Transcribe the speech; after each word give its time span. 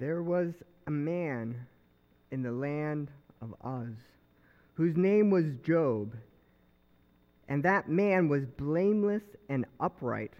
There 0.00 0.22
was 0.22 0.54
a 0.86 0.90
man 0.90 1.66
in 2.30 2.42
the 2.42 2.50
land 2.50 3.10
of 3.42 3.54
Uz 3.62 3.94
whose 4.72 4.96
name 4.96 5.28
was 5.28 5.44
Job, 5.62 6.14
and 7.48 7.62
that 7.64 7.90
man 7.90 8.26
was 8.26 8.46
blameless 8.46 9.22
and 9.50 9.66
upright, 9.78 10.32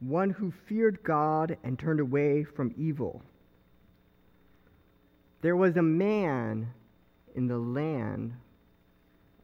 one 0.00 0.30
who 0.30 0.50
feared 0.66 1.02
God 1.02 1.58
and 1.62 1.78
turned 1.78 2.00
away 2.00 2.44
from 2.44 2.72
evil. 2.78 3.20
There 5.42 5.56
was 5.56 5.76
a 5.76 5.82
man 5.82 6.72
in 7.34 7.46
the 7.46 7.58
land 7.58 8.32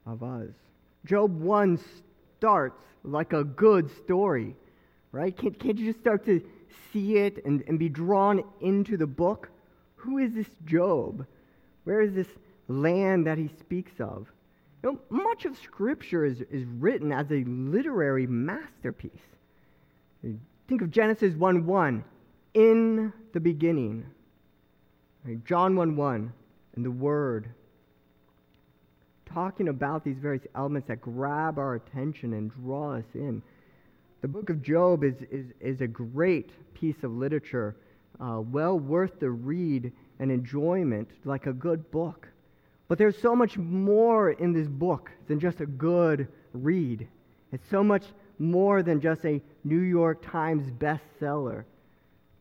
of 0.07 0.23
Uz. 0.23 0.55
Job 1.05 1.39
1 1.39 1.79
starts 2.39 2.83
like 3.05 3.35
a 3.35 3.45
good 3.45 3.91
story, 4.05 4.57
right? 5.13 5.37
Can't, 5.37 5.59
can't 5.59 5.77
you 5.77 5.89
just 5.89 6.01
start 6.01 6.25
to 6.25 6.41
see 6.93 7.17
it 7.17 7.45
and, 7.45 7.63
and 7.67 7.79
be 7.79 7.89
drawn 7.89 8.43
into 8.61 8.97
the 8.97 9.07
book? 9.07 9.51
Who 9.97 10.19
is 10.19 10.33
this 10.33 10.51
Job? 10.65 11.27
Where 11.85 12.01
is 12.01 12.15
this 12.15 12.29
land 12.69 13.27
that 13.27 13.39
he 13.39 13.49
speaks 13.61 14.01
of? 14.01 14.27
You 14.83 14.93
know, 14.93 14.99
much 15.11 15.45
of 15.45 15.57
Scripture 15.57 16.25
is, 16.25 16.41
is 16.51 16.65
written 16.79 17.13
as 17.13 17.31
a 17.31 17.45
literary 17.45 18.27
masterpiece. 18.27 19.11
Think 20.69 20.83
of 20.83 20.91
Genesis 20.91 21.35
1 21.35 21.67
1, 21.67 22.05
in 22.55 23.13
the 23.33 23.41
beginning. 23.41 24.07
John 25.45 25.77
1 25.77 25.97
1, 25.97 26.33
and 26.77 26.85
the 26.85 26.91
Word. 26.91 27.51
Talking 29.27 29.69
about 29.69 30.05
these 30.05 30.17
various 30.19 30.47
elements 30.55 30.89
that 30.89 31.01
grab 31.01 31.59
our 31.59 31.75
attention 31.75 32.33
and 32.35 32.51
draw 32.51 32.95
us 32.95 33.05
in. 33.15 33.43
The 34.21 34.29
book 34.29 34.51
of 34.51 34.63
Job 34.63 35.05
is, 35.05 35.15
is, 35.31 35.47
is 35.61 35.81
a 35.81 35.87
great 35.87 36.51
piece 36.75 37.05
of 37.05 37.13
literature, 37.13 37.77
uh, 38.21 38.41
well 38.41 38.79
worth 38.79 39.21
the 39.21 39.31
read 39.31 39.93
and 40.19 40.33
enjoyment, 40.33 41.09
like 41.25 41.47
a 41.47 41.53
good 41.53 41.89
book. 41.93 42.27
But 42.89 42.99
there's 42.99 43.17
so 43.17 43.37
much 43.37 43.57
more 43.57 44.31
in 44.31 44.53
this 44.53 44.67
book 44.67 45.11
than 45.29 45.39
just 45.39 45.61
a 45.61 45.67
good 45.67 46.27
read. 46.53 47.07
It's 47.53 47.69
so 47.71 47.85
much 47.85 48.05
more 48.41 48.83
than 48.83 49.01
just 49.01 49.25
a 49.25 49.41
New 49.63 49.81
York 49.81 50.29
Times 50.29 50.69
bestseller. 50.71 51.65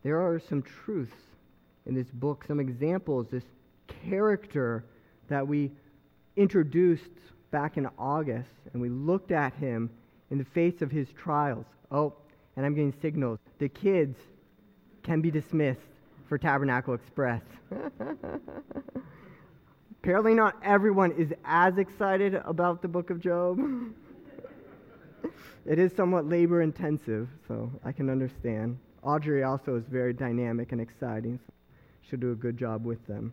There 0.02 0.20
are 0.20 0.40
some 0.40 0.62
truths 0.62 1.12
in 1.86 1.94
this 1.94 2.10
book, 2.10 2.44
some 2.44 2.58
examples, 2.58 3.28
this 3.30 3.44
character 4.08 4.84
that 5.28 5.46
we 5.46 5.70
introduced 6.36 7.10
back 7.52 7.76
in 7.76 7.88
August, 7.98 8.50
and 8.72 8.82
we 8.82 8.88
looked 8.88 9.30
at 9.30 9.54
him 9.54 9.90
in 10.30 10.38
the 10.38 10.44
face 10.44 10.82
of 10.82 10.90
his 10.90 11.08
trials. 11.12 11.66
Oh, 11.90 12.14
and 12.56 12.66
I'm 12.66 12.74
getting 12.74 12.94
signals. 13.00 13.38
The 13.58 13.68
kids 13.68 14.16
can 15.02 15.20
be 15.20 15.30
dismissed 15.30 15.80
for 16.28 16.38
Tabernacle 16.38 16.94
Express. 16.94 17.42
Apparently, 20.02 20.34
not 20.34 20.56
everyone 20.62 21.12
is 21.12 21.32
as 21.44 21.78
excited 21.78 22.34
about 22.34 22.82
the 22.82 22.88
book 22.88 23.10
of 23.10 23.20
Job. 23.20 23.58
it 25.66 25.78
is 25.78 25.92
somewhat 25.96 26.26
labor 26.26 26.62
intensive, 26.62 27.28
so 27.46 27.70
I 27.84 27.92
can 27.92 28.10
understand. 28.10 28.78
Audrey 29.02 29.42
also 29.42 29.76
is 29.76 29.84
very 29.90 30.12
dynamic 30.12 30.72
and 30.72 30.80
exciting, 30.80 31.38
so 31.46 31.52
she'll 32.02 32.20
do 32.20 32.32
a 32.32 32.36
good 32.36 32.56
job 32.56 32.84
with 32.84 33.04
them. 33.06 33.32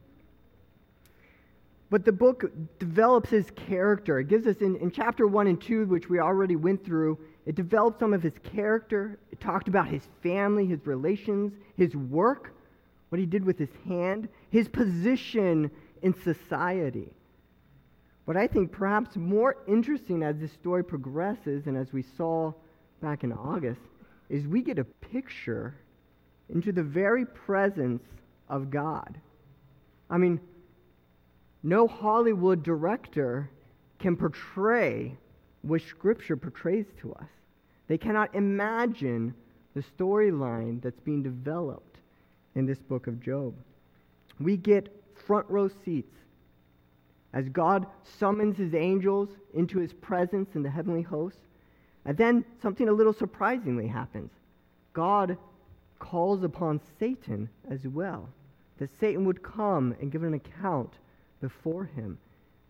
But 1.95 2.03
the 2.03 2.11
book 2.11 2.51
develops 2.77 3.29
his 3.29 3.51
character. 3.51 4.19
It 4.19 4.27
gives 4.27 4.47
us 4.47 4.57
in, 4.57 4.75
in 4.75 4.91
chapter 4.91 5.27
1 5.27 5.47
and 5.47 5.61
2, 5.61 5.85
which 5.85 6.09
we 6.09 6.19
already 6.19 6.57
went 6.57 6.83
through, 6.83 7.17
it 7.45 7.55
developed 7.55 8.01
some 8.01 8.13
of 8.13 8.21
his 8.21 8.33
character. 8.43 9.17
It 9.31 9.39
talked 9.39 9.69
about 9.69 9.87
his 9.87 10.01
family, 10.21 10.65
his 10.65 10.85
relations, 10.85 11.53
his 11.77 11.95
work, 11.95 12.53
what 13.07 13.19
he 13.19 13.25
did 13.25 13.45
with 13.45 13.57
his 13.57 13.69
hand, 13.87 14.27
his 14.49 14.67
position 14.67 15.71
in 16.01 16.13
society. 16.21 17.13
What 18.25 18.35
I 18.35 18.45
think 18.45 18.73
perhaps 18.73 19.15
more 19.15 19.55
interesting 19.65 20.21
as 20.21 20.37
this 20.37 20.51
story 20.51 20.83
progresses 20.83 21.65
and 21.65 21.77
as 21.77 21.93
we 21.93 22.03
saw 22.17 22.51
back 23.01 23.23
in 23.23 23.31
August 23.31 23.79
is 24.27 24.45
we 24.45 24.61
get 24.61 24.79
a 24.79 24.83
picture 24.83 25.73
into 26.49 26.73
the 26.73 26.83
very 26.83 27.25
presence 27.25 28.03
of 28.49 28.69
God. 28.69 29.17
I 30.09 30.17
mean, 30.17 30.41
no 31.65 31.87
Hollywood 31.87 32.61
director 32.61 33.49
can 33.97 34.15
portray 34.15 35.17
what 35.63 35.81
Scripture 35.81 36.37
portrays 36.37 36.85
to 37.01 37.11
us. 37.13 37.29
They 37.87 37.97
cannot 37.97 38.35
imagine 38.35 39.33
the 39.73 39.81
storyline 39.81 40.79
that's 40.79 40.99
being 40.99 41.23
developed 41.23 41.97
in 42.53 42.67
this 42.67 42.77
book 42.77 43.07
of 43.07 43.19
Job. 43.19 43.55
We 44.39 44.57
get 44.57 44.95
front 45.25 45.49
row 45.49 45.67
seats 45.83 46.13
as 47.33 47.49
God 47.49 47.87
summons 48.19 48.57
his 48.57 48.75
angels 48.75 49.29
into 49.55 49.79
his 49.79 49.91
presence 49.91 50.49
in 50.53 50.61
the 50.61 50.69
heavenly 50.69 51.01
host. 51.01 51.39
And 52.05 52.15
then 52.15 52.45
something 52.61 52.87
a 52.87 52.93
little 52.93 53.11
surprisingly 53.11 53.87
happens. 53.87 54.29
God 54.93 55.35
calls 55.97 56.43
upon 56.43 56.79
Satan 56.99 57.49
as 57.71 57.87
well, 57.87 58.29
that 58.77 58.91
Satan 58.99 59.25
would 59.25 59.41
come 59.41 59.95
and 59.99 60.11
give 60.11 60.21
an 60.21 60.35
account 60.35 60.93
before 61.41 61.85
him. 61.85 62.17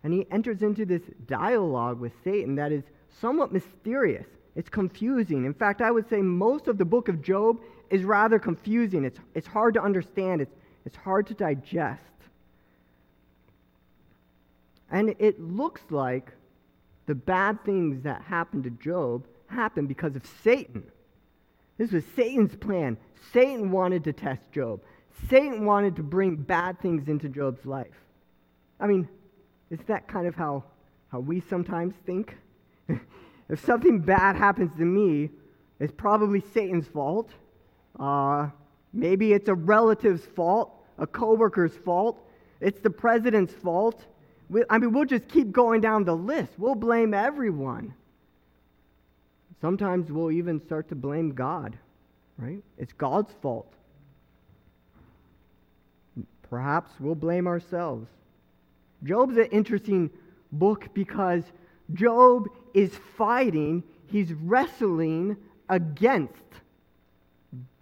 And 0.04 0.14
he 0.14 0.28
enters 0.32 0.62
into 0.62 0.86
this 0.86 1.02
dialogue 1.28 2.00
with 2.00 2.14
Satan 2.24 2.56
that 2.56 2.72
is 2.72 2.84
somewhat 3.20 3.52
mysterious. 3.52 4.28
It's 4.56 4.70
confusing. 4.70 5.46
In 5.46 5.54
fact, 5.54 5.82
I 5.82 5.92
would 5.92 6.10
say 6.10 6.22
most 6.22 6.68
of 6.68 6.78
the 6.78 6.86
book 6.86 7.10
of 7.10 7.22
Job 7.22 7.60
is 7.90 8.04
rather 8.04 8.40
confusing. 8.40 9.04
It's, 9.04 9.20
it's 9.34 9.48
hard 9.48 9.74
to 9.74 9.82
understand, 9.82 10.42
it's, 10.42 10.56
it's 10.86 10.96
hard 10.96 11.28
to 11.28 11.34
digest. 11.34 12.02
And 14.92 15.16
it 15.20 15.42
looks 15.42 15.82
like 15.90 16.32
the 17.06 17.16
bad 17.16 17.64
things 17.66 18.04
that 18.04 18.22
happened 18.22 18.64
to 18.64 18.70
Job 18.70 19.26
happened 19.48 19.88
because 19.88 20.16
of 20.16 20.24
Satan. 20.44 20.84
This 21.78 21.92
was 21.92 22.04
Satan's 22.16 22.56
plan. 22.56 22.98
Satan 23.34 23.72
wanted 23.72 24.04
to 24.06 24.14
test 24.14 24.42
Job. 24.52 24.82
Satan 25.30 25.66
wanted 25.66 25.96
to 25.98 26.04
bring 26.04 26.36
bad 26.36 26.80
things 26.80 27.08
into 27.08 27.28
Job's 27.28 27.66
life. 27.66 28.05
I 28.80 28.88
mean, 28.88 29.08
is 29.70 29.80
that 29.88 30.08
kind 30.08 30.28
of 30.28 30.36
how, 30.36 30.64
how 31.12 31.20
we 31.20 31.42
sometimes 31.42 31.94
think? 32.06 32.36
if 33.50 33.64
something 33.66 34.00
bad 34.00 34.36
happens 34.36 34.72
to 34.78 34.86
me, 34.86 35.30
it's 35.80 35.94
probably 35.96 36.42
Satan's 36.54 36.88
fault. 36.88 37.30
Uh, 38.00 38.50
maybe 38.94 39.34
it's 39.34 39.50
a 39.50 39.54
relative's 39.54 40.26
fault, 40.26 40.74
a 40.98 41.08
coworker's 41.08 41.76
fault. 41.76 42.20
It's 42.62 42.80
the 42.80 42.90
president's 42.90 43.54
fault. 43.54 44.06
We, 44.50 44.64
I 44.70 44.78
mean, 44.78 44.94
we'll 44.94 45.06
just 45.06 45.28
keep 45.28 45.52
going 45.52 45.82
down 45.82 46.04
the 46.04 46.16
list. 46.16 46.54
We'll 46.58 46.76
blame 46.76 47.14
everyone. 47.14 47.94
Sometimes 49.62 50.12
we'll 50.12 50.32
even 50.32 50.60
start 50.60 50.90
to 50.90 50.96
blame 50.96 51.34
God, 51.34 51.78
right? 52.38 52.62
It's 52.78 52.94
God's 52.94 53.34
fault. 53.42 53.72
Perhaps 56.50 56.92
we'll 57.00 57.16
blame 57.16 57.48
ourselves. 57.48 58.08
Job's 59.06 59.38
an 59.38 59.46
interesting 59.46 60.10
book 60.52 60.88
because 60.94 61.44
Job 61.94 62.48
is 62.74 62.92
fighting, 63.18 63.84
he's 64.08 64.34
wrestling 64.34 65.38
against 65.70 66.34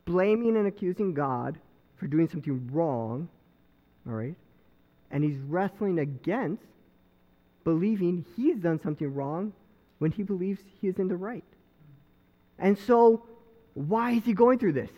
blaming 0.06 0.57
and 0.57 0.67
accusing 0.67 1.13
God 1.13 1.57
for 1.95 2.07
doing 2.07 2.28
something 2.28 2.69
wrong, 2.72 3.29
all 4.07 4.13
right? 4.13 4.35
And 5.12 5.23
he's 5.23 5.38
wrestling 5.47 6.00
against 6.00 6.63
believing 7.63 8.25
he's 8.35 8.57
done 8.57 8.81
something 8.81 9.13
wrong 9.13 9.53
when 10.00 10.12
he 10.12 10.23
believes 10.23 10.59
he 10.81 10.88
is 10.88 10.97
in 10.97 11.07
the 11.07 11.16
right. 11.16 11.44
And 12.59 12.78
so, 12.78 13.23
why 13.73 14.12
is 14.12 14.25
he 14.25 14.33
going 14.33 14.59
through 14.59 14.73
this? 14.73 14.89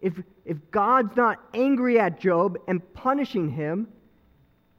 If, 0.00 0.22
if 0.44 0.58
God's 0.70 1.16
not 1.16 1.40
angry 1.52 1.98
at 1.98 2.20
Job 2.20 2.58
and 2.68 2.80
punishing 2.94 3.50
him, 3.50 3.88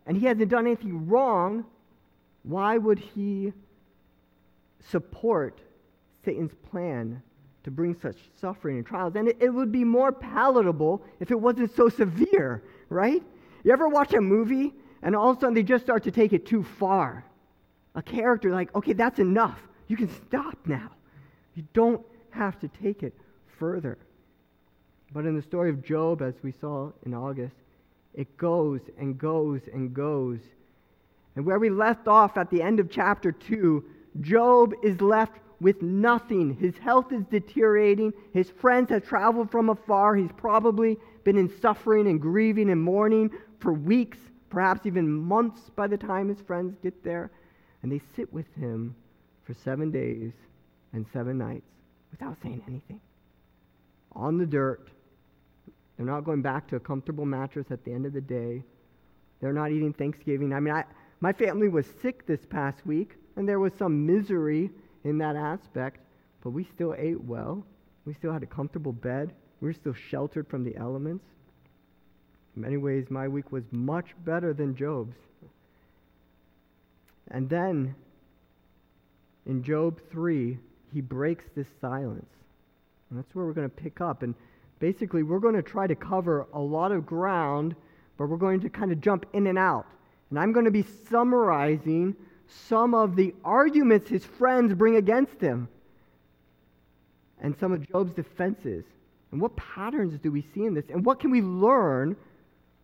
and 0.06 0.18
he 0.18 0.26
hasn't 0.26 0.50
done 0.50 0.66
anything 0.66 1.08
wrong, 1.08 1.66
why 2.44 2.78
would 2.78 3.00
he 3.00 3.54
support 4.92 5.60
Satan's 6.24 6.54
plan 6.70 7.22
to 7.64 7.72
bring 7.72 7.96
such 7.96 8.18
suffering 8.40 8.78
and 8.78 8.86
trials? 8.86 9.16
And 9.16 9.28
it, 9.28 9.38
it 9.40 9.50
would 9.50 9.72
be 9.72 9.84
more 9.84 10.12
palatable 10.12 11.04
if 11.20 11.32
it 11.32 11.40
wasn't 11.40 11.76
so 11.76 11.90
severe, 11.90 12.64
right? 12.90 13.24
You 13.64 13.72
ever 13.72 13.88
watch 13.88 14.14
a 14.14 14.22
movie 14.22 14.74
and 15.02 15.16
all 15.16 15.32
of 15.32 15.38
a 15.38 15.40
sudden 15.40 15.56
they 15.56 15.64
just 15.64 15.84
start 15.84 16.04
to 16.04 16.12
take 16.12 16.34
it 16.34 16.46
too 16.46 16.64
far? 16.64 17.26
A 17.96 18.02
character 18.02 18.52
like, 18.52 18.74
okay, 18.76 18.94
that's 18.94 19.20
enough. 19.20 19.60
You 19.88 19.98
can 19.98 20.10
stop 20.28 20.58
now. 20.66 20.92
You 21.56 21.64
don't 21.74 22.06
have 22.32 22.60
to 22.60 22.68
take 22.68 23.02
it 23.02 23.14
further. 23.58 23.98
But 25.12 25.26
in 25.26 25.36
the 25.36 25.42
story 25.42 25.70
of 25.70 25.84
Job, 25.84 26.22
as 26.22 26.36
we 26.44 26.52
saw 26.52 26.92
in 27.06 27.14
August, 27.14 27.56
it 28.16 28.38
goes 28.38 28.80
and 28.98 29.18
goes 29.18 29.62
and 29.74 29.94
goes. 29.94 30.40
And 31.36 31.46
where 31.46 31.60
we 31.60 31.70
left 31.70 32.08
off 32.08 32.38
at 32.38 32.50
the 32.50 32.62
end 32.62 32.80
of 32.80 32.90
chapter 32.90 33.32
2, 33.32 33.84
Job 34.22 34.74
is 34.82 35.02
left 35.02 35.34
with 35.60 35.82
nothing. 35.82 36.56
His 36.56 36.78
health 36.78 37.12
is 37.12 37.24
deteriorating. 37.30 38.14
His 38.34 38.50
friends 38.50 38.90
have 38.90 39.06
traveled 39.06 39.52
from 39.52 39.70
afar. 39.70 40.16
He's 40.16 40.32
probably 40.38 40.98
been 41.24 41.38
in 41.38 41.52
suffering 41.60 42.08
and 42.08 42.22
grieving 42.22 42.70
and 42.70 42.82
mourning 42.82 43.32
for 43.60 43.74
weeks, 43.74 44.18
perhaps 44.50 44.86
even 44.86 45.10
months 45.10 45.70
by 45.76 45.88
the 45.88 45.98
time 45.98 46.30
his 46.30 46.40
friends 46.42 46.76
get 46.82 47.04
there. 47.04 47.32
And 47.84 47.92
they 47.92 48.02
sit 48.16 48.32
with 48.32 48.48
him 48.56 48.96
for 49.44 49.54
seven 49.54 49.92
days 49.92 50.32
and 50.94 51.06
seven 51.12 51.38
nights 51.38 51.68
without 52.12 52.38
saying 52.42 52.64
anything. 52.68 53.02
On 54.14 54.38
the 54.38 54.46
dirt. 54.46 54.88
They're 55.98 56.06
not 56.06 56.26
going 56.26 56.42
back 56.42 56.68
to 56.68 56.76
a 56.76 56.80
comfortable 56.80 57.26
mattress 57.26 57.68
at 57.72 57.84
the 57.86 57.92
end 57.92 58.06
of 58.06 58.14
the 58.14 58.22
day. 58.22 58.64
They're 59.40 59.54
not 59.54 59.72
eating 59.72 59.94
Thanksgiving. 59.94 60.54
I 60.54 60.60
mean, 60.60 60.74
I, 60.74 60.84
my 61.22 61.32
family 61.32 61.70
was 61.70 61.86
sick 62.02 62.26
this 62.26 62.46
past 62.46 62.86
week, 62.86 63.16
and 63.36 63.48
there 63.48 63.60
was 63.60 63.74
some 63.74 64.06
misery 64.06 64.72
in 65.04 65.18
that 65.20 65.36
aspect, 65.36 66.00
but 66.44 66.50
we 66.50 66.64
still 66.64 66.96
ate 66.98 67.22
well. 67.24 67.66
We 68.06 68.14
still 68.14 68.34
had 68.34 68.44
a 68.44 68.48
comfortable 68.48 68.92
bed. 68.92 69.34
We 69.62 69.70
were 69.70 69.74
still 69.74 69.94
sheltered 69.94 70.48
from 70.48 70.64
the 70.64 70.76
elements. 70.76 71.26
In 72.56 72.62
many 72.62 72.78
ways, 72.78 73.06
my 73.10 73.28
week 73.28 73.52
was 73.52 73.64
much 73.72 74.08
better 74.24 74.54
than 74.54 74.76
Job's. 74.76 75.16
And 77.30 77.50
then, 77.50 77.96
in 79.46 79.64
Job 79.64 80.00
3, 80.12 80.58
he 80.94 81.02
breaks 81.02 81.46
this 81.56 81.68
silence. 81.82 82.30
And 83.10 83.20
that's 83.20 83.34
where 83.36 83.46
we're 83.46 83.54
going 83.54 83.70
to 83.70 83.76
pick 83.76 84.02
up. 84.02 84.24
And 84.24 84.36
basically, 84.80 85.24
we're 85.24 85.40
going 85.40 85.56
to 85.56 85.62
try 85.62 85.88
to 85.88 85.96
cover 85.96 86.48
a 86.54 86.60
lot 86.60 86.92
of 86.92 87.06
ground, 87.06 87.76
but 88.18 88.28
we're 88.28 88.38
going 88.38 88.60
to 88.62 88.70
kind 88.70 88.92
of 88.92 89.02
jump 89.02 89.26
in 89.34 89.48
and 89.48 89.58
out. 89.58 89.86
And 90.30 90.40
I'm 90.40 90.52
going 90.52 90.66
to 90.66 90.72
be 90.72 90.86
summarizing 91.10 92.16
some 92.48 92.94
of 92.94 93.16
the 93.16 93.34
arguments 93.44 94.10
his 94.10 94.26
friends 94.26 94.74
bring 94.74 94.96
against 94.96 95.40
him 95.40 95.68
and 97.42 97.56
some 97.60 97.72
of 97.72 97.88
Job's 97.90 98.14
defenses. 98.14 98.84
And 99.32 99.42
what 99.42 99.56
patterns 99.56 100.20
do 100.22 100.32
we 100.32 100.44
see 100.54 100.66
in 100.66 100.74
this? 100.74 100.86
And 100.90 101.06
what 101.06 101.20
can 101.20 101.32
we 101.32 101.42
learn? 101.42 102.16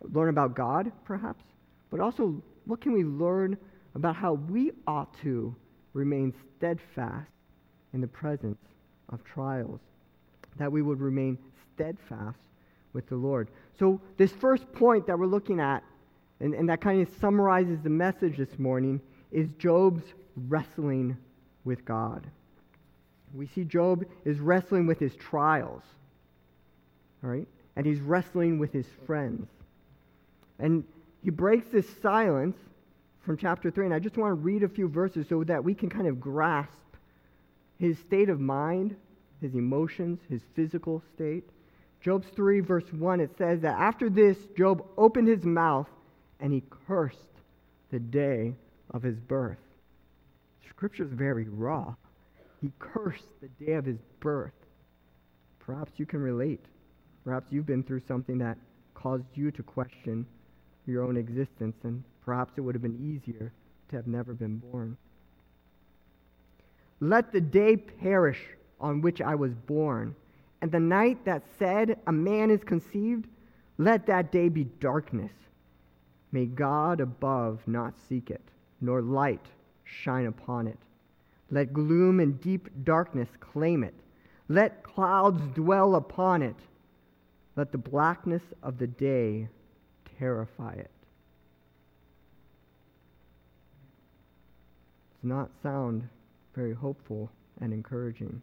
Learn 0.02 0.30
about 0.30 0.56
God, 0.56 0.92
perhaps, 1.06 1.44
but 1.92 2.00
also 2.00 2.42
what 2.66 2.82
can 2.82 2.92
we 2.92 3.04
learn 3.04 3.58
about 3.96 4.16
how 4.16 4.34
we 4.34 4.72
ought 4.88 5.14
to 5.22 5.56
remain 5.94 6.34
steadfast 6.58 7.30
in 7.94 8.02
the 8.02 8.08
presence 8.08 8.58
of 9.10 9.24
trials? 9.24 9.80
That 10.58 10.72
we 10.72 10.82
would 10.82 11.00
remain 11.00 11.38
steadfast 11.82 12.38
with 12.94 13.08
the 13.10 13.16
Lord. 13.16 13.50
So, 13.80 14.00
this 14.18 14.32
first 14.32 14.72
point 14.74 15.08
that 15.08 15.18
we're 15.18 15.26
looking 15.26 15.60
at, 15.60 15.84
and, 16.40 16.54
and 16.54 16.70
that 16.70 16.82
kind 16.82 17.02
of 17.02 17.10
summarizes 17.20 17.80
the 17.82 17.90
message 17.90 18.38
this 18.38 18.60
morning, 18.60 19.02
is 19.32 19.48
Job's 19.58 20.04
wrestling 20.48 21.18
with 21.64 21.84
God. 21.86 22.28
We 23.34 23.48
see 23.48 23.64
Job 23.64 24.06
is 24.26 24.40
wrestling 24.40 24.86
with 24.86 25.00
his 25.00 25.16
trials, 25.16 25.84
all 27.24 27.30
right? 27.30 27.48
And 27.76 27.86
he's 27.86 28.00
wrestling 28.00 28.60
with 28.60 28.74
his 28.74 28.86
friends. 29.06 29.48
And 30.60 30.84
he 31.24 31.30
breaks 31.30 31.68
this 31.72 31.88
silence 32.02 32.58
from 33.22 33.38
chapter 33.38 33.72
3. 33.72 33.86
And 33.86 33.94
I 33.94 34.00
just 34.00 34.18
want 34.18 34.32
to 34.32 34.36
read 34.36 34.64
a 34.64 34.70
few 34.70 34.90
verses 34.90 35.28
so 35.30 35.44
that 35.46 35.64
we 35.64 35.74
can 35.74 35.90
kind 35.90 36.08
of 36.08 36.20
grasp 36.20 36.72
his 37.80 37.98
state 38.00 38.30
of 38.30 38.40
mind, 38.40 38.96
his 39.40 39.56
emotions, 39.56 40.20
his 40.30 40.42
physical 40.54 41.02
state. 41.16 41.44
Job's 42.02 42.28
3, 42.30 42.62
verse 42.62 42.92
1, 42.92 43.20
it 43.20 43.38
says 43.38 43.62
that 43.62 43.80
after 43.80 44.10
this, 44.10 44.38
Job 44.58 44.84
opened 44.98 45.28
his 45.28 45.44
mouth 45.44 45.88
and 46.40 46.52
he 46.52 46.64
cursed 46.88 47.18
the 47.92 48.00
day 48.00 48.56
of 48.92 49.04
his 49.04 49.20
birth. 49.20 49.60
Scripture 50.68 51.04
is 51.04 51.12
very 51.12 51.48
raw. 51.48 51.94
He 52.60 52.72
cursed 52.80 53.30
the 53.42 53.66
day 53.66 53.74
of 53.74 53.86
his 53.86 54.00
birth. 54.20 54.54
Perhaps 55.60 55.92
you 55.98 56.06
can 56.08 56.22
relate. 56.22 56.66
Perhaps 57.24 57.52
you've 57.52 57.68
been 57.68 57.84
through 57.84 58.02
something 58.08 58.40
that 58.40 58.58
caused 58.96 59.26
you 59.36 59.52
to 59.52 59.62
question 59.62 60.26
your 60.88 61.04
own 61.04 61.18
existence, 61.18 61.76
and 61.84 62.04
perhaps 62.26 62.54
it 62.58 62.62
would 62.62 62.74
have 62.74 62.82
been 62.82 63.00
easier 63.00 63.52
to 63.90 63.96
have 63.96 64.08
never 64.08 64.34
been 64.34 64.58
born. 64.58 64.98
Let 67.00 67.32
the 67.32 67.42
day 67.42 67.78
perish 67.78 68.40
on 68.80 69.02
which 69.02 69.22
I 69.22 69.36
was 69.36 69.54
born, 69.54 70.16
and 70.62 70.72
the 70.72 70.80
night 70.80 71.26
that 71.26 71.44
said, 71.58 71.98
A 72.08 72.12
man 72.12 72.52
is 72.52 72.64
conceived, 72.64 73.28
let 73.78 74.06
that 74.06 74.32
day 74.32 74.48
be 74.48 74.66
darkness. 74.66 75.32
May 76.32 76.46
God 76.46 77.02
above 77.02 77.60
not 77.68 77.96
seek 78.08 78.30
it, 78.30 78.44
nor 78.80 79.02
light 79.02 79.46
shine 79.84 80.28
upon 80.28 80.68
it. 80.68 80.78
Let 81.50 81.74
gloom 81.74 82.20
and 82.20 82.40
deep 82.40 82.70
darkness 82.84 83.28
claim 83.40 83.84
it. 83.84 83.96
Let 84.48 84.84
clouds 84.84 85.42
dwell 85.54 85.96
upon 85.96 86.42
it. 86.42 86.56
Let 87.56 87.72
the 87.72 87.78
blackness 87.78 88.44
of 88.64 88.78
the 88.78 88.88
day 88.88 89.50
terrify 90.20 90.74
it. 90.74 90.92
Does 95.14 95.24
not 95.24 95.50
sound 95.62 96.08
very 96.56 96.74
hopeful 96.74 97.30
and 97.60 97.74
encouraging. 97.74 98.42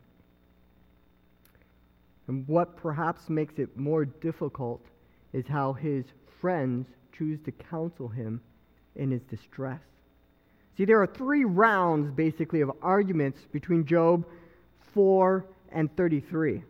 And 2.29 2.47
what 2.47 2.77
perhaps 2.77 3.29
makes 3.29 3.59
it 3.59 3.77
more 3.77 4.05
difficult 4.05 4.85
is 5.33 5.47
how 5.47 5.73
his 5.73 6.05
friends 6.41 6.87
choose 7.13 7.41
to 7.47 7.53
counsel 7.53 8.09
him 8.09 8.41
in 8.97 9.11
his 9.11 9.23
distress. 9.23 9.81
See, 10.77 10.85
there 10.85 11.03
are 11.03 11.07
three 11.07 11.45
rounds, 11.45 12.11
basically, 12.13 12.61
of 12.61 12.71
arguments 12.83 13.41
between 13.51 13.85
Job 13.85 14.25
4 14.95 15.45
and 15.73 15.95
33. 15.97 16.63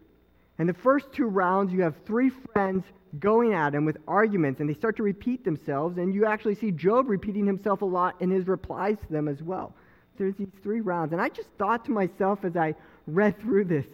And 0.59 0.69
the 0.69 0.75
first 0.75 1.13
two 1.13 1.27
rounds, 1.27 1.73
you 1.73 1.83
have 1.83 1.95
three 2.07 2.31
friends 2.31 2.85
going 3.19 3.53
at 3.53 3.75
him 3.75 3.85
with 3.85 3.99
arguments, 4.07 4.61
and 4.61 4.69
they 4.69 4.75
start 4.75 4.97
to 4.97 5.03
repeat 5.03 5.45
themselves, 5.45 5.99
and 5.99 6.15
you 6.15 6.25
actually 6.25 6.55
see 6.55 6.71
Job 6.71 7.09
repeating 7.09 7.47
himself 7.47 7.83
a 7.83 7.85
lot 7.85 8.17
in 8.21 8.31
his 8.31 8.47
replies 8.47 8.97
to 9.07 9.13
them 9.13 9.29
as 9.29 9.43
well. 9.43 9.75
There's 10.17 10.35
these 10.37 10.49
three 10.63 10.81
rounds. 10.81 11.13
And 11.13 11.21
I 11.21 11.29
just 11.29 11.49
thought 11.59 11.85
to 11.85 11.93
myself 11.93 12.45
as 12.45 12.57
I 12.57 12.75
read 13.07 13.41
through 13.41 13.67
this, 13.67 13.87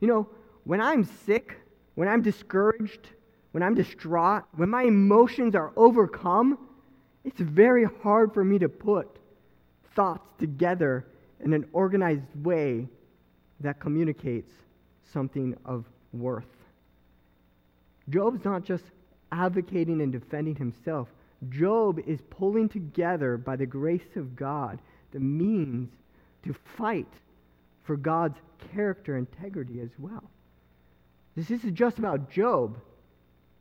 you 0.00 0.08
know, 0.08 0.28
when 0.68 0.82
I'm 0.82 1.04
sick, 1.24 1.56
when 1.94 2.08
I'm 2.08 2.20
discouraged, 2.20 3.08
when 3.52 3.62
I'm 3.62 3.74
distraught, 3.74 4.44
when 4.54 4.68
my 4.68 4.82
emotions 4.82 5.54
are 5.54 5.72
overcome, 5.76 6.58
it's 7.24 7.40
very 7.40 7.86
hard 8.02 8.34
for 8.34 8.44
me 8.44 8.58
to 8.58 8.68
put 8.68 9.08
thoughts 9.96 10.28
together 10.38 11.06
in 11.42 11.54
an 11.54 11.66
organized 11.72 12.26
way 12.44 12.86
that 13.60 13.80
communicates 13.80 14.52
something 15.10 15.56
of 15.64 15.86
worth. 16.12 16.44
Job's 18.10 18.44
not 18.44 18.62
just 18.62 18.84
advocating 19.32 20.02
and 20.02 20.12
defending 20.12 20.54
himself. 20.54 21.08
Job 21.48 21.98
is 22.06 22.20
pulling 22.28 22.68
together, 22.68 23.38
by 23.38 23.56
the 23.56 23.64
grace 23.64 24.16
of 24.16 24.36
God, 24.36 24.80
the 25.12 25.20
means 25.20 25.88
to 26.42 26.54
fight 26.76 27.08
for 27.84 27.96
God's 27.96 28.36
character 28.74 29.16
integrity 29.16 29.80
as 29.80 29.88
well. 29.98 30.30
This 31.38 31.52
isn't 31.52 31.76
just 31.76 32.00
about 32.00 32.28
Job. 32.28 32.76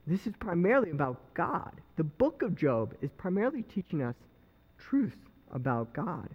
This 0.07 0.25
is 0.25 0.33
primarily 0.39 0.89
about 0.89 1.21
God. 1.35 1.79
The 1.95 2.03
book 2.03 2.41
of 2.41 2.55
Job 2.55 2.95
is 3.03 3.11
primarily 3.17 3.61
teaching 3.61 4.01
us 4.01 4.15
truth 4.79 5.15
about 5.51 5.93
God. 5.93 6.27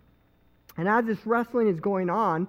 And 0.76 0.88
as 0.88 1.04
this 1.04 1.26
wrestling 1.26 1.66
is 1.66 1.80
going 1.80 2.10
on, 2.10 2.46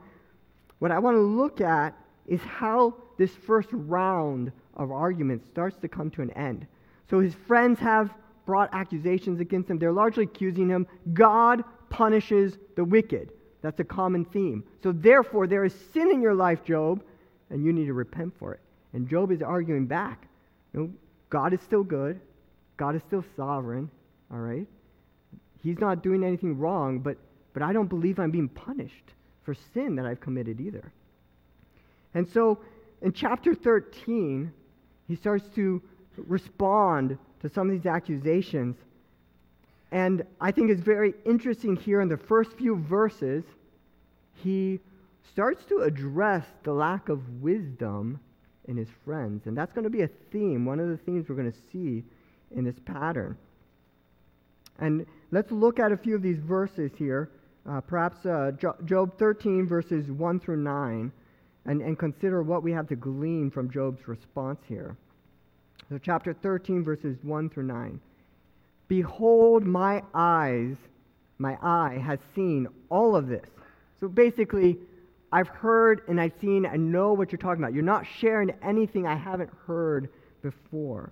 what 0.78 0.92
I 0.92 1.00
want 1.00 1.16
to 1.16 1.22
look 1.22 1.60
at 1.60 1.98
is 2.28 2.40
how 2.42 2.94
this 3.18 3.32
first 3.32 3.70
round 3.72 4.52
of 4.76 4.92
arguments 4.92 5.48
starts 5.50 5.76
to 5.78 5.88
come 5.88 6.12
to 6.12 6.22
an 6.22 6.30
end. 6.34 6.68
So 7.10 7.20
his 7.20 7.34
friends 7.34 7.80
have 7.80 8.14
brought 8.46 8.70
accusations 8.76 9.40
against 9.40 9.72
him. 9.72 9.80
They're 9.80 9.92
largely 9.92 10.26
accusing 10.26 10.70
him. 10.70 10.86
God 11.14 11.64
punishes 11.90 12.60
the 12.76 12.84
wicked. 12.84 13.32
That's 13.64 13.80
a 13.80 13.86
common 13.86 14.24
theme. 14.24 14.64
So 14.84 14.92
therefore, 14.92 15.48
there 15.48 15.66
is 15.66 15.74
sin 15.94 16.12
in 16.12 16.22
your 16.22 16.36
life, 16.36 16.64
Job, 16.64 17.04
and 17.50 17.66
you 17.66 17.74
need 17.74 17.88
to 17.88 17.94
repent 17.94 18.38
for 18.38 18.54
it. 18.54 18.60
And 18.94 19.10
Job 19.10 19.32
is 19.32 19.42
arguing 19.42 19.86
back. 19.86 20.28
You 20.74 20.80
know, 20.80 20.90
God 21.30 21.54
is 21.54 21.62
still 21.62 21.84
good. 21.84 22.20
God 22.78 22.96
is 22.96 23.02
still 23.08 23.24
sovereign. 23.36 23.90
All 24.32 24.40
right? 24.40 24.68
He's 25.62 25.80
not 25.80 26.04
doing 26.04 26.24
anything 26.24 26.58
wrong, 26.58 27.00
but, 27.00 27.18
but 27.54 27.64
I 27.64 27.74
don't 27.74 27.88
believe 27.88 28.20
I'm 28.20 28.32
being 28.32 28.50
punished 28.50 29.14
for 29.44 29.56
sin 29.74 29.96
that 29.96 30.06
I've 30.06 30.20
committed 30.20 30.60
either. 30.60 30.92
And 32.14 32.28
so 32.30 32.60
in 33.02 33.14
chapter 33.14 33.56
13, 33.56 34.52
he 35.08 35.16
starts 35.16 35.46
to 35.56 35.82
respond 36.18 37.18
to 37.42 37.50
some 37.50 37.70
of 37.70 37.74
these 37.74 37.86
accusations. 37.86 38.76
And 39.92 40.26
I 40.40 40.52
think 40.52 40.70
it's 40.70 40.82
very 40.82 41.14
interesting 41.26 41.76
here 41.76 42.02
in 42.02 42.10
the 42.10 42.18
first 42.18 42.54
few 42.54 42.76
verses, 42.76 43.44
he 44.36 44.80
starts 45.32 45.64
to 45.66 45.80
address 45.80 46.46
the 46.64 46.74
lack 46.74 47.10
of 47.10 47.42
wisdom 47.42 48.20
in 48.68 48.78
his 48.78 48.88
friends. 49.04 49.46
And 49.46 49.58
that's 49.58 49.74
going 49.74 49.84
to 49.84 49.90
be 49.90 50.02
a 50.02 50.10
theme, 50.32 50.66
one 50.66 50.80
of 50.80 50.90
the 50.90 50.98
themes 50.98 51.28
we're 51.28 51.36
going 51.36 51.52
to 51.52 51.58
see 51.72 52.04
in 52.56 52.64
this 52.64 52.76
pattern. 52.86 53.38
And 54.80 55.06
let's 55.32 55.52
look 55.52 55.80
at 55.80 55.92
a 55.92 55.98
few 55.98 56.16
of 56.16 56.22
these 56.22 56.40
verses 56.40 56.92
here. 56.98 57.30
Uh, 57.70 57.82
perhaps 57.82 58.26
uh, 58.26 58.52
Job 58.86 59.18
13, 59.18 59.68
verses 59.68 60.10
1 60.10 60.40
through 60.40 60.58
9, 60.58 61.12
and, 61.66 61.82
and 61.82 61.98
consider 61.98 62.44
what 62.44 62.62
we 62.62 62.72
have 62.72 62.88
to 62.90 62.96
glean 62.96 63.50
from 63.50 63.72
Job's 63.72 64.08
response 64.08 64.60
here. 64.68 64.98
So, 65.90 65.98
chapter 65.98 66.34
13, 66.34 66.84
verses 66.84 67.18
1 67.22 67.50
through 67.50 67.64
9. 67.64 68.00
Behold, 68.88 69.64
my 69.64 70.04
eyes, 70.14 70.76
my 71.38 71.58
eye 71.62 72.02
has 72.04 72.20
seen 72.36 72.68
all 72.90 73.16
of 73.16 73.28
this. 73.28 73.48
So 74.00 74.08
basically, 74.08 74.78
I've 75.34 75.48
heard 75.48 76.04
and 76.08 76.22
I've 76.22 76.34
seen 76.40 76.68
and 76.68 76.92
know 76.92 77.14
what 77.14 77.32
you're 77.32 77.40
talking 77.40 77.64
about. 77.64 77.74
You're 77.74 77.82
not 77.82 78.06
sharing 78.06 78.54
anything 78.62 79.08
I 79.08 79.16
haven't 79.16 79.50
heard 79.66 80.10
before. 80.44 81.12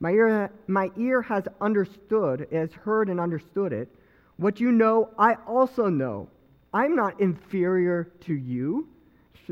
My 0.00 0.10
ear, 0.10 0.50
my 0.66 0.90
ear 0.96 1.22
has 1.22 1.44
understood, 1.60 2.48
has 2.50 2.72
heard 2.72 3.08
and 3.08 3.20
understood 3.20 3.72
it. 3.72 3.88
What 4.38 4.58
you 4.58 4.72
know, 4.72 5.10
I 5.16 5.36
also 5.46 5.88
know. 5.88 6.28
I'm 6.72 6.96
not 6.96 7.20
inferior 7.20 8.10
to 8.22 8.34
you. 8.34 8.88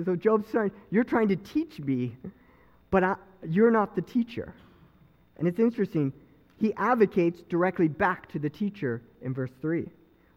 So 0.04 0.16
Job's 0.16 0.50
saying, 0.50 0.72
You're 0.90 1.04
trying 1.04 1.28
to 1.28 1.36
teach 1.36 1.78
me, 1.78 2.16
but 2.90 3.04
I, 3.04 3.14
you're 3.48 3.70
not 3.70 3.94
the 3.94 4.02
teacher. 4.02 4.52
And 5.36 5.46
it's 5.46 5.60
interesting, 5.60 6.12
he 6.58 6.74
advocates 6.74 7.42
directly 7.42 7.86
back 7.86 8.28
to 8.32 8.40
the 8.40 8.50
teacher 8.50 9.00
in 9.22 9.32
verse 9.32 9.52
3. 9.60 9.88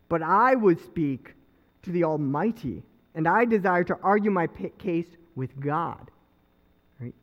But 0.08 0.22
I 0.22 0.54
would 0.54 0.80
speak 0.86 1.34
to 1.82 1.92
the 1.92 2.04
Almighty, 2.04 2.84
and 3.16 3.28
I 3.28 3.46
desire 3.46 3.84
to 3.86 3.98
argue 4.04 4.30
my 4.30 4.48
case 4.78 5.08
with 5.36 5.58
God. 5.60 6.12
Right? 7.00 7.14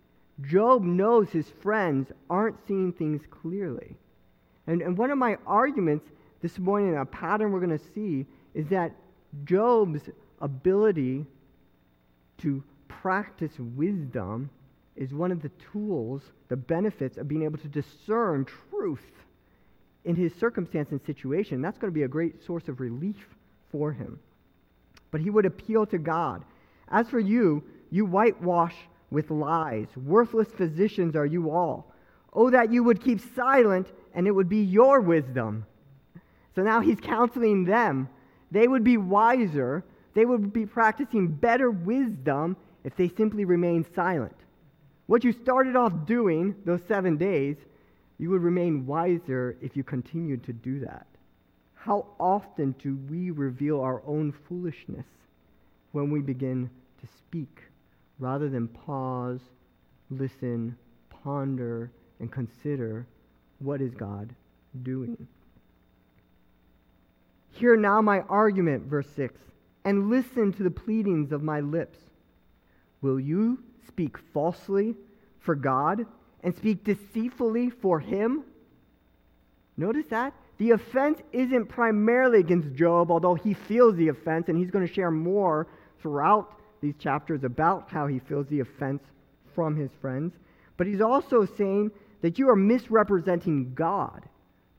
Job 0.43 0.83
knows 0.83 1.29
his 1.31 1.49
friends 1.63 2.11
aren't 2.29 2.57
seeing 2.67 2.93
things 2.93 3.23
clearly. 3.31 3.95
And, 4.67 4.81
and 4.81 4.97
one 4.97 5.11
of 5.11 5.19
my 5.19 5.37
arguments 5.47 6.07
this 6.41 6.59
morning, 6.59 6.97
a 6.97 7.05
pattern 7.05 7.53
we're 7.53 7.61
going 7.61 7.79
to 7.79 7.85
see, 7.95 8.27
is 8.55 8.67
that 8.69 8.93
Job's 9.45 10.03
ability 10.41 11.27
to 12.39 12.63
practice 12.89 13.53
wisdom 13.77 14.51
is 14.97 15.13
one 15.13 15.33
of 15.33 15.43
the 15.43 15.51
tools, 15.73 16.23
the 16.49 16.57
benefits 16.57 17.17
of 17.17 17.29
being 17.29 17.45
able 17.45 17.59
to 17.59 17.69
discern 17.69 18.47
truth 18.71 19.11
in 20.05 20.17
his 20.17 20.35
circumstance 20.35 20.91
and 20.91 21.01
situation. 21.05 21.63
That's 21.63 21.79
going 21.79 21.93
to 21.93 21.95
be 21.95 22.03
a 22.03 22.09
great 22.09 22.45
source 22.45 22.69
of 22.69 22.81
relief 22.81 23.27
for 23.71 23.93
him. 23.93 24.19
But 25.13 25.21
he 25.21 25.31
would 25.31 25.47
appeal 25.47 25.87
to 25.87 25.99
God. 25.99 26.43
As 26.89 27.09
for 27.09 27.21
you, 27.21 27.63
you 27.91 28.05
whitewash 28.05 28.75
with 29.13 29.31
lies. 29.31 29.87
Worthless 29.97 30.49
physicians 30.49 31.15
are 31.15 31.27
you 31.27 31.51
all. 31.51 31.95
Oh, 32.33 32.51
that 32.51 32.73
you 32.73 32.83
would 32.83 33.01
keep 33.01 33.21
silent 33.37 33.87
and 34.15 34.27
it 34.27 34.33
would 34.33 34.49
be 34.49 34.63
your 34.65 35.01
wisdom. 35.01 35.65
So 36.55 36.63
now 36.63 36.81
he's 36.81 36.99
counseling 37.01 37.65
them. 37.65 38.09
They 38.51 38.67
would 38.67 38.85
be 38.85 38.97
wiser, 38.97 39.85
they 40.15 40.25
would 40.25 40.53
be 40.53 40.67
practicing 40.67 41.29
better 41.29 41.71
wisdom 41.71 42.57
if 42.85 42.97
they 42.97 43.09
simply 43.09 43.45
remained 43.45 43.87
silent. 43.95 44.37
What 45.07 45.25
you 45.25 45.33
started 45.33 45.77
off 45.77 45.93
doing 46.07 46.55
those 46.65 46.83
seven 46.87 47.17
days, 47.17 47.57
you 48.19 48.31
would 48.31 48.43
remain 48.43 48.87
wiser 48.87 49.57
if 49.61 49.77
you 49.77 49.85
continued 49.85 50.45
to 50.45 50.53
do 50.53 50.81
that. 50.81 51.07
How 51.85 52.07
often 52.21 52.77
do 52.79 52.97
we 53.11 53.33
reveal 53.33 53.81
our 53.81 54.03
own 54.07 54.31
foolishness 54.31 55.07
when 55.91 56.13
we 56.13 56.21
begin 56.21 56.71
to 57.01 57.07
speak 57.19 57.61
rather 58.21 58.49
than 58.49 58.69
pause, 58.69 59.41
listen, 60.09 60.77
ponder, 61.11 61.91
and 62.21 62.31
consider 62.31 63.05
what 63.59 63.81
is 63.81 63.95
God 63.95 64.33
doing? 64.85 65.27
Hear 67.51 67.77
now 67.77 68.01
my 68.01 68.21
argument, 68.21 68.85
verse 68.85 69.09
6, 69.17 69.41
and 69.85 70.09
listen 70.09 70.53
to 70.53 70.63
the 70.63 70.71
pleadings 70.71 71.33
of 71.33 71.43
my 71.43 71.59
lips. 71.59 71.99
Will 73.01 73.19
you 73.19 73.59
speak 73.89 74.19
falsely 74.33 74.95
for 75.41 75.57
God 75.57 76.07
and 76.45 76.55
speak 76.55 76.85
deceitfully 76.85 77.71
for 77.71 77.99
Him? 77.99 78.45
Notice 79.77 80.07
that? 80.11 80.33
The 80.63 80.71
offense 80.71 81.21
isn't 81.33 81.67
primarily 81.67 82.39
against 82.39 82.73
Job, 82.73 83.11
although 83.11 83.35
he 83.35 83.53
feels 83.53 83.97
the 83.97 84.07
offense, 84.07 84.49
and 84.49 84.57
he's 84.57 84.71
going 84.71 84.87
to 84.87 84.95
share 84.95 85.11
more 85.11 85.67
throughout 86.01 86.57
these 86.81 86.95
chapters 87.01 87.43
about 87.43 87.91
how 87.91 88.07
he 88.07 88.21
feels 88.21 88.47
the 88.47 88.61
offense 88.61 89.03
from 89.57 89.75
his 89.75 89.91
friends. 90.01 90.35
But 90.77 90.87
he's 90.87 91.01
also 91.01 91.45
saying 91.45 91.91
that 92.21 92.39
you 92.39 92.49
are 92.49 92.55
misrepresenting 92.55 93.75
God. 93.75 94.23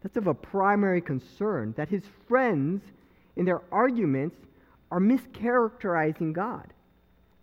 That's 0.02 0.16
of 0.16 0.28
a 0.28 0.34
primary 0.34 1.02
concern, 1.02 1.74
that 1.76 1.90
his 1.90 2.04
friends, 2.30 2.82
in 3.36 3.44
their 3.44 3.62
arguments, 3.70 4.38
are 4.90 5.02
mischaracterizing 5.02 6.32
God, 6.32 6.72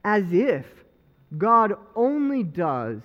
as 0.03 0.25
if 0.33 0.65
God 1.37 1.75
only 1.95 2.43
does 2.43 3.03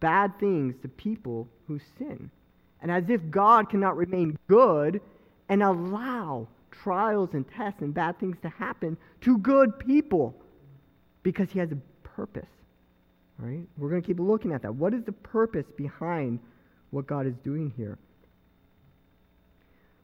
bad 0.00 0.38
things 0.38 0.74
to 0.82 0.88
people 0.88 1.48
who 1.66 1.80
sin, 1.96 2.30
and 2.84 2.92
as 2.92 3.08
if 3.08 3.30
God 3.30 3.70
cannot 3.70 3.96
remain 3.96 4.38
good 4.46 5.00
and 5.48 5.62
allow 5.62 6.46
trials 6.70 7.30
and 7.32 7.48
tests 7.48 7.80
and 7.80 7.94
bad 7.94 8.20
things 8.20 8.36
to 8.42 8.50
happen 8.50 8.98
to 9.22 9.38
good 9.38 9.78
people 9.78 10.34
because 11.22 11.50
he 11.50 11.58
has 11.58 11.72
a 11.72 11.78
purpose. 12.02 12.46
All 13.40 13.48
right? 13.48 13.62
We're 13.78 13.88
going 13.88 14.02
to 14.02 14.06
keep 14.06 14.20
looking 14.20 14.52
at 14.52 14.60
that. 14.62 14.74
What 14.74 14.92
is 14.92 15.02
the 15.02 15.12
purpose 15.12 15.64
behind 15.78 16.40
what 16.90 17.06
God 17.06 17.26
is 17.26 17.32
doing 17.42 17.72
here? 17.74 17.96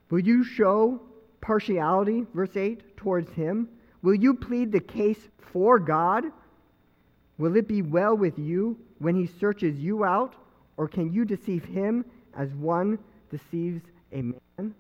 Will 0.09 0.21
you 0.21 0.43
show 0.43 1.03
partiality, 1.43 2.27
verse 2.33 2.57
8, 2.57 2.97
towards 2.97 3.31
him? 3.33 3.69
Will 4.01 4.15
you 4.15 4.33
plead 4.33 4.73
the 4.73 4.81
case 4.81 5.21
for 5.53 5.79
God? 5.79 6.25
Will 7.37 7.57
it 7.57 7.69
be 7.69 7.83
well 7.83 8.17
with 8.17 8.39
you 8.39 8.79
when 9.01 9.17
he 9.17 9.27
searches 9.27 9.79
you 9.79 10.03
out? 10.03 10.35
Or 10.79 10.89
can 10.89 11.13
you 11.13 11.27
deceive 11.27 11.67
him 11.67 12.07
as 12.37 12.51
one 12.55 12.99
deceives 13.31 13.83
a 14.13 14.23
man? 14.23 14.75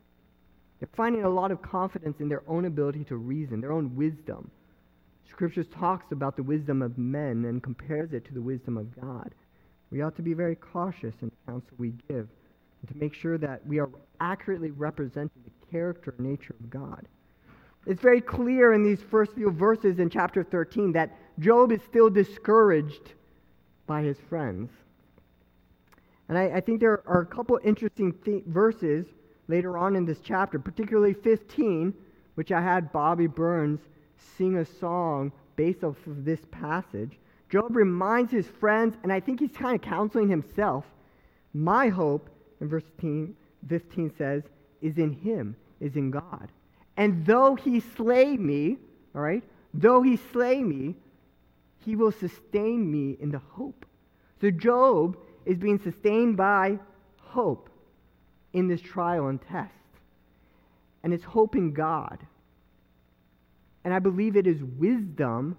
They're 0.78 0.88
finding 0.94 1.24
a 1.24 1.28
lot 1.28 1.50
of 1.50 1.60
confidence 1.60 2.20
in 2.20 2.28
their 2.28 2.42
own 2.48 2.64
ability 2.64 3.04
to 3.04 3.16
reason, 3.16 3.60
their 3.60 3.72
own 3.72 3.94
wisdom. 3.94 4.50
Scripture 5.28 5.64
talks 5.64 6.10
about 6.10 6.36
the 6.36 6.42
wisdom 6.42 6.82
of 6.82 6.98
men 6.98 7.44
and 7.44 7.62
compares 7.62 8.12
it 8.12 8.24
to 8.26 8.34
the 8.34 8.40
wisdom 8.40 8.76
of 8.76 9.00
God. 9.00 9.34
We 9.90 10.02
ought 10.02 10.16
to 10.16 10.22
be 10.22 10.34
very 10.34 10.56
cautious 10.56 11.14
in 11.20 11.28
the 11.30 11.52
counsel 11.52 11.74
we 11.78 11.92
give 12.08 12.28
and 12.80 12.88
to 12.88 12.96
make 12.96 13.14
sure 13.14 13.38
that 13.38 13.66
we 13.66 13.78
are 13.78 13.90
accurately 14.20 14.70
representing 14.70 15.42
the 15.44 15.66
character 15.70 16.14
and 16.16 16.26
nature 16.28 16.54
of 16.58 16.70
God. 16.70 17.06
It's 17.86 18.02
very 18.02 18.20
clear 18.20 18.72
in 18.72 18.82
these 18.82 19.00
first 19.10 19.32
few 19.32 19.50
verses 19.50 19.98
in 19.98 20.10
chapter 20.10 20.44
13 20.44 20.92
that 20.92 21.16
Job 21.38 21.72
is 21.72 21.80
still 21.82 22.10
discouraged 22.10 23.14
by 23.86 24.02
his 24.02 24.18
friends. 24.28 24.70
And 26.30 26.38
I, 26.38 26.44
I 26.44 26.60
think 26.60 26.78
there 26.78 27.02
are 27.08 27.22
a 27.22 27.26
couple 27.26 27.58
interesting 27.64 28.12
th- 28.24 28.44
verses 28.46 29.04
later 29.48 29.76
on 29.76 29.96
in 29.96 30.06
this 30.06 30.20
chapter, 30.20 30.60
particularly 30.60 31.12
15, 31.12 31.92
which 32.36 32.52
I 32.52 32.60
had 32.60 32.92
Bobby 32.92 33.26
Burns 33.26 33.80
sing 34.38 34.58
a 34.58 34.64
song 34.64 35.32
based 35.56 35.82
off 35.82 35.96
of 36.06 36.24
this 36.24 36.38
passage. 36.52 37.18
Job 37.50 37.74
reminds 37.74 38.30
his 38.30 38.46
friends, 38.46 38.94
and 39.02 39.12
I 39.12 39.18
think 39.18 39.40
he's 39.40 39.50
kind 39.50 39.74
of 39.74 39.82
counseling 39.82 40.28
himself. 40.28 40.84
My 41.52 41.88
hope 41.88 42.30
in 42.60 42.68
verse 42.68 42.84
15, 43.00 43.34
15 43.68 44.12
says, 44.16 44.44
is 44.80 44.98
in 44.98 45.12
him, 45.12 45.56
is 45.80 45.96
in 45.96 46.12
God. 46.12 46.48
And 46.96 47.26
though 47.26 47.56
he 47.56 47.80
slay 47.80 48.36
me, 48.36 48.76
all 49.16 49.20
right, 49.20 49.42
though 49.74 50.00
he 50.02 50.16
slay 50.16 50.62
me, 50.62 50.94
he 51.84 51.96
will 51.96 52.12
sustain 52.12 52.88
me 52.88 53.16
in 53.18 53.32
the 53.32 53.40
hope. 53.40 53.84
So 54.40 54.52
Job 54.52 55.16
is 55.50 55.58
being 55.58 55.80
sustained 55.80 56.36
by 56.36 56.78
hope 57.16 57.68
in 58.52 58.68
this 58.68 58.80
trial 58.80 59.26
and 59.26 59.40
test. 59.42 59.74
And 61.02 61.12
it's 61.12 61.24
hope 61.24 61.56
in 61.56 61.72
God. 61.72 62.18
And 63.84 63.92
I 63.92 63.98
believe 63.98 64.36
it 64.36 64.46
is 64.46 64.62
wisdom, 64.62 65.58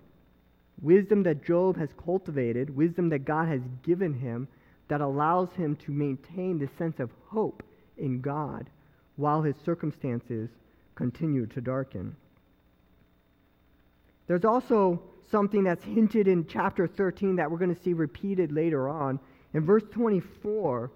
wisdom 0.82 1.24
that 1.24 1.44
Job 1.44 1.78
has 1.78 1.90
cultivated, 2.06 2.74
wisdom 2.74 3.10
that 3.10 3.26
God 3.26 3.50
has 3.50 3.60
given 3.84 4.14
him, 4.14 4.48
that 4.88 5.02
allows 5.02 5.50
him 5.58 5.76
to 5.86 5.92
maintain 5.92 6.58
this 6.58 6.72
sense 6.78 7.02
of 7.02 7.10
hope 7.28 7.62
in 7.98 8.22
God 8.22 8.70
while 9.18 9.42
his 9.42 9.58
circumstances 9.66 10.50
continue 10.96 11.48
to 11.48 11.60
darken. 11.60 12.16
There's 14.28 14.46
also 14.46 15.02
something 15.30 15.66
that's 15.66 15.84
hinted 15.84 16.30
in 16.30 16.48
chapter 16.48 16.88
13 16.88 17.36
that 17.36 17.52
we're 17.52 17.58
going 17.58 17.76
to 17.76 17.84
see 17.84 17.92
repeated 17.92 18.54
later 18.54 18.88
on. 18.88 19.20
In 19.54 19.66
verse 19.66 19.84
24, 19.92 20.92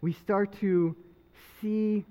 we 0.00 0.12
start 0.12 0.52
to 0.60 0.94
see 1.60 2.04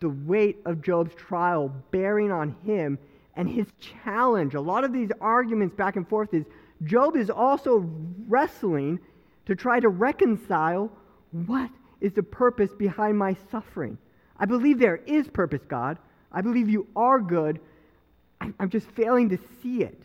the 0.00 0.08
weight 0.08 0.58
of 0.64 0.80
Job's 0.80 1.14
trial 1.14 1.72
bearing 1.90 2.30
on 2.30 2.54
him 2.64 2.98
and 3.34 3.48
his 3.48 3.66
challenge. 4.04 4.54
A 4.54 4.60
lot 4.60 4.84
of 4.84 4.92
these 4.92 5.10
arguments 5.20 5.74
back 5.74 5.96
and 5.96 6.08
forth 6.08 6.32
is 6.32 6.44
Job 6.84 7.16
is 7.16 7.30
also 7.30 7.90
wrestling 8.28 9.00
to 9.46 9.56
try 9.56 9.80
to 9.80 9.88
reconcile 9.88 10.90
what 11.32 11.70
is 12.00 12.12
the 12.12 12.22
purpose 12.22 12.70
behind 12.74 13.18
my 13.18 13.36
suffering. 13.50 13.98
I 14.36 14.44
believe 14.44 14.78
there 14.78 15.00
is 15.06 15.26
purpose, 15.28 15.62
God. 15.66 15.98
I 16.30 16.42
believe 16.42 16.68
you 16.68 16.86
are 16.94 17.20
good. 17.20 17.60
I'm 18.40 18.70
just 18.70 18.86
failing 18.92 19.30
to 19.30 19.38
see 19.60 19.82
it 19.82 20.00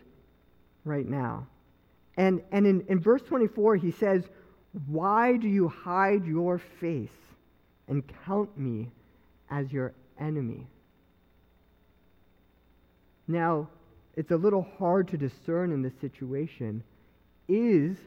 right 0.86 1.08
now. 1.08 1.48
And, 2.17 2.41
and 2.51 2.65
in, 2.65 2.82
in 2.88 3.00
verse 3.00 3.22
24, 3.22 3.75
he 3.75 3.91
says, 3.91 4.24
Why 4.88 5.38
do 5.38 5.48
you 5.48 5.68
hide 5.68 6.25
your 6.25 6.60
face 6.80 7.10
and 7.88 8.03
count 8.25 8.58
me 8.58 8.89
as 9.50 9.72
your 9.72 9.94
enemy? 10.20 10.68
Now, 13.27 13.70
it's 14.15 14.32
a 14.32 14.36
little 14.36 14.68
hard 14.77 15.08
to 15.10 15.18
discern 15.18 15.72
in 15.72 15.82
this 15.82 15.94
situation. 16.01 16.84
Is 17.48 17.98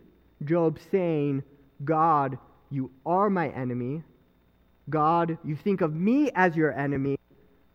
Job 0.44 0.78
saying, 0.90 1.42
God, 1.85 2.38
you 2.70 2.90
are 3.04 3.30
my 3.30 3.49
enemy? 3.50 4.02
God, 4.90 5.38
you 5.44 5.56
think 5.56 5.80
of 5.80 5.94
me 5.94 6.30
as 6.35 6.56
your 6.56 6.73
enemy? 6.73 7.18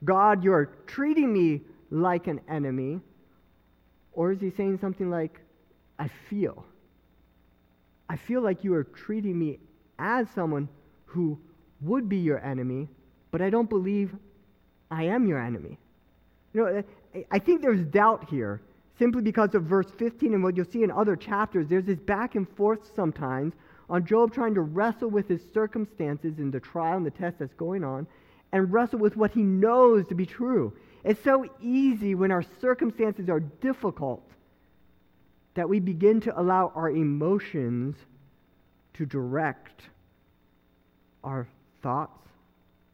God, 0.03 0.43
you're 0.43 0.69
treating 0.87 1.33
me 1.33 1.61
like 1.89 2.27
an 2.27 2.41
enemy? 2.49 3.01
Or 4.13 4.31
is 4.31 4.39
he 4.39 4.51
saying 4.51 4.79
something 4.79 5.09
like, 5.09 5.39
I 5.99 6.09
feel? 6.29 6.65
I 8.11 8.17
feel 8.17 8.41
like 8.41 8.65
you 8.65 8.73
are 8.73 8.83
treating 8.83 9.39
me 9.39 9.57
as 9.97 10.29
someone 10.35 10.67
who 11.05 11.39
would 11.79 12.09
be 12.09 12.17
your 12.17 12.43
enemy, 12.43 12.89
but 13.31 13.41
I 13.41 13.49
don't 13.49 13.69
believe 13.69 14.13
I 14.91 15.03
am 15.03 15.25
your 15.25 15.39
enemy. 15.39 15.79
You 16.51 16.61
know, 16.61 16.83
I 17.31 17.39
think 17.39 17.61
there's 17.61 17.85
doubt 17.85 18.27
here 18.29 18.59
simply 18.99 19.21
because 19.21 19.55
of 19.55 19.63
verse 19.63 19.89
15 19.97 20.33
and 20.33 20.43
what 20.43 20.57
you'll 20.57 20.65
see 20.65 20.83
in 20.83 20.91
other 20.91 21.15
chapters. 21.15 21.69
There's 21.69 21.85
this 21.85 21.99
back 21.99 22.35
and 22.35 22.49
forth 22.57 22.79
sometimes 22.93 23.53
on 23.89 24.05
Job 24.05 24.33
trying 24.33 24.55
to 24.55 24.61
wrestle 24.61 25.09
with 25.09 25.29
his 25.29 25.41
circumstances 25.53 26.37
in 26.37 26.51
the 26.51 26.59
trial 26.59 26.97
and 26.97 27.05
the 27.05 27.11
test 27.11 27.39
that's 27.39 27.53
going 27.53 27.85
on 27.85 28.05
and 28.51 28.73
wrestle 28.73 28.99
with 28.99 29.15
what 29.15 29.31
he 29.31 29.41
knows 29.41 30.05
to 30.07 30.15
be 30.15 30.25
true. 30.25 30.73
It's 31.05 31.23
so 31.23 31.45
easy 31.61 32.13
when 32.15 32.29
our 32.31 32.43
circumstances 32.59 33.29
are 33.29 33.39
difficult 33.39 34.21
that 35.53 35.67
we 35.67 35.79
begin 35.79 36.21
to 36.21 36.39
allow 36.39 36.71
our 36.75 36.89
emotions 36.89 37.95
to 38.93 39.05
direct 39.05 39.81
our 41.23 41.47
thoughts, 41.81 42.29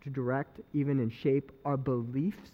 to 0.03 0.09
direct, 0.09 0.59
even 0.73 0.99
and 0.99 1.11
shape 1.11 1.51
our 1.65 1.77
beliefs 1.77 2.51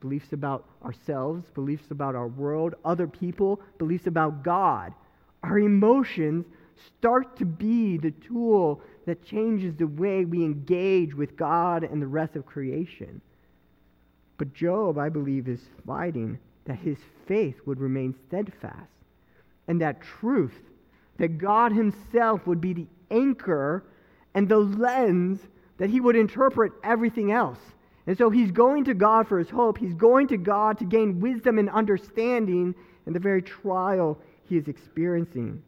beliefs 0.00 0.32
about 0.32 0.64
ourselves, 0.82 1.44
beliefs 1.54 1.90
about 1.90 2.14
our 2.14 2.28
world, 2.28 2.74
other 2.84 3.06
people, 3.06 3.60
beliefs 3.78 4.06
about 4.06 4.42
God. 4.42 4.92
Our 5.42 5.58
emotions 5.58 6.46
start 6.98 7.36
to 7.36 7.44
be 7.44 7.98
the 7.98 8.10
tool 8.10 8.80
that 9.06 9.24
changes 9.24 9.74
the 9.76 9.86
way 9.86 10.24
we 10.24 10.42
engage 10.42 11.14
with 11.14 11.36
God 11.36 11.84
and 11.84 12.00
the 12.00 12.06
rest 12.06 12.36
of 12.36 12.46
creation. 12.46 13.20
But 14.38 14.54
Job, 14.54 14.96
I 14.98 15.10
believe, 15.10 15.48
is 15.48 15.60
fighting 15.86 16.38
that 16.64 16.78
his 16.78 16.98
faith 17.26 17.56
would 17.66 17.78
remain 17.78 18.14
steadfast 18.26 18.88
and 19.70 19.80
that 19.80 20.00
truth, 20.00 20.58
that 21.18 21.38
God 21.38 21.70
himself 21.70 22.44
would 22.44 22.60
be 22.60 22.72
the 22.72 22.88
anchor 23.08 23.84
and 24.34 24.48
the 24.48 24.58
lens 24.58 25.38
that 25.78 25.88
he 25.88 26.00
would 26.00 26.16
interpret 26.16 26.72
everything 26.82 27.30
else. 27.30 27.60
And 28.08 28.18
so 28.18 28.30
he's 28.30 28.50
going 28.50 28.82
to 28.86 28.94
God 28.94 29.28
for 29.28 29.38
his 29.38 29.48
hope. 29.48 29.78
He's 29.78 29.94
going 29.94 30.26
to 30.28 30.36
God 30.36 30.76
to 30.80 30.84
gain 30.84 31.20
wisdom 31.20 31.56
and 31.60 31.70
understanding 31.70 32.74
in 33.06 33.12
the 33.12 33.20
very 33.20 33.42
trial 33.42 34.18
he 34.48 34.56
is 34.56 34.66
experiencing. 34.66 35.62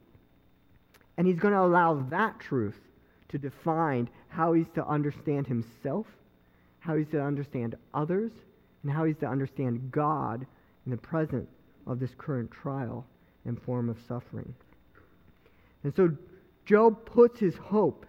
And 1.16 1.25
he's 1.25 1.38
going 1.38 1.54
to 1.54 1.61
allow 1.61 1.94
that 2.11 2.40
truth 2.40 2.80
to 3.28 3.38
define 3.38 4.09
how 4.26 4.52
he's 4.52 4.68
to 4.75 4.85
understand 4.85 5.47
himself, 5.47 6.06
how 6.80 6.97
he's 6.97 7.09
to 7.11 7.23
understand 7.23 7.76
others, 7.94 8.32
and 8.82 8.90
how 8.90 9.04
he's 9.04 9.18
to 9.18 9.26
understand 9.26 9.92
God 9.92 10.44
in 10.87 10.90
the 10.90 10.97
present 10.97 11.49
of 11.87 12.00
this 12.00 12.11
current 12.18 12.50
trial 12.50 13.06
and 13.45 13.61
form 13.63 13.89
of 13.89 13.97
suffering. 14.07 14.55
And 15.85 15.95
so 15.95 16.17
Job 16.65 17.05
puts 17.05 17.41
his 17.41 17.57
hope 17.57 18.07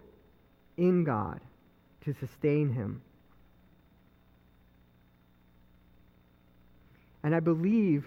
in 0.76 1.04
God 1.04 1.40
to 2.04 2.14
sustain 2.14 2.72
him. 2.72 3.02
And 7.22 7.34
I 7.34 7.40
believe 7.40 8.04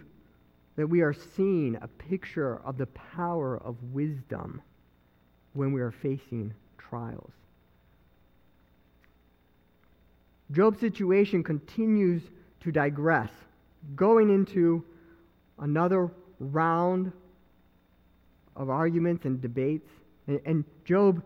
that 0.76 0.88
we 0.88 1.02
are 1.02 1.14
seeing 1.36 1.76
a 1.82 1.88
picture 1.88 2.62
of 2.64 2.78
the 2.78 2.86
power 2.86 3.58
of 3.58 3.76
wisdom 3.92 4.62
when 5.54 5.74
we 5.74 5.82
are 5.82 5.92
facing 5.92 6.54
trials. 6.78 7.32
Job's 10.52 10.80
situation 10.80 11.44
continues 11.44 12.22
to 12.62 12.72
digress, 12.72 13.32
going 13.96 14.30
into 14.30 14.84
another 15.60 16.10
round 16.40 17.12
of 18.56 18.70
arguments 18.70 19.26
and 19.26 19.42
debates. 19.42 19.90
And, 20.28 20.40
and 20.46 20.64
Job, 20.86 21.24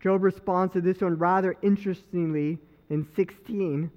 Job 0.00 0.22
responds 0.22 0.72
to 0.74 0.80
this 0.80 1.00
one 1.00 1.16
rather 1.18 1.56
interestingly 1.62 2.58
in 2.88 3.06
16 3.16 3.90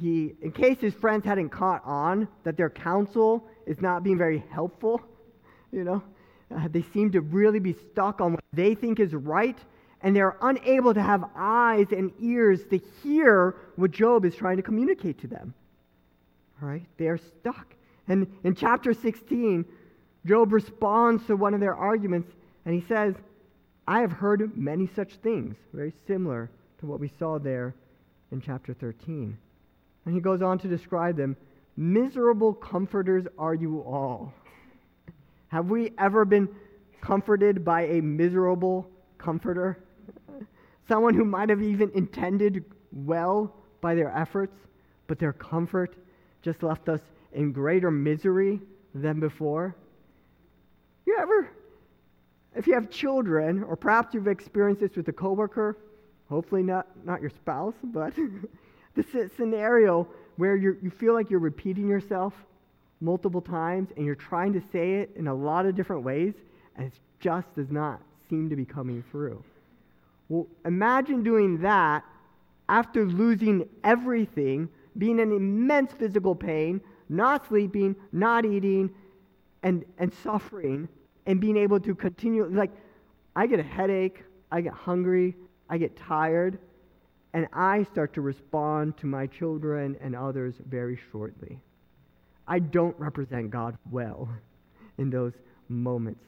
he, 0.00 0.34
in 0.42 0.52
case 0.52 0.78
his 0.80 0.94
friends 0.94 1.24
hadn't 1.24 1.50
caught 1.50 1.82
on 1.84 2.28
that 2.44 2.56
their 2.56 2.70
counsel 2.70 3.44
is 3.66 3.80
not 3.80 4.04
being 4.04 4.16
very 4.16 4.42
helpful, 4.50 5.02
you 5.72 5.84
know, 5.84 6.02
uh, 6.54 6.68
they 6.70 6.82
seem 6.94 7.10
to 7.12 7.20
really 7.20 7.58
be 7.58 7.74
stuck 7.92 8.20
on 8.20 8.32
what 8.32 8.44
they 8.52 8.74
think 8.74 9.00
is 9.00 9.12
right, 9.12 9.58
and 10.02 10.14
they're 10.14 10.36
unable 10.40 10.94
to 10.94 11.02
have 11.02 11.24
eyes 11.34 11.86
and 11.90 12.12
ears 12.20 12.60
to 12.70 12.80
hear 13.02 13.56
what 13.76 13.90
Job 13.90 14.24
is 14.24 14.34
trying 14.36 14.56
to 14.56 14.62
communicate 14.62 15.20
to 15.20 15.26
them. 15.26 15.52
All 16.62 16.68
right? 16.68 16.86
They 16.96 17.08
are 17.08 17.18
stuck. 17.18 17.74
And 18.08 18.26
in 18.42 18.54
chapter 18.54 18.94
16, 18.94 19.64
Job 20.26 20.52
responds 20.52 21.26
to 21.26 21.36
one 21.36 21.54
of 21.54 21.60
their 21.60 21.74
arguments, 21.74 22.32
and 22.64 22.74
he 22.74 22.80
says, 22.88 23.14
I 23.86 24.00
have 24.00 24.12
heard 24.12 24.56
many 24.56 24.88
such 24.94 25.14
things, 25.16 25.56
very 25.72 25.92
similar 26.06 26.50
to 26.80 26.86
what 26.86 27.00
we 27.00 27.10
saw 27.18 27.38
there 27.38 27.74
in 28.32 28.40
chapter 28.40 28.74
13. 28.74 29.36
And 30.04 30.14
he 30.14 30.20
goes 30.20 30.42
on 30.42 30.58
to 30.60 30.68
describe 30.68 31.16
them 31.16 31.36
Miserable 31.76 32.54
comforters 32.54 33.24
are 33.38 33.54
you 33.54 33.80
all. 33.82 34.34
Have 35.48 35.70
we 35.70 35.92
ever 35.96 36.24
been 36.24 36.48
comforted 37.00 37.64
by 37.64 37.82
a 37.82 38.02
miserable 38.02 38.90
comforter? 39.16 39.78
Someone 40.88 41.14
who 41.14 41.24
might 41.24 41.50
have 41.50 41.62
even 41.62 41.92
intended 41.94 42.64
well 42.90 43.54
by 43.80 43.94
their 43.94 44.10
efforts, 44.10 44.56
but 45.06 45.20
their 45.20 45.32
comfort 45.32 45.94
just 46.42 46.64
left 46.64 46.88
us 46.88 47.00
in 47.32 47.52
greater 47.52 47.90
misery 47.90 48.60
than 48.94 49.20
before? 49.20 49.74
You 51.06 51.16
ever, 51.20 51.50
if 52.54 52.66
you 52.66 52.74
have 52.74 52.90
children, 52.90 53.62
or 53.62 53.76
perhaps 53.76 54.14
you've 54.14 54.28
experienced 54.28 54.80
this 54.80 54.96
with 54.96 55.08
a 55.08 55.12
coworker, 55.12 55.78
hopefully 56.28 56.62
not, 56.62 56.86
not 57.04 57.20
your 57.20 57.30
spouse, 57.30 57.74
but 57.82 58.12
this 58.94 59.32
scenario 59.36 60.06
where 60.36 60.56
you 60.56 60.76
you 60.82 60.90
feel 60.90 61.14
like 61.14 61.30
you're 61.30 61.40
repeating 61.40 61.88
yourself 61.88 62.32
multiple 63.00 63.40
times 63.40 63.90
and 63.96 64.04
you're 64.06 64.14
trying 64.14 64.52
to 64.52 64.62
say 64.72 64.94
it 64.94 65.10
in 65.16 65.28
a 65.28 65.34
lot 65.34 65.66
of 65.66 65.74
different 65.74 66.02
ways 66.02 66.34
and 66.76 66.86
it 66.86 66.92
just 67.20 67.54
does 67.54 67.70
not 67.70 68.00
seem 68.28 68.48
to 68.48 68.56
be 68.56 68.64
coming 68.64 69.04
through. 69.10 69.42
Well, 70.28 70.46
imagine 70.64 71.22
doing 71.22 71.58
that 71.62 72.04
after 72.68 73.06
losing 73.06 73.68
everything, 73.82 74.68
being 74.98 75.18
in 75.18 75.32
immense 75.32 75.92
physical 75.92 76.34
pain, 76.34 76.80
not 77.08 77.46
sleeping, 77.48 77.96
not 78.12 78.44
eating, 78.44 78.90
and, 79.62 79.84
and 79.98 80.12
suffering, 80.12 80.88
and 81.26 81.40
being 81.40 81.56
able 81.56 81.80
to 81.80 81.94
continue. 81.94 82.46
Like, 82.46 82.70
I 83.36 83.46
get 83.46 83.60
a 83.60 83.64
headache, 83.64 84.24
I 84.50 84.60
get 84.60 84.72
hungry, 84.72 85.36
I 85.68 85.78
get 85.78 85.96
tired, 85.96 86.58
and 87.34 87.46
I 87.52 87.82
start 87.84 88.14
to 88.14 88.20
respond 88.20 88.96
to 88.98 89.06
my 89.06 89.26
children 89.26 89.96
and 90.00 90.16
others 90.16 90.54
very 90.66 90.98
shortly. 91.12 91.60
I 92.46 92.58
don't 92.58 92.98
represent 92.98 93.50
God 93.50 93.76
well 93.90 94.28
in 94.96 95.10
those 95.10 95.34
moments. 95.68 96.24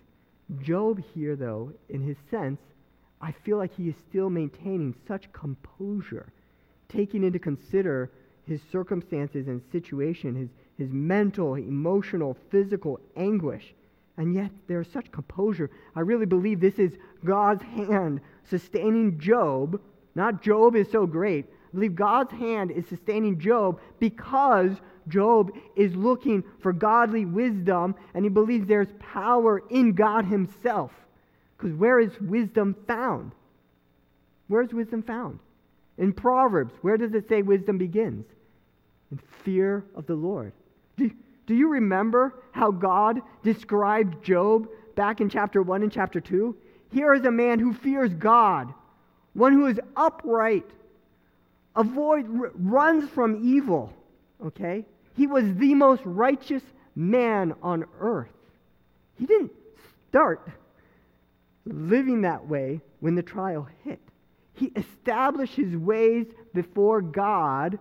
Job, 0.60 1.02
here, 1.14 1.36
though, 1.36 1.72
in 1.88 2.02
his 2.02 2.16
sense, 2.30 2.60
I 3.20 3.32
feel 3.32 3.56
like 3.56 3.74
he 3.74 3.88
is 3.88 3.94
still 4.08 4.28
maintaining 4.28 4.94
such 5.06 5.32
composure, 5.32 6.32
taking 6.88 7.24
into 7.24 7.38
consider 7.38 8.10
his 8.44 8.60
circumstances 8.70 9.46
and 9.46 9.62
situation, 9.70 10.34
his, 10.34 10.48
his 10.80 10.90
mental, 10.92 11.54
emotional, 11.54 12.36
physical 12.50 12.98
anguish. 13.16 13.74
And 14.16 14.34
yet 14.34 14.50
there's 14.66 14.90
such 14.90 15.12
composure. 15.12 15.70
I 15.94 16.00
really 16.00 16.26
believe 16.26 16.60
this 16.60 16.78
is 16.78 16.92
God's 17.24 17.62
hand 17.62 18.20
sustaining 18.44 19.18
Job 19.18 19.80
not 20.14 20.42
Job 20.42 20.76
is 20.76 20.90
so 20.90 21.06
great. 21.06 21.46
I 21.46 21.74
believe 21.74 21.94
God's 21.94 22.32
hand 22.32 22.70
is 22.70 22.86
sustaining 22.86 23.38
Job 23.38 23.80
because 23.98 24.72
Job 25.08 25.52
is 25.76 25.94
looking 25.94 26.42
for 26.60 26.72
godly 26.72 27.24
wisdom 27.24 27.94
and 28.14 28.24
he 28.24 28.28
believes 28.28 28.66
there's 28.66 28.92
power 28.98 29.62
in 29.70 29.92
God 29.92 30.24
himself. 30.24 30.92
Because 31.56 31.74
where 31.74 32.00
is 32.00 32.18
wisdom 32.20 32.74
found? 32.86 33.32
Where 34.48 34.62
is 34.62 34.72
wisdom 34.72 35.02
found? 35.02 35.38
In 35.98 36.12
Proverbs, 36.12 36.74
where 36.80 36.96
does 36.96 37.14
it 37.14 37.28
say 37.28 37.42
wisdom 37.42 37.78
begins? 37.78 38.26
In 39.12 39.20
fear 39.44 39.84
of 39.94 40.06
the 40.06 40.14
Lord. 40.14 40.52
Do, 41.00 41.10
do 41.46 41.54
you 41.54 41.68
remember 41.68 42.34
how 42.52 42.70
God 42.70 43.22
described 43.42 44.22
Job 44.22 44.68
back 44.96 45.22
in 45.22 45.30
chapter 45.30 45.62
1 45.62 45.82
and 45.82 45.90
chapter 45.90 46.20
2? 46.20 46.54
Here 46.92 47.14
is 47.14 47.24
a 47.24 47.30
man 47.30 47.58
who 47.58 47.72
fears 47.72 48.12
God, 48.12 48.72
one 49.32 49.54
who 49.54 49.66
is 49.66 49.80
upright, 49.96 50.68
avoid 51.74 52.26
r- 52.38 52.52
runs 52.54 53.08
from 53.08 53.40
evil. 53.42 53.92
Okay? 54.44 54.84
He 55.16 55.26
was 55.26 55.44
the 55.54 55.74
most 55.74 56.02
righteous 56.04 56.62
man 56.94 57.54
on 57.62 57.86
earth. 57.98 58.28
He 59.18 59.24
didn't 59.24 59.52
start 60.08 60.50
living 61.64 62.22
that 62.22 62.46
way 62.46 62.80
when 63.00 63.14
the 63.14 63.22
trial 63.22 63.66
hit. 63.84 64.00
He 64.52 64.66
established 64.76 65.54
his 65.54 65.74
ways 65.74 66.26
before 66.52 67.00
God 67.00 67.78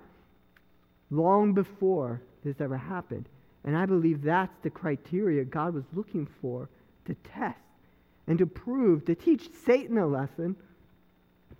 long 1.11 1.53
before 1.53 2.21
this 2.43 2.61
ever 2.61 2.77
happened. 2.77 3.27
And 3.63 3.77
I 3.77 3.85
believe 3.85 4.21
that's 4.21 4.55
the 4.61 4.69
criteria 4.69 5.43
God 5.43 5.73
was 5.73 5.83
looking 5.93 6.27
for 6.41 6.69
to 7.05 7.13
test 7.15 7.57
and 8.27 8.37
to 8.37 8.45
prove, 8.45 9.05
to 9.05 9.15
teach 9.15 9.49
Satan 9.65 9.97
a 9.97 10.07
lesson, 10.07 10.55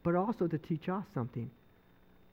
but 0.03 0.15
also 0.15 0.47
to 0.47 0.57
teach 0.57 0.87
us 0.87 1.03
something. 1.13 1.49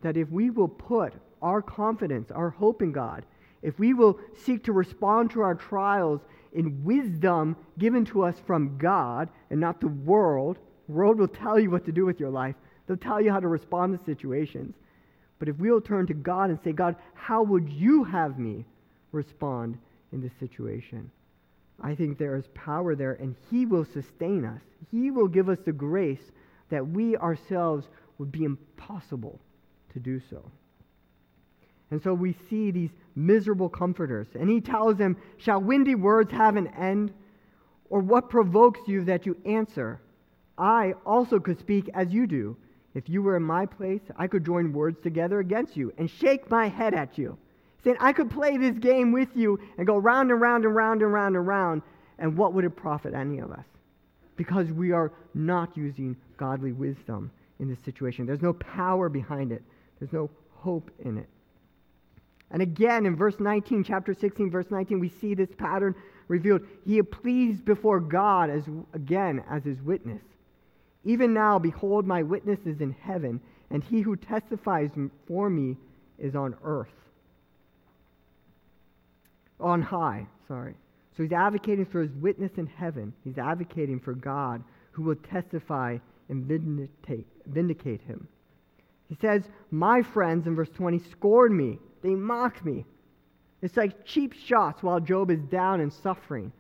That 0.03 0.17
if 0.17 0.31
we 0.31 0.51
will 0.51 0.69
put 0.69 1.15
our 1.43 1.63
confidence, 1.63 2.31
our 2.31 2.51
hope 2.51 2.83
in 2.83 2.93
God, 2.93 3.25
if 3.63 3.79
we 3.79 3.95
will 3.95 4.21
seek 4.37 4.63
to 4.65 4.73
respond 4.73 5.31
to 5.33 5.41
our 5.41 5.55
trials 5.55 6.21
in 6.53 6.85
wisdom 6.85 7.57
given 7.79 8.05
to 8.07 8.23
us 8.23 8.37
from 8.47 8.79
God 8.79 9.29
and 9.51 9.59
not 9.59 9.81
the 9.81 9.89
world, 9.89 10.59
the 10.87 10.93
world 10.93 11.19
will 11.19 11.29
tell 11.29 11.59
you 11.59 11.71
what 11.71 11.85
to 11.87 11.93
do 11.93 12.07
with 12.07 12.21
your 12.21 12.31
life. 12.31 12.55
They'll 12.87 12.97
tell 12.97 13.21
you 13.21 13.33
how 13.33 13.41
to 13.41 13.49
respond 13.49 13.99
to 13.99 14.05
situations. 14.05 14.75
But 15.39 15.49
if 15.49 15.59
we'll 15.59 15.81
turn 15.81 16.07
to 16.07 16.15
God 16.15 16.51
and 16.51 16.59
say, 16.65 16.73
God, 16.73 16.97
how 17.15 17.43
would 17.43 17.69
you 17.69 18.05
have 18.05 18.39
me 18.39 18.65
respond 19.13 19.79
in 20.13 20.21
this 20.21 20.33
situation? 20.41 21.11
I 21.81 21.95
think 21.95 22.17
there 22.17 22.37
is 22.37 22.47
power 22.55 22.95
there, 22.95 23.13
and 23.13 23.37
He 23.51 23.67
will 23.67 23.85
sustain 23.85 24.45
us. 24.45 24.63
He 24.91 25.11
will 25.11 25.29
give 25.29 25.49
us 25.49 25.59
the 25.65 25.73
grace 25.73 26.33
that 26.71 26.87
we 26.87 27.17
ourselves 27.17 27.87
would 28.19 28.33
be 28.33 28.45
impossible 28.45 29.39
to 29.93 30.01
do 30.01 30.21
so. 30.31 30.43
And 31.91 32.03
so 32.03 32.15
we 32.15 32.35
see 32.49 32.71
these 32.71 32.91
miserable 33.15 33.69
comforters, 33.69 34.27
and 34.35 34.49
He 34.49 34.61
tells 34.61 34.97
them, 34.97 35.17
Shall 35.37 35.61
windy 35.61 35.95
words 35.95 36.33
have 36.33 36.57
an 36.57 36.69
end? 36.69 37.13
Or 37.89 38.01
what 38.01 38.31
provokes 38.31 38.81
you 38.87 39.05
that 39.05 39.27
you 39.27 39.37
answer? 39.45 40.01
I 40.59 40.95
also 41.05 41.39
could 41.39 41.59
speak 41.59 41.89
as 41.95 42.11
you 42.11 42.27
do. 42.27 42.57
If 42.97 43.11
you 43.11 43.21
were 43.21 43.37
in 43.37 43.43
my 43.43 43.67
place, 43.67 44.01
I 44.17 44.27
could 44.27 44.43
join 44.43 44.73
words 44.73 44.99
together 45.03 45.39
against 45.39 45.77
you 45.77 45.93
and 45.99 46.11
shake 46.11 46.51
my 46.51 46.67
head 46.67 46.95
at 46.95 47.19
you. 47.19 47.37
Saying, 47.85 47.99
I 48.01 48.15
could 48.15 48.31
play 48.31 48.57
this 48.57 48.79
game 48.79 49.13
with 49.13 49.29
you 49.35 49.61
and 49.77 49.87
go 49.87 49.99
round 49.99 50.31
and 50.31 50.41
round 50.41 50.65
and 50.65 50.75
round 50.75 51.03
and 51.03 51.13
round 51.13 51.37
and 51.37 51.47
round, 51.47 51.83
and 52.19 52.39
what 52.39 52.55
would 52.55 52.65
it 52.65 52.75
profit 52.75 53.13
any 53.13 53.39
of 53.41 53.53
us? 53.53 53.67
Because 54.37 54.69
we 54.69 54.93
are 54.93 55.13
not 55.35 55.77
using 55.77 56.17
godly 56.39 56.73
wisdom 56.73 57.31
in 57.61 57.69
this 57.69 57.81
situation. 57.81 58.25
There's 58.25 58.41
no 58.41 58.55
power 58.55 59.11
behind 59.11 59.53
it, 59.53 59.63
there's 60.01 60.15
no 60.15 60.31
hope 60.55 60.91
in 61.01 61.19
it. 61.19 61.29
And 62.51 62.63
again, 62.63 63.05
in 63.05 63.15
verse 63.15 63.39
19, 63.39 63.85
chapter 63.85 64.15
16, 64.15 64.51
verse 64.51 64.71
19, 64.71 65.01
we 65.01 65.11
see 65.11 65.35
this 65.35 65.55
pattern 65.59 65.95
revealed. 66.29 66.63
He 66.87 67.03
pleads 67.03 67.61
before 67.61 68.01
God 68.01 68.49
as 68.49 68.63
again 68.95 69.45
as 69.51 69.65
his 69.65 69.83
witness. 69.83 70.23
Even 71.07 71.33
now, 71.33 71.57
behold, 71.57 72.05
my 72.05 72.25
witness 72.25 72.59
is 72.67 72.81
in 72.81 72.91
heaven, 72.91 73.41
and 73.71 73.83
he 73.83 74.01
who 74.01 74.17
testifies 74.17 74.91
for 75.29 75.49
me 75.49 75.77
is 76.19 76.35
on 76.35 76.57
earth. 76.65 76.89
On 79.61 79.81
high, 79.81 80.27
sorry. 80.49 80.75
So 81.17 81.23
he's 81.23 81.33
advocating 81.33 81.87
for 81.87 82.03
his 82.03 82.11
witness 82.17 82.51
in 82.57 82.67
heaven. 82.67 83.13
He's 83.23 83.39
advocating 83.39 84.01
for 84.01 84.15
God 84.15 84.65
who 84.91 85.05
will 85.05 85.15
testify 85.15 85.97
and 86.29 86.45
vindicate, 86.45 87.27
vindicate 87.47 88.01
him. 88.03 88.27
He 89.09 89.17
says, 89.21 89.45
My 89.71 90.03
friends, 90.03 90.49
in 90.49 90.57
verse 90.57 90.71
20, 90.71 90.99
scorn 91.13 91.57
me. 91.57 91.79
They 92.03 92.17
mock 92.17 92.65
me. 92.65 92.85
It's 93.63 93.77
like 93.77 94.05
cheap 94.05 94.33
shots 94.33 94.83
while 94.83 94.99
Job 94.99 95.31
is 95.31 95.41
down 95.45 95.81
and 95.81 95.93
suffering. 95.93 96.51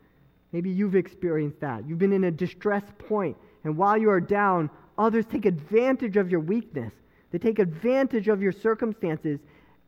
Maybe 0.52 0.70
you've 0.70 0.94
experienced 0.94 1.60
that. 1.60 1.86
You've 1.86 1.98
been 1.98 2.12
in 2.12 2.24
a 2.24 2.30
distressed 2.30 2.96
point 2.98 3.36
and 3.66 3.76
while 3.76 3.98
you 3.98 4.10
are 4.10 4.20
down, 4.20 4.70
others 4.96 5.26
take 5.26 5.44
advantage 5.44 6.16
of 6.16 6.30
your 6.30 6.38
weakness. 6.38 6.92
They 7.32 7.38
take 7.38 7.58
advantage 7.58 8.28
of 8.28 8.40
your 8.40 8.52
circumstances 8.52 9.40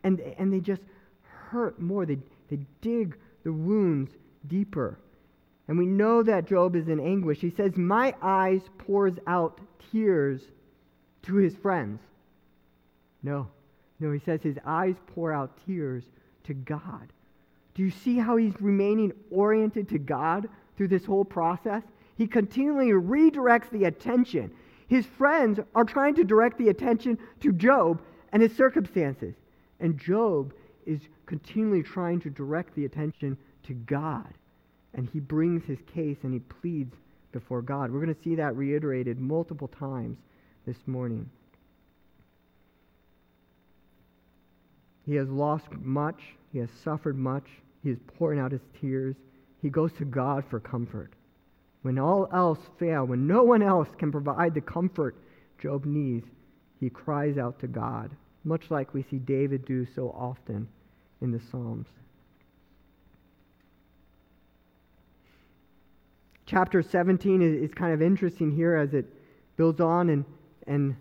and, 0.02 0.18
and 0.36 0.52
they 0.52 0.58
just 0.58 0.82
hurt 1.22 1.80
more. 1.80 2.04
They, 2.04 2.18
they 2.50 2.58
dig 2.80 3.16
the 3.44 3.52
wounds 3.52 4.10
deeper. 4.48 4.98
And 5.68 5.78
we 5.78 5.86
know 5.86 6.24
that 6.24 6.48
Job 6.48 6.74
is 6.74 6.88
in 6.88 6.98
anguish. 6.98 7.38
He 7.38 7.50
says, 7.50 7.76
My 7.76 8.14
eyes 8.20 8.62
pours 8.78 9.14
out 9.28 9.60
tears 9.92 10.42
to 11.22 11.36
his 11.36 11.54
friends. 11.54 12.00
No, 13.22 13.46
no, 14.00 14.10
he 14.10 14.18
says 14.18 14.42
his 14.42 14.58
eyes 14.66 14.96
pour 15.14 15.32
out 15.32 15.56
tears 15.64 16.02
to 16.44 16.54
God. 16.54 17.12
Do 17.74 17.84
you 17.84 17.92
see 17.92 18.16
how 18.16 18.38
he's 18.38 18.60
remaining 18.60 19.12
oriented 19.30 19.88
to 19.90 20.00
God 20.00 20.48
through 20.76 20.88
this 20.88 21.04
whole 21.04 21.24
process? 21.24 21.84
He 22.18 22.26
continually 22.26 22.88
redirects 22.88 23.70
the 23.70 23.84
attention. 23.84 24.50
His 24.88 25.06
friends 25.06 25.60
are 25.76 25.84
trying 25.84 26.16
to 26.16 26.24
direct 26.24 26.58
the 26.58 26.68
attention 26.68 27.16
to 27.40 27.52
Job 27.52 28.02
and 28.32 28.42
his 28.42 28.54
circumstances. 28.56 29.36
And 29.78 29.96
Job 29.96 30.52
is 30.84 31.00
continually 31.26 31.84
trying 31.84 32.20
to 32.22 32.30
direct 32.30 32.74
the 32.74 32.84
attention 32.84 33.38
to 33.68 33.74
God. 33.74 34.34
And 34.94 35.08
he 35.12 35.20
brings 35.20 35.64
his 35.64 35.78
case 35.94 36.16
and 36.24 36.32
he 36.32 36.40
pleads 36.40 36.96
before 37.30 37.62
God. 37.62 37.92
We're 37.92 38.00
going 38.00 38.14
to 38.14 38.22
see 38.22 38.34
that 38.34 38.56
reiterated 38.56 39.20
multiple 39.20 39.68
times 39.68 40.18
this 40.66 40.78
morning. 40.86 41.30
He 45.06 45.14
has 45.14 45.28
lost 45.28 45.70
much, 45.80 46.20
he 46.52 46.58
has 46.58 46.68
suffered 46.82 47.16
much, 47.16 47.46
he 47.84 47.90
is 47.90 47.98
pouring 48.18 48.40
out 48.40 48.50
his 48.50 48.60
tears. 48.80 49.14
He 49.62 49.70
goes 49.70 49.92
to 49.94 50.04
God 50.04 50.44
for 50.50 50.58
comfort. 50.58 51.12
When 51.82 51.98
all 51.98 52.28
else 52.32 52.58
fail, 52.78 53.06
when 53.06 53.26
no 53.26 53.42
one 53.42 53.62
else 53.62 53.88
can 53.96 54.10
provide 54.10 54.54
the 54.54 54.60
comfort 54.60 55.16
Job 55.58 55.84
needs, 55.84 56.28
he 56.80 56.90
cries 56.90 57.38
out 57.38 57.58
to 57.60 57.66
God, 57.66 58.10
much 58.44 58.70
like 58.70 58.94
we 58.94 59.02
see 59.02 59.18
David 59.18 59.64
do 59.64 59.86
so 59.94 60.10
often 60.10 60.68
in 61.20 61.32
the 61.32 61.40
Psalms. 61.50 61.86
Chapter 66.46 66.82
17 66.82 67.42
is, 67.42 67.70
is 67.70 67.74
kind 67.74 67.92
of 67.92 68.00
interesting 68.00 68.50
here 68.50 68.74
as 68.76 68.94
it 68.94 69.04
builds 69.56 69.80
on 69.80 70.08
and, 70.08 70.24
and, 70.66 70.96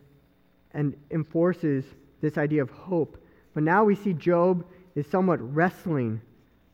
and 0.73 0.95
enforces 1.11 1.85
this 2.21 2.37
idea 2.37 2.61
of 2.61 2.69
hope. 2.69 3.23
But 3.53 3.63
now 3.63 3.85
we 3.85 3.95
see 3.95 4.13
Job 4.13 4.65
is 4.95 5.07
somewhat 5.07 5.39
wrestling 5.55 6.21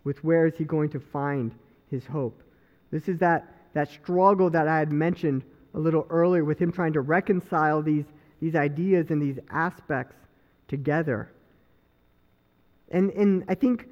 with 0.03 0.23
where 0.23 0.47
is 0.47 0.55
he 0.57 0.63
going 0.63 0.89
to 0.89 0.99
find 0.99 1.53
his 1.91 2.05
hope. 2.05 2.41
This 2.89 3.07
is 3.07 3.19
that 3.19 3.52
that 3.73 3.89
struggle 3.89 4.49
that 4.49 4.67
I 4.67 4.79
had 4.79 4.91
mentioned 4.91 5.43
a 5.73 5.79
little 5.79 6.05
earlier 6.09 6.43
with 6.43 6.59
him 6.59 6.71
trying 6.71 6.93
to 6.93 7.01
reconcile 7.01 7.81
these, 7.81 8.05
these 8.39 8.55
ideas 8.55 9.09
and 9.09 9.21
these 9.21 9.39
aspects 9.49 10.15
together. 10.67 11.31
And, 12.91 13.11
and 13.11 13.43
I 13.47 13.55
think 13.55 13.87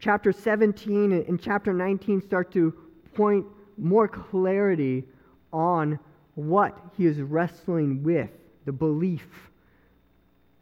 chapter 0.00 0.32
17 0.32 1.12
and 1.12 1.40
chapter 1.40 1.72
19 1.72 2.22
start 2.22 2.50
to 2.52 2.74
point 3.14 3.44
more 3.76 4.08
clarity 4.08 5.04
on 5.52 5.98
what 6.34 6.78
he 6.96 7.06
is 7.06 7.20
wrestling 7.20 8.02
with 8.02 8.30
the 8.64 8.72
belief, 8.72 9.50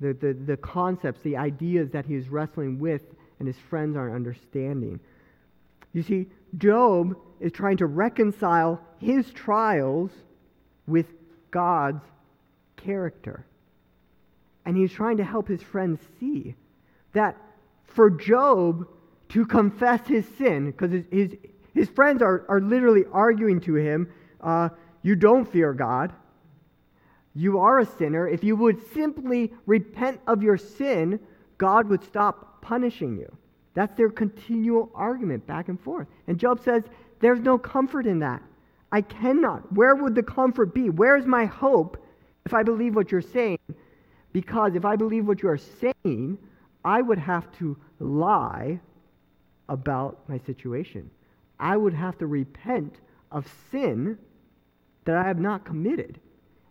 the, 0.01 0.13
the, 0.15 0.33
the 0.33 0.57
concepts, 0.57 1.21
the 1.23 1.37
ideas 1.37 1.91
that 1.91 2.07
he 2.07 2.15
is 2.15 2.29
wrestling 2.29 2.79
with, 2.79 3.03
and 3.39 3.47
his 3.47 3.59
friends 3.69 3.97
aren't 3.97 4.15
understanding. 4.15 4.99
You 5.97 6.03
see, 6.03 6.27
Job 6.59 7.17
is 7.41 7.53
trying 7.53 7.79
to 7.79 7.87
reconcile 7.87 8.83
his 8.99 9.31
trials 9.31 10.11
with 10.87 11.07
God's 11.51 12.05
character. 12.77 13.47
And 14.67 14.77
he's 14.77 14.93
trying 14.93 15.17
to 15.17 15.25
help 15.25 15.49
his 15.49 15.63
friends 15.63 15.99
see 16.21 16.55
that 17.15 17.39
for 17.87 18.11
Job 18.11 18.87
to 19.31 19.47
confess 19.47 20.07
his 20.07 20.27
sin, 20.37 20.71
because 20.71 20.91
his, 20.91 21.05
his, 21.11 21.37
his, 21.73 21.89
friends 21.89 22.21
are, 22.21 22.45
are 22.47 22.61
literally 22.61 23.05
arguing 23.11 23.59
to 23.63 23.77
him, 23.77 24.13
uh, 24.43 24.69
You 25.01 25.17
don't 25.17 25.51
fear 25.51 25.73
God. 25.73 26.13
You 27.35 27.61
are 27.61 27.79
a 27.79 27.87
sinner. 27.87 28.29
If 28.29 28.45
you 28.45 28.55
would 28.57 28.87
simply 28.93 29.51
repent 29.65 30.21
of 30.27 30.43
your 30.43 30.59
sin, 30.59 31.21
God 31.57 31.89
would 31.89 32.05
stop 32.05 32.61
punishing 32.61 33.17
you. 33.17 33.35
That's 33.77 33.95
their 33.95 34.09
continual 34.09 34.91
argument 34.95 35.47
back 35.47 35.69
and 35.69 35.79
forth. 35.79 36.09
And 36.27 36.39
Job 36.39 36.65
says, 36.65 36.83
There's 37.21 37.41
no 37.41 37.59
comfort 37.59 38.07
in 38.07 38.19
that. 38.21 38.43
I 38.91 39.03
cannot. 39.03 39.71
Where 39.71 39.95
would 39.95 40.15
the 40.15 40.23
comfort 40.23 40.73
be? 40.73 40.89
Where 40.89 41.15
is 41.19 41.27
my 41.27 41.45
hope 41.45 42.03
if 42.47 42.55
I 42.55 42.63
believe 42.63 42.97
what 42.97 43.13
you're 43.13 43.21
saying? 43.21 43.59
Because 44.33 44.75
if 44.75 44.87
I 44.87 44.97
believe 44.97 45.27
what 45.27 45.43
you 45.43 45.51
are 45.51 45.59
saying, 45.59 46.39
I 46.87 47.03
would 47.03 47.19
have 47.19 47.53
to 47.59 47.77
lie 48.01 48.81
about 49.69 50.27
my 50.27 50.39
situation. 50.47 51.11
I 51.61 51.77
would 51.77 51.93
have 51.93 52.17
to 52.19 52.27
repent 52.27 52.97
of 53.31 53.47
sin 53.71 54.17
that 55.05 55.17
I 55.17 55.25
have 55.25 55.39
not 55.39 55.67
committed, 55.67 56.19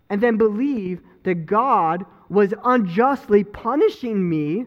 and 0.10 0.22
then 0.22 0.38
believe 0.38 1.02
that 1.22 1.46
God 1.46 2.04
was 2.30 2.52
unjustly 2.64 3.44
punishing 3.44 4.28
me 4.28 4.66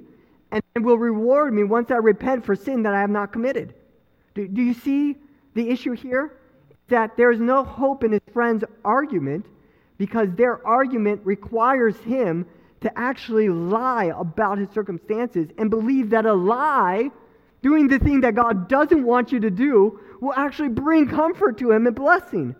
and 0.50 0.62
will 0.80 0.98
reward 0.98 1.52
me 1.52 1.64
once 1.64 1.90
I 1.90 1.96
repent 1.96 2.44
for 2.44 2.56
sin 2.56 2.82
that 2.84 2.94
I 2.94 3.00
have 3.00 3.10
not 3.10 3.32
committed. 3.32 3.74
Do, 4.34 4.48
do 4.48 4.62
you 4.62 4.74
see 4.74 5.16
the 5.54 5.68
issue 5.68 5.92
here? 5.92 6.38
That 6.88 7.16
there 7.16 7.30
is 7.30 7.40
no 7.40 7.64
hope 7.64 8.04
in 8.04 8.12
his 8.12 8.22
friend's 8.32 8.64
argument 8.84 9.46
because 9.98 10.28
their 10.34 10.66
argument 10.66 11.20
requires 11.24 11.96
him 11.98 12.46
to 12.80 12.98
actually 12.98 13.48
lie 13.48 14.12
about 14.16 14.58
his 14.58 14.70
circumstances 14.70 15.48
and 15.58 15.68
believe 15.68 16.10
that 16.10 16.24
a 16.24 16.32
lie, 16.32 17.10
doing 17.62 17.88
the 17.88 17.98
thing 17.98 18.20
that 18.20 18.34
God 18.34 18.68
doesn't 18.68 19.04
want 19.04 19.32
you 19.32 19.40
to 19.40 19.50
do, 19.50 20.00
will 20.20 20.34
actually 20.34 20.68
bring 20.68 21.08
comfort 21.08 21.58
to 21.58 21.72
him 21.72 21.86
and 21.86 21.94
blessing. 21.94 22.54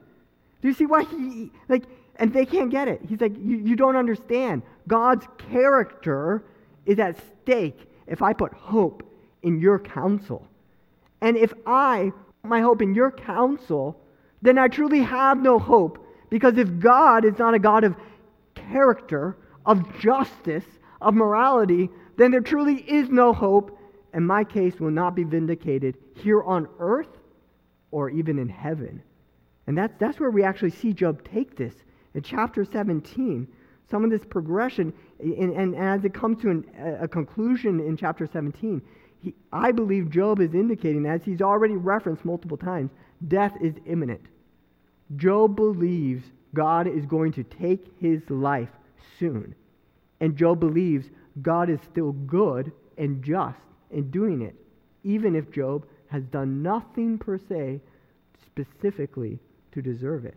Do 0.60 0.68
you 0.68 0.74
see 0.74 0.86
why 0.86 1.04
he, 1.04 1.52
like, 1.68 1.84
and 2.16 2.32
they 2.32 2.44
can't 2.44 2.70
get 2.70 2.88
it? 2.88 3.00
He's 3.08 3.20
like, 3.20 3.36
you, 3.36 3.58
you 3.58 3.76
don't 3.76 3.96
understand. 3.96 4.62
God's 4.88 5.26
character 5.50 6.42
is 6.88 6.98
at 6.98 7.16
stake 7.42 7.88
if 8.08 8.22
I 8.22 8.32
put 8.32 8.52
hope 8.52 9.04
in 9.42 9.60
your 9.60 9.78
counsel. 9.78 10.48
And 11.20 11.36
if 11.36 11.52
I 11.66 12.10
put 12.42 12.48
my 12.48 12.60
hope 12.60 12.82
in 12.82 12.94
your 12.94 13.12
counsel, 13.12 14.00
then 14.42 14.58
I 14.58 14.68
truly 14.68 15.00
have 15.00 15.40
no 15.40 15.58
hope. 15.58 16.04
Because 16.30 16.56
if 16.56 16.78
God 16.78 17.24
is 17.24 17.38
not 17.38 17.54
a 17.54 17.58
God 17.58 17.84
of 17.84 17.94
character, 18.54 19.36
of 19.66 19.98
justice, 20.00 20.64
of 21.00 21.14
morality, 21.14 21.90
then 22.16 22.30
there 22.30 22.40
truly 22.40 22.76
is 22.76 23.08
no 23.10 23.32
hope, 23.32 23.78
and 24.12 24.26
my 24.26 24.42
case 24.42 24.80
will 24.80 24.90
not 24.90 25.14
be 25.14 25.24
vindicated 25.24 25.96
here 26.14 26.42
on 26.42 26.66
earth 26.78 27.18
or 27.90 28.10
even 28.10 28.38
in 28.38 28.48
heaven. 28.48 29.02
And 29.66 29.76
that's, 29.76 29.94
that's 29.98 30.18
where 30.18 30.30
we 30.30 30.42
actually 30.42 30.70
see 30.70 30.92
Job 30.92 31.22
take 31.30 31.56
this. 31.56 31.74
In 32.14 32.22
chapter 32.22 32.64
17, 32.64 33.46
some 33.90 34.04
of 34.04 34.10
this 34.10 34.24
progression, 34.24 34.92
and, 35.20 35.54
and, 35.54 35.74
and 35.74 35.76
as 35.76 36.04
it 36.04 36.14
comes 36.14 36.40
to 36.42 36.50
an, 36.50 36.64
a 37.00 37.08
conclusion 37.08 37.80
in 37.80 37.96
chapter 37.96 38.28
17, 38.32 38.80
he, 39.20 39.34
I 39.52 39.72
believe 39.72 40.10
Job 40.10 40.40
is 40.40 40.54
indicating, 40.54 41.06
as 41.06 41.22
he's 41.24 41.42
already 41.42 41.76
referenced 41.76 42.24
multiple 42.24 42.56
times, 42.56 42.90
death 43.26 43.52
is 43.60 43.74
imminent. 43.86 44.22
Job 45.16 45.56
believes 45.56 46.24
God 46.54 46.86
is 46.86 47.04
going 47.06 47.32
to 47.32 47.42
take 47.44 47.86
his 48.00 48.22
life 48.28 48.68
soon. 49.18 49.54
And 50.20 50.36
Job 50.36 50.60
believes 50.60 51.06
God 51.42 51.70
is 51.70 51.80
still 51.90 52.12
good 52.12 52.72
and 52.96 53.22
just 53.22 53.58
in 53.90 54.10
doing 54.10 54.42
it, 54.42 54.54
even 55.04 55.34
if 55.34 55.50
Job 55.50 55.86
has 56.08 56.24
done 56.24 56.62
nothing 56.62 57.18
per 57.18 57.38
se 57.38 57.80
specifically 58.44 59.38
to 59.72 59.82
deserve 59.82 60.24
it. 60.24 60.36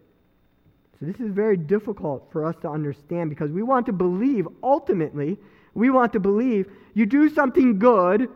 So 1.01 1.07
this 1.07 1.19
is 1.19 1.31
very 1.31 1.57
difficult 1.57 2.29
for 2.31 2.45
us 2.45 2.55
to 2.61 2.69
understand 2.69 3.31
because 3.31 3.49
we 3.49 3.63
want 3.63 3.87
to 3.87 3.91
believe, 3.91 4.47
ultimately, 4.61 5.39
we 5.73 5.89
want 5.89 6.13
to 6.13 6.19
believe 6.19 6.67
you 6.93 7.07
do 7.07 7.27
something 7.27 7.79
good, 7.79 8.29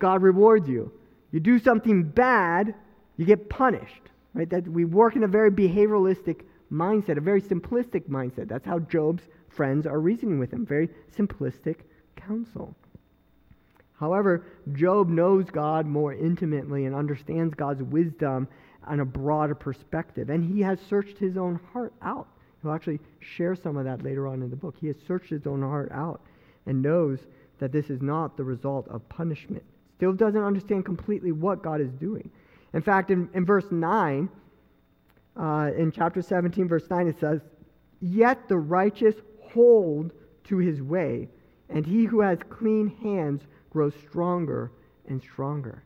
God 0.00 0.20
rewards 0.20 0.68
you. 0.68 0.90
You 1.30 1.38
do 1.38 1.60
something 1.60 2.02
bad, 2.02 2.74
you 3.16 3.24
get 3.24 3.48
punished. 3.48 4.02
Right? 4.34 4.50
That 4.50 4.66
we 4.66 4.84
work 4.84 5.14
in 5.14 5.22
a 5.22 5.28
very 5.28 5.52
behavioralistic 5.52 6.40
mindset, 6.72 7.16
a 7.16 7.20
very 7.20 7.42
simplistic 7.42 8.08
mindset. 8.08 8.48
That's 8.48 8.66
how 8.66 8.80
Job's 8.80 9.22
friends 9.48 9.86
are 9.86 10.00
reasoning 10.00 10.40
with 10.40 10.52
him. 10.52 10.66
Very 10.66 10.88
simplistic 11.16 11.76
counsel. 12.16 12.74
However, 14.00 14.46
Job 14.72 15.08
knows 15.08 15.44
God 15.50 15.86
more 15.86 16.12
intimately 16.12 16.86
and 16.86 16.94
understands 16.94 17.54
God's 17.54 17.82
wisdom 17.84 18.48
on 18.86 19.00
a 19.00 19.04
broader 19.04 19.54
perspective. 19.54 20.30
And 20.30 20.44
he 20.44 20.60
has 20.62 20.78
searched 20.88 21.18
his 21.18 21.36
own 21.36 21.60
heart 21.72 21.92
out. 22.02 22.28
He'll 22.62 22.72
actually 22.72 23.00
share 23.20 23.54
some 23.54 23.76
of 23.76 23.84
that 23.84 24.02
later 24.02 24.26
on 24.26 24.42
in 24.42 24.50
the 24.50 24.56
book. 24.56 24.76
He 24.78 24.86
has 24.88 24.96
searched 25.06 25.30
his 25.30 25.46
own 25.46 25.62
heart 25.62 25.90
out 25.92 26.20
and 26.66 26.82
knows 26.82 27.20
that 27.58 27.72
this 27.72 27.90
is 27.90 28.02
not 28.02 28.36
the 28.36 28.44
result 28.44 28.88
of 28.88 29.06
punishment. 29.08 29.62
Still 29.96 30.12
doesn't 30.12 30.42
understand 30.42 30.84
completely 30.84 31.32
what 31.32 31.62
God 31.62 31.80
is 31.80 31.90
doing. 31.92 32.30
In 32.72 32.82
fact, 32.82 33.10
in, 33.10 33.28
in 33.34 33.44
verse 33.44 33.66
9, 33.70 34.28
uh, 35.36 35.70
in 35.76 35.92
chapter 35.92 36.22
17, 36.22 36.68
verse 36.68 36.88
9, 36.88 37.08
it 37.08 37.20
says, 37.20 37.40
Yet 38.00 38.48
the 38.48 38.58
righteous 38.58 39.14
hold 39.52 40.12
to 40.44 40.58
his 40.58 40.80
way, 40.80 41.28
and 41.68 41.84
he 41.84 42.04
who 42.04 42.20
has 42.20 42.38
clean 42.48 42.88
hands 43.02 43.42
grows 43.70 43.92
stronger 44.08 44.72
and 45.06 45.20
stronger. 45.20 45.82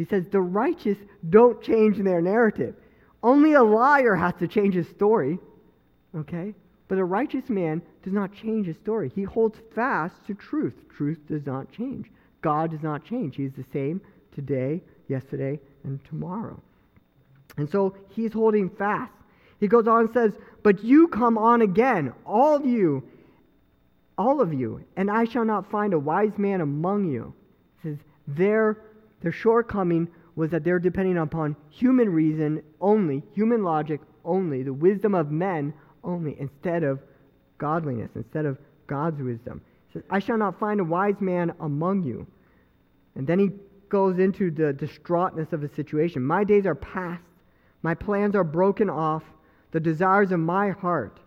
He 0.00 0.06
says 0.06 0.24
the 0.30 0.40
righteous 0.40 0.96
don't 1.28 1.60
change 1.60 1.98
their 1.98 2.22
narrative. 2.22 2.74
Only 3.22 3.52
a 3.52 3.62
liar 3.62 4.14
has 4.14 4.32
to 4.38 4.48
change 4.48 4.72
his 4.74 4.88
story. 4.88 5.38
Okay? 6.16 6.54
But 6.88 6.96
a 6.96 7.04
righteous 7.04 7.50
man 7.50 7.82
does 8.02 8.14
not 8.14 8.32
change 8.32 8.66
his 8.66 8.78
story. 8.78 9.12
He 9.14 9.24
holds 9.24 9.58
fast 9.74 10.14
to 10.26 10.32
truth. 10.32 10.72
Truth 10.88 11.18
does 11.28 11.44
not 11.44 11.70
change. 11.70 12.10
God 12.40 12.70
does 12.70 12.82
not 12.82 13.04
change. 13.04 13.36
He 13.36 13.44
is 13.44 13.52
the 13.52 13.66
same 13.74 14.00
today, 14.34 14.80
yesterday, 15.08 15.60
and 15.84 16.02
tomorrow. 16.06 16.58
And 17.58 17.68
so 17.68 17.94
he's 18.08 18.32
holding 18.32 18.70
fast. 18.70 19.12
He 19.58 19.68
goes 19.68 19.86
on 19.86 20.06
and 20.06 20.14
says, 20.14 20.32
But 20.62 20.82
you 20.82 21.08
come 21.08 21.36
on 21.36 21.60
again, 21.60 22.14
all 22.24 22.56
of 22.56 22.64
you, 22.64 23.06
all 24.16 24.40
of 24.40 24.54
you, 24.54 24.82
and 24.96 25.10
I 25.10 25.24
shall 25.24 25.44
not 25.44 25.70
find 25.70 25.92
a 25.92 25.98
wise 25.98 26.38
man 26.38 26.62
among 26.62 27.04
you. 27.04 27.34
He 27.82 27.90
says, 27.90 27.98
Their, 28.26 28.78
their 29.22 29.32
shortcoming 29.32 30.08
was 30.36 30.50
that 30.50 30.64
they're 30.64 30.78
depending 30.78 31.18
upon 31.18 31.56
human 31.68 32.08
reason 32.08 32.62
only, 32.80 33.22
human 33.34 33.62
logic 33.62 34.00
only, 34.24 34.62
the 34.62 34.72
wisdom 34.72 35.14
of 35.14 35.30
men 35.30 35.74
only, 36.02 36.36
instead 36.38 36.82
of 36.82 37.00
godliness, 37.58 38.10
instead 38.14 38.46
of 38.46 38.58
God's 38.86 39.20
wisdom. 39.20 39.60
He 39.88 39.94
says, 39.94 40.02
I 40.10 40.18
shall 40.18 40.38
not 40.38 40.58
find 40.58 40.80
a 40.80 40.84
wise 40.84 41.20
man 41.20 41.52
among 41.60 42.04
you. 42.04 42.26
And 43.14 43.26
then 43.26 43.38
he 43.38 43.50
goes 43.88 44.18
into 44.18 44.50
the 44.50 44.72
distraughtness 44.72 45.52
of 45.52 45.60
the 45.60 45.68
situation. 45.68 46.22
My 46.22 46.44
days 46.44 46.64
are 46.64 46.74
past. 46.74 47.22
My 47.82 47.94
plans 47.94 48.34
are 48.34 48.44
broken 48.44 48.88
off. 48.88 49.24
The 49.72 49.80
desires 49.80 50.32
of 50.32 50.40
my 50.40 50.70
heart. 50.70 51.20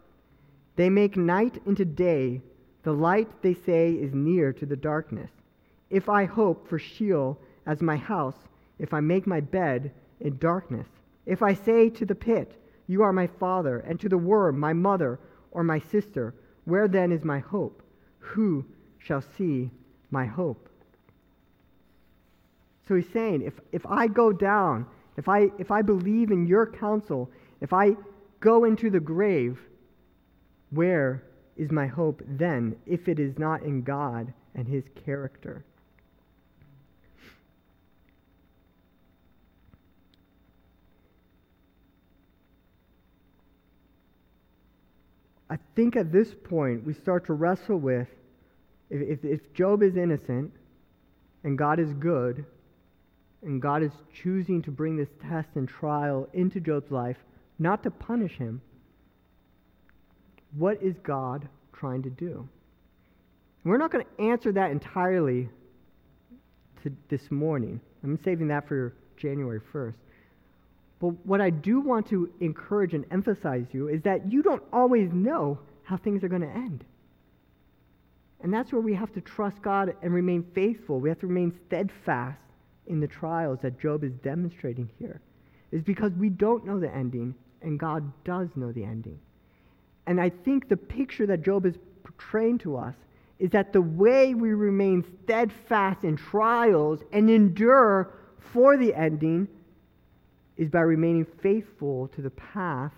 They 0.75 0.89
make 0.89 1.17
night 1.17 1.61
into 1.65 1.85
day. 1.85 2.41
The 2.83 2.93
light, 2.93 3.41
they 3.41 3.53
say, 3.53 3.91
is 3.91 4.13
near 4.13 4.53
to 4.53 4.65
the 4.65 4.75
darkness. 4.75 5.29
If 5.89 6.09
I 6.09 6.25
hope 6.25 6.67
for 6.67 6.79
Sheol 6.79 7.39
as 7.65 7.81
my 7.81 7.97
house, 7.97 8.35
if 8.79 8.93
I 8.93 8.99
make 8.99 9.27
my 9.27 9.39
bed 9.39 9.91
in 10.19 10.37
darkness, 10.37 10.87
if 11.25 11.41
I 11.41 11.53
say 11.53 11.89
to 11.89 12.05
the 12.05 12.15
pit, 12.15 12.59
You 12.87 13.03
are 13.03 13.13
my 13.13 13.27
father, 13.27 13.79
and 13.79 13.99
to 13.99 14.09
the 14.09 14.17
worm, 14.17 14.59
my 14.59 14.73
mother 14.73 15.19
or 15.51 15.63
my 15.63 15.79
sister, 15.79 16.33
where 16.65 16.87
then 16.87 17.11
is 17.11 17.23
my 17.23 17.39
hope? 17.39 17.81
Who 18.19 18.65
shall 18.97 19.21
see 19.21 19.69
my 20.11 20.25
hope? 20.25 20.69
So 22.87 22.95
he's 22.95 23.09
saying, 23.09 23.43
if, 23.43 23.53
if 23.71 23.85
I 23.85 24.07
go 24.07 24.33
down, 24.33 24.85
if 25.17 25.29
I, 25.29 25.51
if 25.57 25.71
I 25.71 25.81
believe 25.81 26.31
in 26.31 26.45
your 26.45 26.65
counsel, 26.65 27.29
if 27.61 27.71
I 27.71 27.95
go 28.39 28.65
into 28.65 28.89
the 28.89 28.99
grave, 28.99 29.59
where 30.71 31.23
is 31.55 31.71
my 31.71 31.87
hope 31.87 32.21
then, 32.27 32.75
if 32.85 33.07
it 33.07 33.19
is 33.19 33.37
not 33.37 33.63
in 33.63 33.83
God 33.83 34.33
and 34.55 34.67
his 34.67 34.83
character? 35.05 35.63
I 45.53 45.59
think 45.75 45.95
at 45.95 46.11
this 46.11 46.33
point 46.45 46.83
we 46.83 46.95
start 46.95 47.27
to 47.27 47.33
wrestle 47.33 47.77
with 47.77 48.07
if, 48.89 49.19
if, 49.19 49.23
if 49.23 49.53
Job 49.53 49.83
is 49.83 49.95
innocent 49.95 50.51
and 51.43 51.55
God 51.55 51.79
is 51.79 51.93
good, 51.93 52.43
and 53.43 53.61
God 53.61 53.83
is 53.83 53.91
choosing 54.13 54.63
to 54.63 54.71
bring 54.71 54.95
this 54.95 55.09
test 55.21 55.49
and 55.55 55.67
trial 55.67 56.27
into 56.33 56.59
Job's 56.59 56.89
life, 56.89 57.17
not 57.59 57.83
to 57.83 57.91
punish 57.91 58.31
him. 58.33 58.61
What 60.57 60.81
is 60.81 60.95
God 61.03 61.47
trying 61.73 62.01
to 62.03 62.09
do? 62.09 62.47
We're 63.63 63.77
not 63.77 63.91
going 63.91 64.05
to 64.05 64.23
answer 64.23 64.51
that 64.53 64.71
entirely 64.71 65.49
to 66.81 66.91
this 67.09 67.29
morning. 67.29 67.79
I'm 68.03 68.17
saving 68.23 68.47
that 68.47 68.67
for 68.67 68.95
January 69.17 69.61
1st. 69.73 69.93
But 71.03 71.25
what 71.25 71.41
I 71.41 71.49
do 71.49 71.81
want 71.81 72.07
to 72.11 72.31
encourage 72.39 72.93
and 72.93 73.03
emphasize 73.11 73.65
you 73.73 73.89
is 73.89 74.01
that 74.03 74.31
you 74.31 74.41
don't 74.41 74.63
always 74.71 75.11
know 75.11 75.59
how 75.83 75.97
things 75.97 76.23
are 76.23 76.29
going 76.29 76.43
to 76.43 76.47
end. 76.47 76.85
And 78.39 78.53
that's 78.53 78.71
where 78.71 78.81
we 78.81 78.93
have 78.93 79.11
to 79.15 79.19
trust 79.19 79.61
God 79.61 79.93
and 80.01 80.13
remain 80.13 80.45
faithful. 80.55 81.01
We 81.01 81.09
have 81.09 81.19
to 81.19 81.27
remain 81.27 81.59
steadfast 81.67 82.39
in 82.87 83.01
the 83.01 83.07
trials 83.07 83.59
that 83.63 83.81
Job 83.81 84.05
is 84.05 84.13
demonstrating 84.23 84.89
here 84.97 85.19
is 85.73 85.81
because 85.81 86.13
we 86.13 86.29
don't 86.29 86.65
know 86.65 86.79
the 86.79 86.95
ending, 86.95 87.35
and 87.61 87.77
God 87.77 88.09
does 88.23 88.47
know 88.55 88.71
the 88.71 88.85
ending. 88.85 89.19
And 90.07 90.21
I 90.21 90.29
think 90.29 90.69
the 90.69 90.77
picture 90.77 91.25
that 91.25 91.43
Job 91.43 91.65
is 91.65 91.75
portraying 92.03 92.59
to 92.59 92.77
us 92.77 92.95
is 93.39 93.49
that 93.49 93.73
the 93.73 93.81
way 93.81 94.35
we 94.35 94.53
remain 94.53 95.03
steadfast 95.25 96.05
in 96.05 96.15
trials 96.15 97.01
and 97.11 97.29
endure 97.29 98.13
for 98.53 98.77
the 98.77 98.93
ending 98.93 99.49
is 100.57 100.69
by 100.69 100.81
remaining 100.81 101.25
faithful 101.41 102.07
to 102.09 102.21
the 102.21 102.29
path 102.31 102.93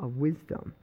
of 0.00 0.16
wisdom. 0.16 0.74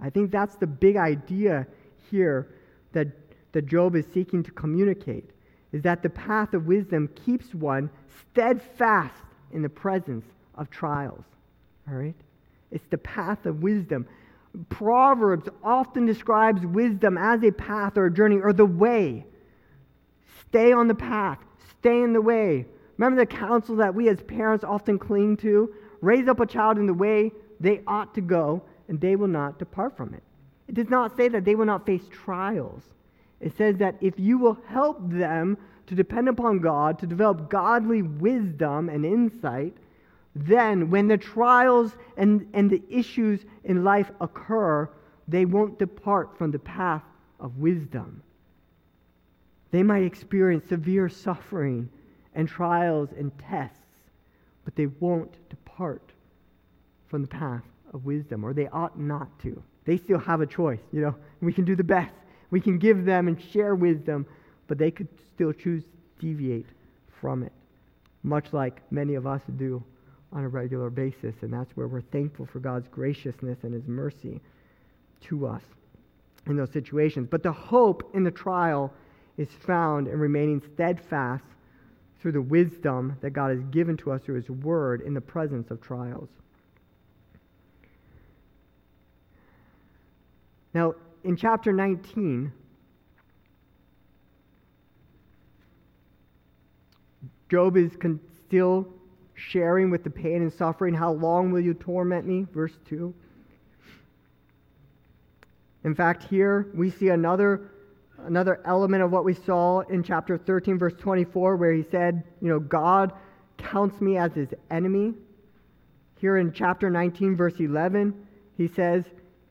I 0.00 0.10
think 0.10 0.30
that's 0.30 0.56
the 0.56 0.66
big 0.66 0.96
idea 0.96 1.66
here 2.10 2.48
that, 2.92 3.08
that 3.52 3.66
Job 3.66 3.96
is 3.96 4.04
seeking 4.12 4.42
to 4.42 4.50
communicate 4.52 5.30
is 5.72 5.82
that 5.82 6.02
the 6.02 6.10
path 6.10 6.54
of 6.54 6.66
wisdom 6.66 7.08
keeps 7.24 7.54
one 7.54 7.90
steadfast 8.20 9.22
in 9.52 9.62
the 9.62 9.68
presence 9.68 10.24
of 10.54 10.70
trials. 10.70 11.24
All 11.88 11.94
right? 11.94 12.14
It's 12.70 12.86
the 12.90 12.98
path 12.98 13.46
of 13.46 13.62
wisdom. 13.62 14.06
Proverbs 14.68 15.48
often 15.62 16.06
describes 16.06 16.64
wisdom 16.64 17.18
as 17.18 17.42
a 17.42 17.50
path 17.52 17.96
or 17.98 18.06
a 18.06 18.12
journey 18.12 18.36
or 18.36 18.52
the 18.52 18.64
way. 18.64 19.26
Stay 20.48 20.72
on 20.72 20.88
the 20.88 20.94
path, 20.94 21.38
stay 21.78 22.00
in 22.02 22.12
the 22.12 22.20
way. 22.20 22.66
Remember 22.98 23.20
the 23.20 23.26
counsel 23.26 23.76
that 23.76 23.94
we 23.94 24.08
as 24.08 24.22
parents 24.22 24.64
often 24.64 24.98
cling 24.98 25.36
to? 25.38 25.72
Raise 26.00 26.28
up 26.28 26.40
a 26.40 26.46
child 26.46 26.78
in 26.78 26.86
the 26.86 26.94
way 26.94 27.32
they 27.60 27.82
ought 27.86 28.14
to 28.14 28.20
go, 28.20 28.62
and 28.88 29.00
they 29.00 29.16
will 29.16 29.28
not 29.28 29.58
depart 29.58 29.96
from 29.96 30.14
it. 30.14 30.22
It 30.68 30.74
does 30.74 30.88
not 30.88 31.16
say 31.16 31.28
that 31.28 31.44
they 31.44 31.54
will 31.54 31.66
not 31.66 31.86
face 31.86 32.08
trials. 32.10 32.82
It 33.40 33.56
says 33.56 33.76
that 33.78 33.96
if 34.00 34.18
you 34.18 34.38
will 34.38 34.58
help 34.66 34.98
them 35.10 35.58
to 35.86 35.94
depend 35.94 36.28
upon 36.28 36.58
God, 36.60 36.98
to 36.98 37.06
develop 37.06 37.50
godly 37.50 38.02
wisdom 38.02 38.88
and 38.88 39.04
insight, 39.04 39.76
then 40.34 40.90
when 40.90 41.06
the 41.06 41.16
trials 41.16 41.96
and, 42.16 42.48
and 42.52 42.70
the 42.70 42.82
issues 42.90 43.44
in 43.64 43.84
life 43.84 44.10
occur, 44.20 44.88
they 45.28 45.44
won't 45.44 45.78
depart 45.78 46.36
from 46.36 46.50
the 46.50 46.58
path 46.58 47.02
of 47.40 47.58
wisdom. 47.58 48.22
They 49.70 49.82
might 49.82 50.04
experience 50.04 50.68
severe 50.68 51.08
suffering 51.08 51.88
and 52.36 52.48
trials 52.48 53.08
and 53.18 53.36
tests, 53.38 53.78
but 54.64 54.76
they 54.76 54.86
won't 54.86 55.34
depart 55.48 56.12
from 57.08 57.22
the 57.22 57.28
path 57.28 57.64
of 57.92 58.04
wisdom, 58.04 58.44
or 58.44 58.52
they 58.52 58.68
ought 58.68 58.98
not 58.98 59.28
to. 59.40 59.60
They 59.84 59.96
still 59.96 60.18
have 60.18 60.40
a 60.40 60.46
choice. 60.46 60.80
You 60.92 61.00
know, 61.00 61.14
we 61.40 61.52
can 61.52 61.64
do 61.64 61.74
the 61.74 61.84
best. 61.84 62.14
We 62.50 62.60
can 62.60 62.78
give 62.78 63.04
them 63.04 63.26
and 63.26 63.40
share 63.40 63.74
wisdom, 63.74 64.26
but 64.68 64.78
they 64.78 64.90
could 64.90 65.08
still 65.34 65.52
choose 65.52 65.82
to 65.82 66.26
deviate 66.26 66.66
from 67.20 67.42
it, 67.42 67.52
much 68.22 68.52
like 68.52 68.80
many 68.92 69.14
of 69.14 69.26
us 69.26 69.40
do 69.56 69.82
on 70.32 70.44
a 70.44 70.48
regular 70.48 70.90
basis. 70.90 71.34
And 71.40 71.52
that's 71.52 71.74
where 71.76 71.88
we're 71.88 72.02
thankful 72.02 72.46
for 72.46 72.60
God's 72.60 72.88
graciousness 72.88 73.58
and 73.62 73.72
His 73.72 73.86
mercy 73.86 74.40
to 75.22 75.46
us 75.46 75.62
in 76.46 76.56
those 76.56 76.72
situations. 76.72 77.28
But 77.30 77.42
the 77.42 77.52
hope 77.52 78.10
in 78.14 78.24
the 78.24 78.30
trial 78.30 78.92
is 79.38 79.48
found 79.66 80.08
in 80.08 80.18
remaining 80.18 80.62
steadfast 80.74 81.44
through 82.20 82.32
the 82.32 82.42
wisdom 82.42 83.16
that 83.20 83.30
God 83.30 83.50
has 83.50 83.62
given 83.64 83.96
to 83.98 84.12
us 84.12 84.22
through 84.22 84.36
His 84.36 84.50
Word 84.50 85.00
in 85.02 85.14
the 85.14 85.20
presence 85.20 85.70
of 85.70 85.80
trials. 85.80 86.28
Now, 90.74 90.94
in 91.24 91.36
chapter 91.36 91.72
19, 91.72 92.52
Job 97.48 97.76
is 97.76 97.96
con- 97.96 98.20
still 98.46 98.88
sharing 99.34 99.90
with 99.90 100.02
the 100.02 100.10
pain 100.10 100.42
and 100.42 100.52
suffering. 100.52 100.94
How 100.94 101.12
long 101.12 101.52
will 101.52 101.60
you 101.60 101.74
torment 101.74 102.26
me? 102.26 102.46
Verse 102.52 102.76
2. 102.88 103.14
In 105.84 105.94
fact, 105.94 106.24
here 106.24 106.68
we 106.74 106.90
see 106.90 107.10
another, 107.10 107.70
another 108.24 108.60
element 108.64 109.02
of 109.02 109.10
what 109.10 109.24
we 109.24 109.34
saw 109.34 109.80
in 109.80 110.02
chapter 110.02 110.38
13, 110.38 110.78
verse 110.78 110.94
24, 110.98 111.56
where 111.56 111.72
he 111.72 111.84
said, 111.90 112.24
You 112.40 112.48
know, 112.48 112.60
God 112.60 113.12
counts 113.58 114.00
me 114.00 114.16
as 114.16 114.32
his 114.32 114.48
enemy. 114.70 115.14
Here 116.18 116.38
in 116.38 116.52
chapter 116.52 116.88
19, 116.90 117.36
verse 117.36 117.58
11, 117.58 118.14
he 118.56 118.68
says, 118.68 119.04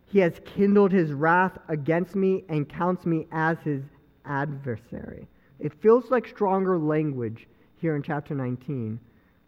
he 0.07 0.19
has 0.19 0.39
kindled 0.45 0.91
his 0.91 1.11
wrath 1.11 1.57
against 1.67 2.15
me 2.15 2.45
and 2.47 2.69
counts 2.69 3.05
me 3.05 3.27
as 3.31 3.57
his 3.63 3.83
adversary. 4.23 5.27
It 5.59 5.73
feels 5.81 6.09
like 6.11 6.27
stronger 6.27 6.77
language 6.77 7.47
here 7.81 7.95
in 7.95 8.01
chapter 8.01 8.35
19 8.35 8.99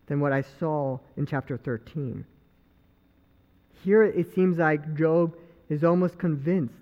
than 0.07 0.19
what 0.19 0.33
I 0.33 0.43
saw 0.59 0.99
in 1.15 1.25
chapter 1.25 1.57
13. 1.57 2.25
Here 3.83 4.03
it 4.03 4.33
seems 4.33 4.57
like 4.57 4.95
Job 4.95 5.35
is 5.69 5.83
almost 5.83 6.17
convinced, 6.17 6.73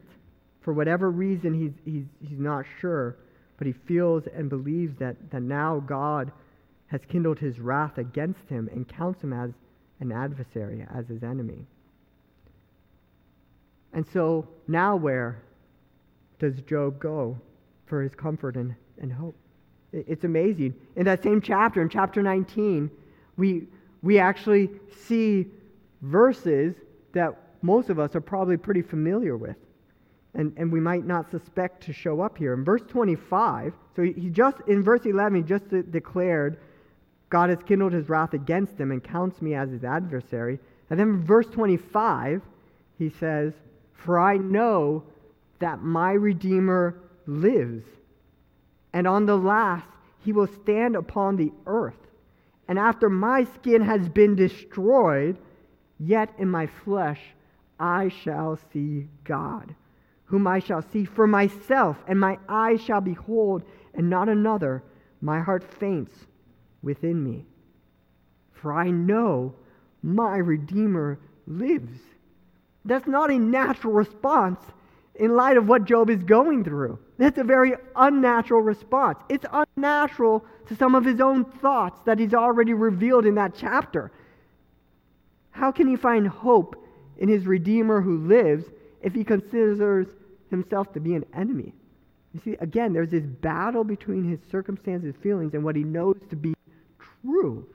for 0.66 0.74
whatever 0.74 1.12
reason 1.12 1.54
he's, 1.54 1.74
he's, 1.86 2.06
he's 2.28 2.40
not 2.40 2.66
sure, 2.82 3.16
but 3.58 3.68
he 3.68 3.74
feels 3.88 4.24
and 4.36 4.50
believes 4.50 4.98
that, 4.98 5.16
that 5.30 5.44
now 5.44 5.80
God 5.86 6.32
has 6.88 7.02
kindled 7.08 7.38
his 7.38 7.60
wrath 7.60 8.00
against 8.00 8.50
him 8.50 8.68
and 8.74 8.88
counts 8.88 9.22
him 9.22 9.32
as 9.32 9.52
an 10.00 10.12
adversary, 10.12 10.84
as 10.92 11.08
his 11.08 11.22
enemy. 11.22 11.68
And 13.94 14.08
so 14.12 14.48
now 14.68 14.96
where 14.96 15.44
does 16.40 16.60
Job 16.62 17.00
go 17.00 17.40
for 17.86 18.02
his 18.02 18.16
comfort 18.16 18.56
and, 18.56 18.74
and 19.00 19.14
hope? 19.14 19.36
It's 19.94 20.24
amazing. 20.24 20.74
In 20.96 21.06
that 21.06 21.22
same 21.22 21.42
chapter, 21.42 21.80
in 21.84 21.90
chapter 21.90 22.24
19, 22.24 22.90
we, 23.38 23.68
we 24.02 24.18
actually 24.18 24.72
see 25.06 25.46
verses 26.02 26.74
that 27.14 27.38
most 27.62 27.92
of 27.92 28.00
us 28.00 28.16
are 28.16 28.22
probably 28.22 28.58
pretty 28.58 28.82
familiar 28.82 29.38
with. 29.38 29.58
And, 30.36 30.54
and 30.58 30.72
we 30.72 30.80
might 30.80 31.06
not 31.06 31.32
suspect 31.32 31.84
to 31.84 31.94
show 31.94 32.22
up 32.22 32.38
here. 32.38 32.54
In 32.54 32.64
verse 32.64 32.84
25, 32.90 33.74
so 33.96 34.02
he, 34.04 34.30
just, 34.30 34.58
in 34.68 34.84
verse 34.84 35.06
11, 35.06 35.38
he 35.38 35.44
just 35.44 35.70
de- 35.70 35.84
declared, 35.84 36.60
God 37.30 37.50
has 37.50 37.60
kindled 37.66 37.94
his 37.94 38.10
wrath 38.10 38.34
against 38.34 38.78
him 38.78 38.92
and 38.92 39.04
counts 39.04 39.42
me 39.42 39.56
as 39.56 39.70
his 39.70 39.84
adversary. 39.84 40.60
And 40.90 41.00
then 41.00 41.24
verse 41.24 41.48
25, 41.48 42.42
he 43.00 43.10
says, 43.10 43.54
for 43.94 44.20
I 44.20 44.38
know 44.38 45.04
that 45.60 45.82
my 45.82 46.12
Redeemer 46.12 46.96
lives, 47.26 47.86
and 48.94 49.08
on 49.08 49.26
the 49.26 49.38
last 49.38 49.88
he 50.24 50.32
will 50.32 50.48
stand 50.48 50.96
upon 50.96 51.36
the 51.36 51.52
earth. 51.66 51.98
And 52.68 52.78
after 52.80 53.10
my 53.10 53.46
skin 53.56 53.82
has 53.82 54.10
been 54.10 54.36
destroyed, 54.36 55.38
yet 56.00 56.34
in 56.38 56.50
my 56.50 56.68
flesh 56.68 57.22
I 57.80 58.10
shall 58.10 58.60
see 58.72 59.08
God, 59.24 59.76
whom 60.26 60.48
I 60.48 60.60
shall 60.60 60.82
see 60.82 61.06
for 61.06 61.28
myself, 61.28 61.98
and 62.08 62.20
my 62.20 62.38
eyes 62.50 62.82
shall 62.82 63.02
behold, 63.02 63.64
and 63.94 64.10
not 64.10 64.30
another. 64.30 64.84
My 65.22 65.40
heart 65.40 65.64
faints 65.64 66.16
within 66.82 67.24
me. 67.24 67.46
For 68.52 68.74
I 68.74 68.90
know 68.90 69.56
my 70.02 70.38
Redeemer 70.38 71.20
lives 71.48 72.00
that's 72.86 73.08
not 73.08 73.32
a 73.32 73.40
natural 73.40 73.94
response 73.94 74.60
in 75.16 75.36
light 75.36 75.58
of 75.58 75.68
what 75.68 75.86
Job 75.86 76.10
is 76.10 76.22
going 76.24 76.64
through. 76.64 77.00
That's 77.18 77.38
a 77.40 77.44
very 77.44 77.74
unnatural 77.96 78.62
response. 78.62 79.18
It's 79.28 79.46
unnatural 79.52 80.46
to 80.68 80.76
some 80.76 80.94
of 80.94 81.04
his 81.04 81.20
own 81.20 81.46
thoughts 81.46 82.00
that 82.06 82.20
he's 82.20 82.34
already 82.34 82.74
revealed 82.74 83.26
in 83.26 83.36
that 83.36 83.56
chapter. 83.56 84.12
How 85.52 85.72
can 85.72 85.88
he 85.88 85.96
find 85.96 86.28
hope 86.28 86.76
in 87.18 87.30
his 87.30 87.48
Redeemer 87.48 88.02
who 88.02 88.28
lives 88.28 88.66
if 89.06 89.14
he 89.14 89.24
considers 89.24 90.08
himself 90.50 90.92
to 90.94 91.00
be 91.00 91.14
an 91.14 91.24
enemy? 91.34 91.74
You 92.34 92.42
see, 92.44 92.58
again, 92.60 92.92
there's 92.92 93.12
this 93.12 93.24
battle 93.24 93.86
between 93.86 94.30
his 94.30 94.40
circumstances, 94.52 95.16
feelings, 95.24 95.54
and 95.54 95.64
what 95.64 95.78
he 95.78 95.84
knows 95.84 96.18
to 96.30 96.36
be 96.36 96.54
true. 97.22 97.66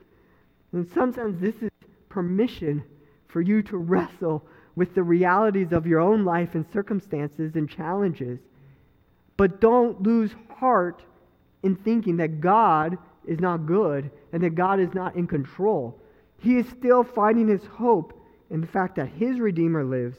In 0.73 0.87
some 0.93 1.11
sense, 1.13 1.37
this 1.39 1.55
is 1.63 1.71
permission 2.09 2.83
for 3.27 3.41
you 3.41 3.63
to 3.63 3.77
wrestle 3.77 4.45
with 4.75 4.93
the 4.93 5.03
realities 5.03 5.71
of 5.71 5.87
your 5.87 5.99
own 5.99 6.23
life 6.25 6.53
and 6.53 6.65
circumstances 6.71 7.55
and 7.55 7.67
challenges. 7.67 8.39
But 9.37 9.61
don't 9.61 10.03
lose 10.03 10.35
heart 10.57 11.01
in 11.63 11.75
thinking 11.75 12.17
that 12.17 12.41
God 12.41 12.97
is 13.25 13.39
not 13.39 13.65
good 13.65 14.11
and 14.33 14.43
that 14.43 14.55
God 14.55 14.79
is 14.79 14.93
not 14.93 15.15
in 15.15 15.27
control. 15.27 15.99
He 16.37 16.57
is 16.57 16.67
still 16.67 17.03
finding 17.03 17.47
his 17.47 17.65
hope 17.65 18.13
in 18.49 18.61
the 18.61 18.67
fact 18.67 18.97
that 18.97 19.09
his 19.09 19.39
Redeemer 19.39 19.83
lives 19.83 20.17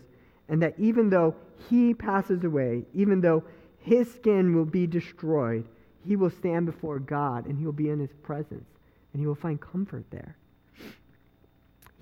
and 0.49 0.62
that 0.62 0.74
even 0.78 1.11
though 1.11 1.34
he 1.68 1.95
passes 1.95 2.45
away, 2.45 2.84
even 2.95 3.20
though 3.20 3.43
his 3.78 4.12
skin 4.12 4.55
will 4.55 4.64
be 4.64 4.86
destroyed, 4.86 5.64
he 6.05 6.16
will 6.16 6.30
stand 6.30 6.66
before 6.66 6.99
God 6.99 7.47
and 7.47 7.59
he 7.59 7.64
will 7.64 7.72
be 7.72 7.90
in 7.90 7.99
his 7.99 8.12
presence 8.22 8.68
and 9.12 9.20
he 9.20 9.26
will 9.26 9.34
find 9.34 9.61
comfort 9.61 10.05
there. 10.11 10.36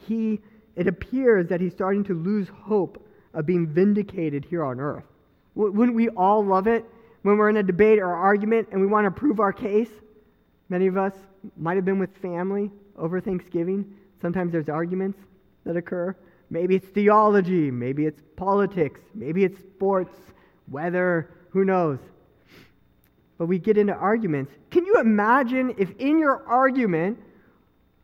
He 0.07 0.41
it 0.77 0.87
appears 0.87 1.49
that 1.49 1.61
he's 1.61 1.73
starting 1.73 2.05
to 2.05 2.15
lose 2.15 2.49
hope 2.49 3.07
of 3.35 3.45
being 3.45 3.67
vindicated 3.67 4.45
here 4.45 4.65
on 4.65 4.81
earth. 4.81 5.05
Wouldn't 5.55 5.97
we 5.97 6.09
all 6.11 6.45
love 6.45 6.67
it 6.67 6.85
when 7.23 7.37
we're 7.37 7.51
in 7.51 7.57
a 7.57 7.63
debate 7.63 7.99
or 7.99 8.15
argument 8.15 8.69
and 8.73 8.81
we 8.81 8.87
want 8.87 9.05
to 9.05 9.11
prove 9.11 9.41
our 9.41 9.53
case? 9.53 9.91
Many 10.69 10.87
of 10.87 10.97
us 10.97 11.13
might 11.57 11.75
have 11.75 11.85
been 11.85 11.99
with 11.99 12.17
family 12.19 12.71
over 12.97 13.21
Thanksgiving. 13.21 13.95
Sometimes 14.23 14.53
there's 14.53 14.69
arguments 14.69 15.19
that 15.65 15.77
occur. 15.77 16.17
Maybe 16.51 16.75
it's 16.75 16.89
theology, 16.89 17.71
maybe 17.71 18.07
it's 18.07 18.21
politics, 18.37 19.01
maybe 19.15 19.45
it's 19.45 19.59
sports, 19.61 20.15
weather, 20.69 21.31
who 21.51 21.65
knows. 21.65 21.99
But 23.39 23.47
we 23.47 23.59
get 23.59 23.79
into 23.79 23.95
arguments. 23.95 24.53
Can 24.71 24.85
you 24.85 24.95
imagine 24.95 25.75
if 25.79 25.93
in 25.99 26.19
your 26.19 26.47
argument 26.47 27.19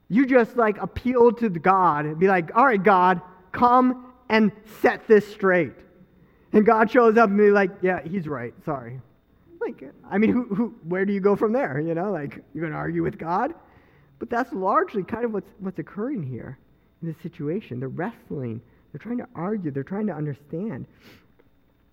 you 0.08 0.26
just 0.26 0.56
like 0.56 0.78
appeal 0.78 1.32
to 1.32 1.48
God 1.48 2.06
and 2.06 2.18
be 2.18 2.28
like, 2.28 2.54
all 2.56 2.64
right, 2.64 2.82
God, 2.82 3.20
come 3.50 4.12
and 4.28 4.52
set 4.80 5.06
this 5.08 5.26
straight. 5.26 5.72
And 6.52 6.64
God 6.64 6.90
shows 6.90 7.16
up 7.16 7.28
and 7.28 7.38
be 7.38 7.50
like, 7.50 7.70
yeah, 7.82 8.00
he's 8.02 8.28
right. 8.28 8.54
Sorry. 8.64 9.00
Like, 9.60 9.82
I 10.08 10.18
mean, 10.18 10.30
who, 10.30 10.44
who, 10.54 10.74
where 10.84 11.04
do 11.04 11.12
you 11.12 11.20
go 11.20 11.34
from 11.34 11.52
there? 11.52 11.80
You 11.80 11.94
know, 11.94 12.12
like, 12.12 12.42
you're 12.54 12.62
going 12.62 12.72
to 12.72 12.78
argue 12.78 13.02
with 13.02 13.18
God? 13.18 13.52
But 14.18 14.30
that's 14.30 14.52
largely 14.52 15.02
kind 15.02 15.24
of 15.24 15.32
what's, 15.32 15.50
what's 15.58 15.78
occurring 15.78 16.22
here 16.22 16.58
in 17.02 17.08
this 17.08 17.16
situation. 17.22 17.80
They're 17.80 17.88
wrestling, 17.88 18.60
they're 18.92 18.98
trying 18.98 19.18
to 19.18 19.28
argue, 19.34 19.70
they're 19.70 19.82
trying 19.82 20.06
to 20.06 20.14
understand. 20.14 20.86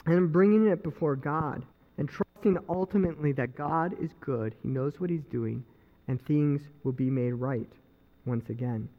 And 0.06 0.32
bringing 0.32 0.68
it 0.68 0.84
before 0.84 1.16
God 1.16 1.64
and 1.98 2.10
trusting 2.10 2.58
ultimately 2.70 3.32
that 3.34 3.56
God 3.56 3.96
is 4.02 4.12
good, 4.20 4.56
He 4.62 4.70
knows 4.70 5.00
what 5.00 5.10
He's 5.10 5.24
doing, 5.32 5.64
and 6.08 6.24
things 6.26 6.62
will 6.84 6.92
be 6.92 7.10
made 7.10 7.34
right 7.34 7.70
once 8.26 8.50
again. 8.50 8.90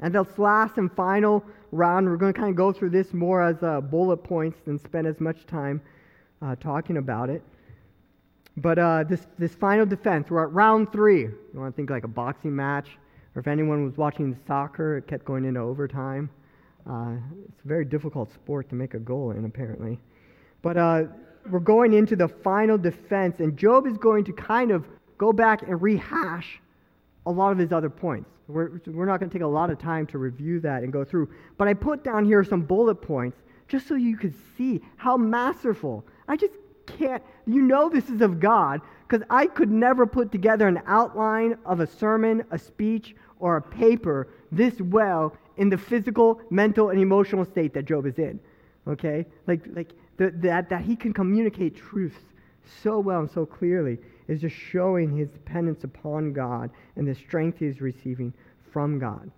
And 0.00 0.14
this 0.14 0.38
last 0.38 0.78
and 0.78 0.90
final 0.94 1.44
round, 1.70 2.08
we're 2.08 2.16
going 2.16 2.32
to 2.32 2.38
kind 2.38 2.50
of 2.50 2.56
go 2.56 2.72
through 2.72 2.90
this 2.90 3.12
more 3.12 3.42
as 3.42 3.62
uh, 3.62 3.80
bullet 3.80 4.18
points 4.18 4.58
than 4.64 4.78
spend 4.78 5.06
as 5.06 5.20
much 5.20 5.46
time 5.46 5.80
uh, 6.40 6.56
talking 6.56 6.96
about 6.96 7.30
it. 7.30 7.42
But 8.56 8.78
uh, 8.78 9.04
this, 9.04 9.26
this 9.38 9.54
final 9.54 9.86
defense, 9.86 10.30
we're 10.30 10.44
at 10.44 10.52
round 10.52 10.92
three. 10.92 11.20
You 11.22 11.38
want 11.54 11.72
to 11.72 11.76
think 11.76 11.90
like 11.90 12.04
a 12.04 12.08
boxing 12.08 12.54
match, 12.54 12.98
or 13.34 13.40
if 13.40 13.46
anyone 13.46 13.84
was 13.84 13.96
watching 13.96 14.36
soccer, 14.46 14.98
it 14.98 15.06
kept 15.06 15.24
going 15.24 15.44
into 15.44 15.60
overtime. 15.60 16.30
Uh, 16.88 17.14
it's 17.48 17.64
a 17.64 17.68
very 17.68 17.84
difficult 17.84 18.32
sport 18.32 18.68
to 18.68 18.74
make 18.74 18.94
a 18.94 18.98
goal 18.98 19.30
in, 19.30 19.44
apparently. 19.44 19.98
But 20.62 20.76
uh, 20.76 21.02
we're 21.50 21.60
going 21.60 21.92
into 21.92 22.16
the 22.16 22.28
final 22.28 22.76
defense, 22.76 23.40
and 23.40 23.56
Job 23.56 23.86
is 23.86 23.96
going 23.96 24.24
to 24.24 24.32
kind 24.32 24.70
of 24.70 24.84
go 25.18 25.32
back 25.32 25.62
and 25.62 25.80
rehash 25.80 26.60
a 27.26 27.30
lot 27.30 27.52
of 27.52 27.58
his 27.58 27.72
other 27.72 27.90
points. 27.90 28.28
We're, 28.48 28.80
we're 28.86 29.06
not 29.06 29.20
going 29.20 29.30
to 29.30 29.32
take 29.32 29.44
a 29.44 29.46
lot 29.46 29.70
of 29.70 29.78
time 29.78 30.06
to 30.08 30.18
review 30.18 30.60
that 30.60 30.82
and 30.82 30.92
go 30.92 31.04
through. 31.04 31.30
But 31.56 31.68
I 31.68 31.74
put 31.74 32.04
down 32.04 32.24
here 32.24 32.42
some 32.44 32.62
bullet 32.62 32.96
points 32.96 33.38
just 33.68 33.86
so 33.86 33.94
you 33.94 34.16
could 34.16 34.34
see 34.58 34.82
how 34.96 35.16
masterful. 35.16 36.04
I 36.28 36.36
just 36.36 36.54
can't, 36.86 37.22
you 37.46 37.62
know, 37.62 37.88
this 37.88 38.10
is 38.10 38.20
of 38.20 38.40
God 38.40 38.80
because 39.12 39.26
I 39.28 39.46
could 39.46 39.70
never 39.70 40.06
put 40.06 40.32
together 40.32 40.66
an 40.66 40.80
outline 40.86 41.58
of 41.66 41.80
a 41.80 41.86
sermon, 41.86 42.42
a 42.50 42.58
speech, 42.58 43.14
or 43.40 43.58
a 43.58 43.62
paper 43.62 44.28
this 44.50 44.80
well 44.80 45.36
in 45.58 45.68
the 45.68 45.76
physical, 45.76 46.40
mental, 46.48 46.88
and 46.88 46.98
emotional 46.98 47.44
state 47.44 47.74
that 47.74 47.84
Job 47.84 48.06
is 48.06 48.18
in. 48.18 48.40
Okay? 48.88 49.26
Like, 49.46 49.66
like 49.74 49.90
the, 50.16 50.30
that, 50.36 50.70
that 50.70 50.80
he 50.80 50.96
can 50.96 51.12
communicate 51.12 51.76
truths 51.76 52.22
so 52.82 53.00
well 53.00 53.20
and 53.20 53.30
so 53.30 53.44
clearly 53.44 53.98
is 54.28 54.40
just 54.40 54.56
showing 54.56 55.14
his 55.14 55.28
dependence 55.28 55.84
upon 55.84 56.32
God 56.32 56.70
and 56.96 57.06
the 57.06 57.14
strength 57.14 57.58
he 57.58 57.66
is 57.66 57.82
receiving 57.82 58.32
from 58.72 58.98
God. 58.98 59.30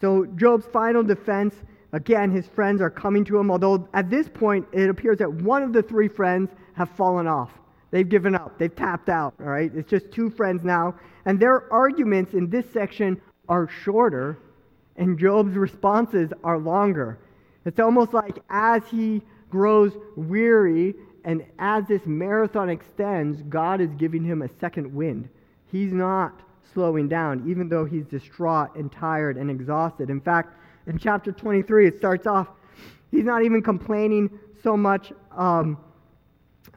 So, 0.00 0.24
Job's 0.24 0.64
final 0.64 1.02
defense 1.02 1.54
again, 1.92 2.30
his 2.30 2.46
friends 2.46 2.80
are 2.80 2.88
coming 2.88 3.26
to 3.26 3.36
him, 3.38 3.50
although 3.50 3.86
at 3.92 4.08
this 4.08 4.26
point 4.26 4.66
it 4.72 4.88
appears 4.88 5.18
that 5.18 5.30
one 5.30 5.62
of 5.62 5.74
the 5.74 5.82
three 5.82 6.08
friends 6.08 6.50
have 6.72 6.88
fallen 6.88 7.26
off. 7.26 7.50
They've 7.90 8.08
given 8.08 8.34
up, 8.34 8.58
they've 8.58 8.74
tapped 8.74 9.08
out, 9.08 9.34
all 9.40 9.46
right? 9.46 9.70
It's 9.74 9.88
just 9.88 10.10
two 10.10 10.30
friends 10.30 10.62
now. 10.62 10.94
And 11.24 11.40
their 11.40 11.72
arguments 11.72 12.34
in 12.34 12.50
this 12.50 12.70
section 12.70 13.20
are 13.48 13.68
shorter, 13.68 14.38
and 14.96 15.18
Job's 15.18 15.56
responses 15.56 16.30
are 16.44 16.58
longer. 16.58 17.18
It's 17.64 17.80
almost 17.80 18.12
like 18.12 18.38
as 18.50 18.82
he 18.90 19.22
grows 19.50 19.92
weary 20.16 20.94
and 21.24 21.44
as 21.58 21.86
this 21.86 22.06
marathon 22.06 22.70
extends, 22.70 23.42
God 23.42 23.80
is 23.80 23.90
giving 23.96 24.24
him 24.24 24.42
a 24.42 24.48
second 24.60 24.94
wind. 24.94 25.28
He's 25.70 25.92
not 25.92 26.40
slowing 26.72 27.08
down, 27.08 27.44
even 27.46 27.68
though 27.68 27.84
he's 27.84 28.06
distraught 28.06 28.74
and 28.76 28.90
tired 28.90 29.36
and 29.36 29.50
exhausted. 29.50 30.10
In 30.10 30.20
fact, 30.20 30.54
in 30.86 30.98
chapter 30.98 31.32
23, 31.32 31.88
it 31.88 31.98
starts 31.98 32.26
off, 32.26 32.48
he's 33.10 33.24
not 33.24 33.42
even 33.42 33.62
complaining 33.62 34.38
so 34.62 34.76
much 34.76 35.12
um, 35.36 35.76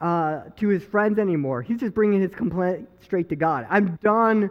uh, 0.01 0.41
to 0.57 0.67
his 0.67 0.83
friends 0.83 1.19
anymore. 1.19 1.61
He's 1.61 1.79
just 1.79 1.93
bringing 1.93 2.21
his 2.21 2.31
complaint 2.31 2.89
straight 3.01 3.29
to 3.29 3.35
God. 3.35 3.67
I'm 3.69 3.97
done 4.03 4.49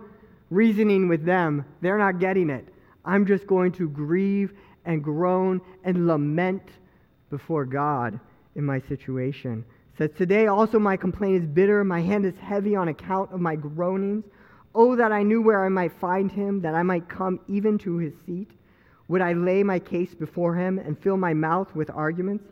reasoning 0.48 1.08
with 1.08 1.24
them, 1.24 1.64
they're 1.80 1.98
not 1.98 2.18
getting 2.18 2.50
it. 2.50 2.66
I'm 3.04 3.26
just 3.26 3.46
going 3.46 3.72
to 3.72 3.88
grieve 3.88 4.52
and 4.84 5.02
groan 5.02 5.60
and 5.84 6.06
lament 6.06 6.62
before 7.30 7.64
God 7.64 8.18
in 8.56 8.64
my 8.64 8.80
situation. 8.80 9.64
says, 9.96 10.10
Today 10.16 10.46
also 10.48 10.78
my 10.78 10.96
complaint 10.96 11.42
is 11.42 11.48
bitter, 11.48 11.84
my 11.84 12.00
hand 12.00 12.26
is 12.26 12.36
heavy 12.38 12.74
on 12.74 12.88
account 12.88 13.32
of 13.32 13.40
my 13.40 13.56
groanings. 13.56 14.24
Oh, 14.74 14.94
that 14.96 15.12
I 15.12 15.22
knew 15.22 15.42
where 15.42 15.64
I 15.64 15.68
might 15.68 15.92
find 15.98 16.30
him, 16.30 16.60
that 16.62 16.74
I 16.74 16.82
might 16.82 17.08
come 17.08 17.40
even 17.48 17.78
to 17.78 17.96
his 17.96 18.12
seat. 18.26 18.50
Would 19.08 19.20
I 19.20 19.32
lay 19.32 19.64
my 19.64 19.80
case 19.80 20.14
before 20.14 20.54
him 20.54 20.78
and 20.78 20.98
fill 20.98 21.16
my 21.16 21.34
mouth 21.34 21.74
with 21.74 21.90
arguments? 21.90 22.44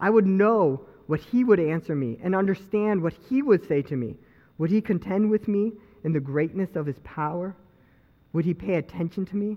I 0.00 0.08
would 0.08 0.26
know 0.26 0.86
what 1.08 1.20
he 1.20 1.42
would 1.42 1.58
answer 1.58 1.94
me 1.94 2.18
and 2.22 2.34
understand 2.34 3.02
what 3.02 3.14
he 3.28 3.42
would 3.42 3.66
say 3.66 3.82
to 3.82 3.96
me. 3.96 4.14
Would 4.58 4.70
he 4.70 4.80
contend 4.80 5.30
with 5.30 5.48
me 5.48 5.72
in 6.04 6.12
the 6.12 6.20
greatness 6.20 6.76
of 6.76 6.86
his 6.86 6.98
power? 7.02 7.56
Would 8.34 8.44
he 8.44 8.52
pay 8.54 8.74
attention 8.74 9.24
to 9.26 9.36
me? 9.36 9.56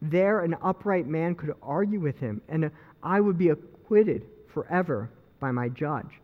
There, 0.00 0.40
an 0.40 0.56
upright 0.62 1.08
man 1.08 1.34
could 1.34 1.52
argue 1.62 1.98
with 1.98 2.18
him, 2.18 2.40
and 2.48 2.70
I 3.02 3.20
would 3.20 3.36
be 3.36 3.48
acquitted 3.48 4.26
forever 4.46 5.10
by 5.40 5.50
my 5.50 5.68
judge. 5.68 6.20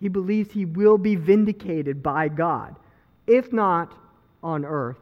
He 0.00 0.08
believes 0.08 0.50
he 0.50 0.66
will 0.66 0.98
be 0.98 1.16
vindicated 1.16 2.02
by 2.02 2.28
God. 2.28 2.76
If 3.26 3.52
not 3.54 3.96
on 4.42 4.66
earth, 4.66 4.98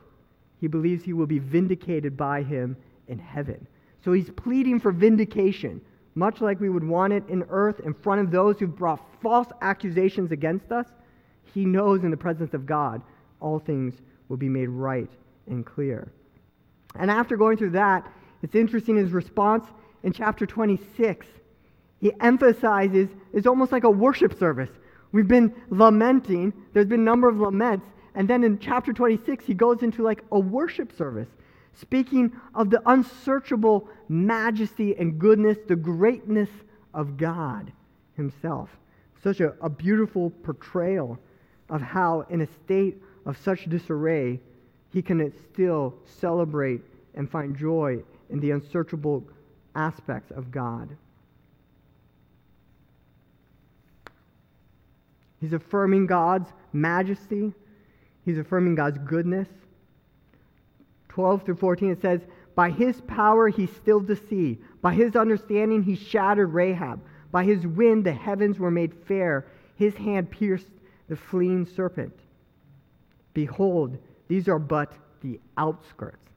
he 0.60 0.68
believes 0.68 1.02
he 1.02 1.12
will 1.12 1.26
be 1.26 1.40
vindicated 1.40 2.16
by 2.16 2.42
him 2.42 2.76
in 3.08 3.18
heaven. 3.18 3.66
So 4.04 4.12
he's 4.12 4.30
pleading 4.30 4.78
for 4.78 4.92
vindication, 4.92 5.80
much 6.18 6.40
like 6.40 6.60
we 6.60 6.68
would 6.68 6.84
want 6.84 7.12
it 7.12 7.22
in 7.28 7.44
earth 7.48 7.80
in 7.80 7.94
front 7.94 8.20
of 8.20 8.30
those 8.30 8.58
who 8.58 8.66
brought 8.66 9.00
false 9.22 9.46
accusations 9.62 10.32
against 10.32 10.72
us. 10.72 10.86
He 11.54 11.64
knows 11.64 12.02
in 12.02 12.10
the 12.10 12.16
presence 12.16 12.52
of 12.54 12.66
God 12.66 13.00
all 13.40 13.60
things 13.60 13.94
will 14.28 14.36
be 14.36 14.48
made 14.48 14.68
right 14.68 15.08
and 15.46 15.64
clear. 15.64 16.10
And 16.96 17.10
after 17.10 17.36
going 17.36 17.56
through 17.56 17.70
that, 17.70 18.10
it's 18.42 18.56
interesting 18.56 18.96
his 18.96 19.12
response 19.12 19.64
in 20.02 20.12
chapter 20.12 20.44
26. 20.44 21.26
He 22.00 22.12
emphasizes 22.20 23.08
it's 23.32 23.46
almost 23.46 23.72
like 23.72 23.84
a 23.84 23.90
worship 23.90 24.36
service. 24.38 24.70
We've 25.12 25.28
been 25.28 25.54
lamenting, 25.70 26.52
there's 26.72 26.86
been 26.86 27.00
a 27.00 27.04
number 27.04 27.28
of 27.28 27.40
laments, 27.40 27.86
and 28.14 28.28
then 28.28 28.42
in 28.44 28.58
chapter 28.58 28.92
26, 28.92 29.46
he 29.46 29.54
goes 29.54 29.82
into 29.82 30.02
like 30.02 30.22
a 30.32 30.38
worship 30.38 30.96
service 30.96 31.28
speaking 31.80 32.32
of 32.54 32.70
the 32.70 32.82
unsearchable 32.86 33.88
majesty 34.08 34.96
and 34.96 35.18
goodness, 35.18 35.58
the 35.66 35.76
greatness 35.76 36.50
of 36.94 37.16
God 37.16 37.72
Himself. 38.16 38.70
Such 39.22 39.40
a, 39.40 39.54
a 39.60 39.68
beautiful 39.68 40.30
portrayal 40.30 41.18
of 41.68 41.80
how, 41.80 42.24
in 42.30 42.40
a 42.40 42.46
state 42.64 43.02
of 43.26 43.36
such 43.38 43.68
disarray, 43.68 44.40
he 44.92 45.02
can 45.02 45.32
still 45.52 45.94
celebrate 46.04 46.80
and 47.14 47.30
find 47.30 47.56
joy 47.56 48.02
in 48.30 48.40
the 48.40 48.52
unsearchable 48.52 49.24
aspects 49.74 50.30
of 50.30 50.50
God. 50.50 50.96
He's 55.40 55.52
affirming 55.52 56.06
God's 56.06 56.50
majesty. 56.72 57.52
He's 58.24 58.38
affirming 58.38 58.74
God's 58.74 58.98
goodness. 58.98 59.48
12 61.18 61.42
through 61.42 61.56
14, 61.56 61.90
it 61.90 62.00
says, 62.00 62.20
By 62.54 62.70
his 62.70 63.00
power 63.00 63.48
he 63.48 63.66
stilled 63.66 64.06
the 64.06 64.14
sea. 64.14 64.56
By 64.80 64.94
his 64.94 65.16
understanding 65.16 65.82
he 65.82 65.96
shattered 65.96 66.54
Rahab. 66.54 67.00
By 67.32 67.42
his 67.42 67.66
wind 67.66 68.04
the 68.04 68.12
heavens 68.12 68.60
were 68.60 68.70
made 68.70 68.94
fair. 68.94 69.48
His 69.74 69.96
hand 69.96 70.30
pierced 70.30 70.70
the 71.08 71.16
fleeing 71.16 71.66
serpent. 71.66 72.14
Behold, 73.34 73.98
these 74.28 74.46
are 74.46 74.60
but 74.60 74.92
the 75.20 75.40
outskirts. 75.56 76.30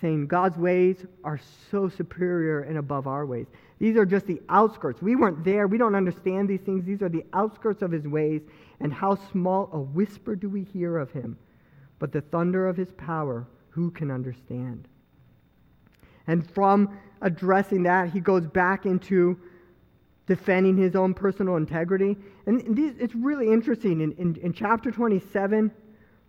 Saying 0.00 0.28
God's 0.28 0.56
ways 0.56 1.04
are 1.22 1.38
so 1.70 1.90
superior 1.90 2.62
and 2.62 2.78
above 2.78 3.06
our 3.06 3.26
ways. 3.26 3.48
These 3.78 3.98
are 3.98 4.06
just 4.06 4.26
the 4.26 4.40
outskirts. 4.48 5.02
We 5.02 5.14
weren't 5.14 5.44
there. 5.44 5.66
We 5.66 5.76
don't 5.76 5.94
understand 5.94 6.48
these 6.48 6.62
things. 6.62 6.86
These 6.86 7.02
are 7.02 7.10
the 7.10 7.26
outskirts 7.34 7.82
of 7.82 7.92
his 7.92 8.06
ways. 8.06 8.40
And 8.80 8.94
how 8.94 9.16
small 9.30 9.68
a 9.74 9.78
whisper 9.78 10.34
do 10.34 10.48
we 10.48 10.62
hear 10.62 10.96
of 10.96 11.10
him? 11.10 11.36
But 11.98 12.12
the 12.12 12.22
thunder 12.22 12.66
of 12.66 12.78
his 12.78 12.92
power 12.92 13.46
who 13.76 13.90
can 13.90 14.10
understand? 14.10 14.88
And 16.26 16.50
from 16.50 16.98
addressing 17.20 17.82
that, 17.82 18.08
he 18.10 18.20
goes 18.20 18.46
back 18.46 18.86
into 18.86 19.38
defending 20.26 20.78
his 20.78 20.96
own 20.96 21.12
personal 21.12 21.56
integrity. 21.56 22.16
And 22.46 22.74
these, 22.74 22.94
it's 22.98 23.14
really 23.14 23.52
interesting 23.52 24.00
in, 24.00 24.12
in, 24.12 24.36
in 24.36 24.54
chapter 24.54 24.90
27, 24.90 25.70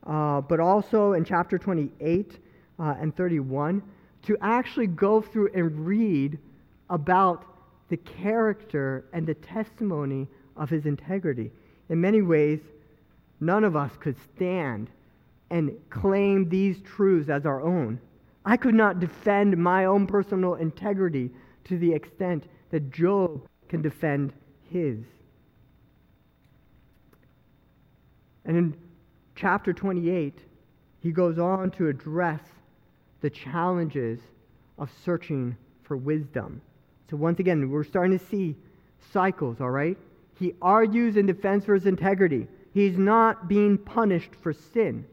uh, 0.06 0.42
but 0.42 0.60
also 0.60 1.14
in 1.14 1.24
chapter 1.24 1.58
28 1.58 2.38
uh, 2.80 2.96
and 3.00 3.16
31, 3.16 3.82
to 4.24 4.38
actually 4.42 4.88
go 4.88 5.22
through 5.22 5.50
and 5.54 5.88
read 5.88 6.38
about 6.90 7.46
the 7.88 7.98
character 7.98 9.06
and 9.14 9.26
the 9.26 9.36
testimony 9.36 10.28
of 10.58 10.70
his 10.70 10.86
integrity. 10.86 11.50
In 11.88 12.02
many 12.02 12.22
ways, 12.22 12.60
none 13.40 13.64
of 13.64 13.78
us 13.78 13.94
could 14.02 14.18
stand 14.36 14.90
and 15.50 15.72
claim 15.90 16.50
these 16.50 16.82
truths 16.82 17.30
as 17.30 17.46
our 17.46 17.62
own. 17.62 18.00
I 18.46 18.58
could 18.58 18.76
not 18.76 19.00
defend 19.00 19.58
my 19.58 19.86
own 19.86 20.08
personal 20.08 20.56
integrity 20.56 21.32
to 21.66 21.78
the 21.78 21.94
extent 21.94 22.46
that 22.72 22.92
Job 22.92 23.48
can 23.68 23.82
defend 23.82 24.34
his. 24.70 25.00
And 28.46 28.56
in 28.58 28.78
chapter 29.36 29.74
28, 29.74 30.40
he 31.02 31.12
goes 31.12 31.38
on 31.38 31.72
to 31.72 31.90
address 31.90 32.42
the 33.22 33.30
challenges 33.30 34.20
of 34.78 34.90
searching 35.04 35.58
for 35.84 35.98
wisdom. 35.98 36.62
So, 37.10 37.18
once 37.18 37.40
again, 37.40 37.70
we're 37.70 37.84
starting 37.84 38.18
to 38.18 38.26
see 38.26 38.56
cycles, 39.12 39.60
all 39.60 39.70
right? 39.70 39.98
He 40.40 40.54
argues 40.62 41.18
in 41.18 41.26
defense 41.26 41.66
for 41.66 41.74
his 41.74 41.86
integrity. 41.86 42.48
He's 42.74 42.98
not 42.98 43.48
being 43.48 43.78
punished 43.78 44.36
for 44.42 44.54
sin. 44.54 45.06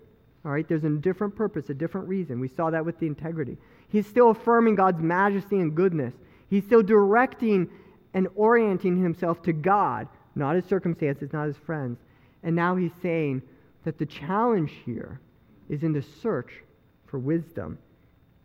All 0.45 0.51
right, 0.51 0.69
there's 0.69 0.85
a 0.85 0.91
different 0.91 1.35
purpose, 1.35 1.71
a 1.71 1.75
different 1.75 2.07
reason. 2.07 2.39
We 2.39 2.49
saw 2.49 2.71
that 2.71 2.85
with 2.85 2.99
the 2.99 3.07
integrity. 3.07 3.57
He's 3.89 4.07
still 4.07 4.31
affirming 4.31 4.75
God's 4.75 5.01
majesty 5.01 5.57
and 5.57 5.75
goodness. 5.75 6.13
He's 6.51 6.65
still 6.65 6.83
directing 6.83 7.71
and 8.13 8.29
orienting 8.37 9.03
himself 9.03 9.43
to 9.43 9.53
God, 9.53 10.07
not 10.35 10.57
his 10.57 10.65
circumstances, 10.67 11.33
not 11.33 11.47
his 11.47 11.57
friends. 11.57 11.99
And 12.43 12.55
now 12.55 12.77
he's 12.77 12.93
saying 13.01 13.43
that 13.85 13.99
the 13.99 14.07
challenge 14.07 14.73
here 14.85 15.21
is 15.69 15.83
in 15.83 15.93
the 15.93 16.03
search 16.03 16.63
for 17.07 17.19
wisdom. 17.19 17.79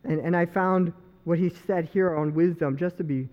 And, 0.06 0.20
and 0.20 0.36
I 0.36 0.46
found 0.46 0.94
what 1.26 1.38
he 1.38 1.50
said 1.68 1.90
here 1.92 2.16
on 2.16 2.34
wisdom 2.34 2.78
just 2.78 2.98
to 2.98 3.04
be 3.04 3.28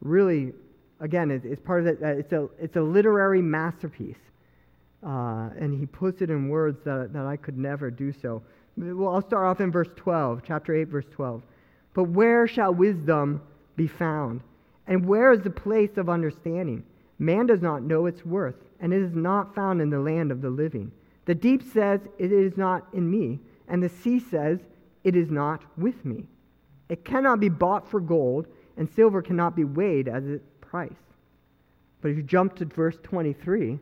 really, 0.00 0.52
again, 1.00 1.32
it, 1.32 1.44
it's 1.44 1.60
part 1.60 1.86
of 1.86 2.00
that. 2.00 2.16
It's 2.16 2.32
a, 2.32 2.48
it's 2.60 2.76
a 2.76 2.80
literary 2.80 3.42
masterpiece. 3.42 4.16
Uh, 5.04 5.50
and 5.58 5.78
he 5.78 5.84
puts 5.86 6.22
it 6.22 6.30
in 6.30 6.48
words 6.48 6.78
that, 6.84 7.12
that 7.12 7.26
I 7.26 7.36
could 7.36 7.58
never 7.58 7.90
do 7.90 8.12
so. 8.12 8.42
Well, 8.76 9.14
I'll 9.14 9.22
start 9.22 9.46
off 9.46 9.60
in 9.60 9.70
verse 9.70 9.90
12, 9.96 10.42
chapter 10.46 10.74
8, 10.74 10.84
verse 10.84 11.04
12. 11.10 11.42
But 11.92 12.04
where 12.04 12.46
shall 12.48 12.72
wisdom 12.72 13.42
be 13.76 13.86
found? 13.86 14.40
And 14.86 15.06
where 15.06 15.32
is 15.32 15.42
the 15.42 15.50
place 15.50 15.96
of 15.96 16.08
understanding? 16.08 16.84
Man 17.18 17.46
does 17.46 17.62
not 17.62 17.82
know 17.82 18.06
its 18.06 18.24
worth, 18.24 18.56
and 18.80 18.92
it 18.92 19.02
is 19.02 19.14
not 19.14 19.54
found 19.54 19.80
in 19.80 19.90
the 19.90 20.00
land 20.00 20.32
of 20.32 20.42
the 20.42 20.50
living. 20.50 20.90
The 21.26 21.34
deep 21.34 21.62
says, 21.62 22.00
It 22.18 22.32
is 22.32 22.56
not 22.56 22.86
in 22.92 23.10
me, 23.10 23.40
and 23.68 23.82
the 23.82 23.88
sea 23.88 24.18
says, 24.18 24.58
It 25.04 25.16
is 25.16 25.30
not 25.30 25.62
with 25.76 26.04
me. 26.04 26.24
It 26.88 27.04
cannot 27.04 27.40
be 27.40 27.48
bought 27.48 27.88
for 27.88 28.00
gold, 28.00 28.46
and 28.76 28.88
silver 28.88 29.22
cannot 29.22 29.54
be 29.54 29.64
weighed 29.64 30.08
as 30.08 30.26
its 30.26 30.48
price. 30.60 30.92
But 32.00 32.10
if 32.10 32.16
you 32.16 32.22
jump 32.22 32.56
to 32.56 32.64
verse 32.64 32.98
23, 33.02 33.78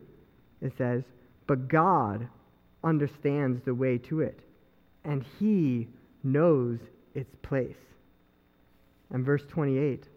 it 0.63 0.73
says, 0.77 1.03
But 1.45 1.67
God 1.67 2.27
understands 2.83 3.61
the 3.63 3.75
way 3.75 3.97
to 3.99 4.21
it, 4.21 4.39
and 5.03 5.23
he 5.39 5.87
knows 6.23 6.79
its 7.13 7.35
place. 7.43 7.75
And 9.11 9.23
verse 9.23 9.45
28, 9.47 10.07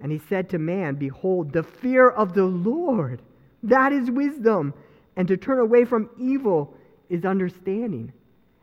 and 0.00 0.12
he 0.12 0.20
said 0.28 0.48
to 0.50 0.58
man, 0.58 0.94
Behold, 0.94 1.52
the 1.52 1.62
fear 1.62 2.08
of 2.08 2.34
the 2.34 2.44
Lord, 2.44 3.22
that 3.64 3.92
is 3.92 4.10
wisdom, 4.10 4.72
and 5.16 5.26
to 5.26 5.36
turn 5.36 5.58
away 5.58 5.84
from 5.84 6.10
evil 6.18 6.74
is 7.08 7.24
understanding. 7.24 8.12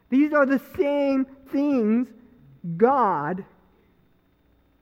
These 0.09 0.31
are 0.33 0.45
the 0.45 0.61
same 0.77 1.25
things 1.51 2.07
God 2.77 3.43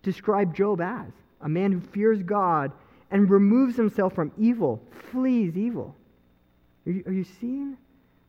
described 0.04 0.56
Job 0.56 0.82
as 0.82 1.12
a 1.42 1.50
man 1.50 1.72
who 1.72 1.80
fears 1.80 2.22
God 2.22 2.72
and 3.12 3.30
removes 3.30 3.76
himself 3.76 4.14
from 4.14 4.32
evil, 4.38 4.82
flees 5.12 5.58
evil. 5.58 5.96
Are 6.86 6.92
you, 6.92 7.04
are 7.08 7.14
you 7.14 7.26
seeing? 7.40 7.78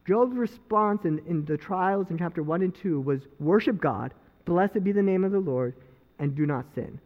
Job's 0.07 0.37
response 0.37 1.05
in, 1.05 1.21
in 1.27 1.45
the 1.45 1.57
trials 1.57 2.11
in 2.11 2.19
chapter 2.19 2.43
1 2.43 2.63
and 2.63 2.75
2 2.75 3.01
was 3.01 3.23
worship 3.41 3.81
God, 3.81 4.15
blessed 4.45 4.85
be 4.85 4.93
the 4.93 5.03
name 5.03 5.25
of 5.25 5.33
the 5.33 5.41
Lord, 5.41 5.75
and 6.19 6.35
do 6.35 6.47
not 6.47 6.67
sin. 6.75 7.01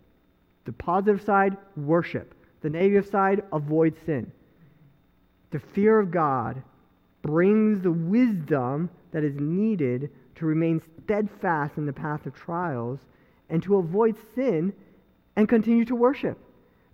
The 0.67 0.73
positive 0.73 1.23
side, 1.23 1.57
worship. 1.77 2.35
The 2.61 2.71
negative 2.71 3.11
side, 3.11 3.43
avoid 3.53 3.95
sin. 4.05 4.31
The 5.51 5.59
fear 5.59 5.99
of 5.99 6.11
God 6.11 6.63
brings 7.23 7.81
the 7.81 7.91
wisdom 7.91 8.91
that 9.13 9.25
is 9.25 9.35
needed 9.37 10.11
to 10.37 10.47
remain 10.47 10.81
steadfast 11.03 11.77
in 11.77 11.87
the 11.87 11.93
path 11.93 12.27
of 12.27 12.35
trials 12.35 13.01
and 13.49 13.63
to 13.63 13.77
avoid 13.77 14.17
sin 14.35 14.73
and 15.37 15.49
continue 15.49 15.85
to 15.87 15.97
worship. 15.97 16.39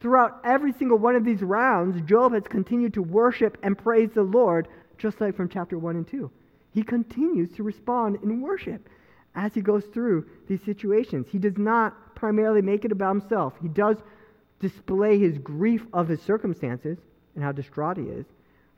Throughout 0.00 0.40
every 0.44 0.72
single 0.72 0.98
one 0.98 1.16
of 1.16 1.24
these 1.24 1.42
rounds, 1.42 2.00
Job 2.02 2.32
has 2.34 2.44
continued 2.44 2.94
to 2.94 3.02
worship 3.02 3.56
and 3.62 3.78
praise 3.78 4.10
the 4.14 4.22
Lord, 4.22 4.68
just 4.98 5.20
like 5.20 5.34
from 5.34 5.48
chapter 5.48 5.78
1 5.78 5.96
and 5.96 6.06
2. 6.06 6.30
He 6.72 6.82
continues 6.82 7.50
to 7.52 7.62
respond 7.62 8.18
in 8.22 8.40
worship 8.40 8.88
as 9.34 9.54
he 9.54 9.60
goes 9.62 9.84
through 9.86 10.26
these 10.48 10.62
situations. 10.62 11.26
He 11.30 11.38
does 11.38 11.56
not 11.56 12.14
primarily 12.14 12.62
make 12.62 12.84
it 12.84 12.92
about 12.92 13.16
himself. 13.16 13.54
He 13.62 13.68
does 13.68 13.96
display 14.60 15.18
his 15.18 15.38
grief 15.38 15.86
of 15.92 16.08
his 16.08 16.20
circumstances 16.22 16.98
and 17.34 17.44
how 17.44 17.52
distraught 17.52 17.96
he 17.96 18.04
is, 18.04 18.26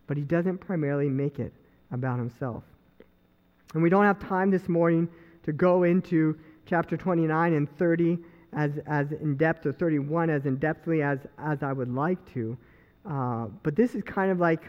but 0.06 0.16
he 0.16 0.22
doesn't 0.22 0.58
primarily 0.58 1.08
make 1.08 1.38
it 1.38 1.52
about 1.90 2.18
himself. 2.18 2.62
And 3.74 3.82
we 3.82 3.90
don't 3.90 4.04
have 4.04 4.18
time 4.20 4.50
this 4.50 4.68
morning 4.68 5.08
to 5.44 5.52
go 5.52 5.82
into 5.82 6.38
chapter 6.66 6.96
29 6.96 7.52
and 7.54 7.78
30 7.78 8.18
as, 8.52 8.72
as 8.86 9.12
in 9.12 9.36
depth, 9.36 9.66
or 9.66 9.72
31 9.72 10.30
as 10.30 10.46
in 10.46 10.56
depthly 10.58 11.02
as, 11.04 11.18
as 11.38 11.62
I 11.62 11.72
would 11.72 11.92
like 11.92 12.18
to. 12.34 12.56
Uh, 13.08 13.46
but 13.62 13.76
this 13.76 13.94
is 13.94 14.02
kind 14.02 14.30
of 14.30 14.38
like 14.38 14.62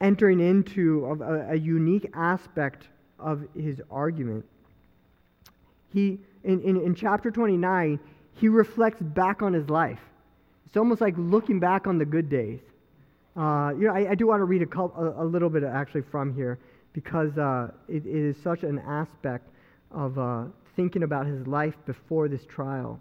entering 0.00 0.40
into 0.40 1.04
a, 1.06 1.52
a 1.52 1.56
unique 1.56 2.10
aspect 2.14 2.88
of 3.18 3.44
his 3.54 3.80
argument. 3.90 4.44
He, 5.92 6.18
in, 6.44 6.60
in, 6.62 6.76
in 6.80 6.94
chapter 6.94 7.30
29, 7.30 7.98
he 8.34 8.48
reflects 8.48 9.00
back 9.00 9.42
on 9.42 9.52
his 9.52 9.68
life. 9.68 10.00
It's 10.66 10.76
almost 10.76 11.00
like 11.00 11.14
looking 11.16 11.58
back 11.58 11.86
on 11.86 11.98
the 11.98 12.04
good 12.04 12.30
days. 12.30 12.60
Uh, 13.36 13.72
you 13.76 13.86
know, 13.86 13.94
I, 13.94 14.10
I, 14.10 14.14
do 14.14 14.26
want 14.26 14.40
to 14.40 14.44
read 14.44 14.62
a, 14.62 14.80
a, 14.80 15.24
a, 15.24 15.24
little 15.24 15.48
bit 15.48 15.62
actually 15.62 16.02
from 16.02 16.34
here 16.34 16.58
because 16.92 17.36
uh, 17.38 17.70
it, 17.88 18.04
it 18.04 18.14
is 18.14 18.36
such 18.42 18.64
an 18.64 18.80
aspect 18.80 19.48
of 19.92 20.18
uh, 20.18 20.44
thinking 20.76 21.02
about 21.02 21.26
his 21.26 21.46
life 21.46 21.74
before 21.86 22.28
this 22.28 22.44
trial. 22.46 23.00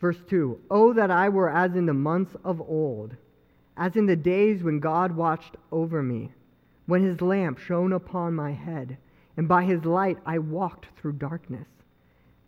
Verse 0.00 0.18
2 0.28 0.58
Oh, 0.70 0.92
that 0.92 1.10
I 1.10 1.28
were 1.28 1.50
as 1.50 1.74
in 1.74 1.86
the 1.86 1.94
months 1.94 2.36
of 2.44 2.60
old, 2.60 3.16
as 3.76 3.96
in 3.96 4.06
the 4.06 4.16
days 4.16 4.62
when 4.62 4.80
God 4.80 5.16
watched 5.16 5.56
over 5.72 6.02
me, 6.02 6.32
when 6.86 7.02
his 7.02 7.20
lamp 7.20 7.58
shone 7.58 7.92
upon 7.92 8.34
my 8.34 8.52
head, 8.52 8.98
and 9.36 9.48
by 9.48 9.64
his 9.64 9.84
light 9.84 10.18
I 10.24 10.38
walked 10.38 10.86
through 10.96 11.14
darkness. 11.14 11.68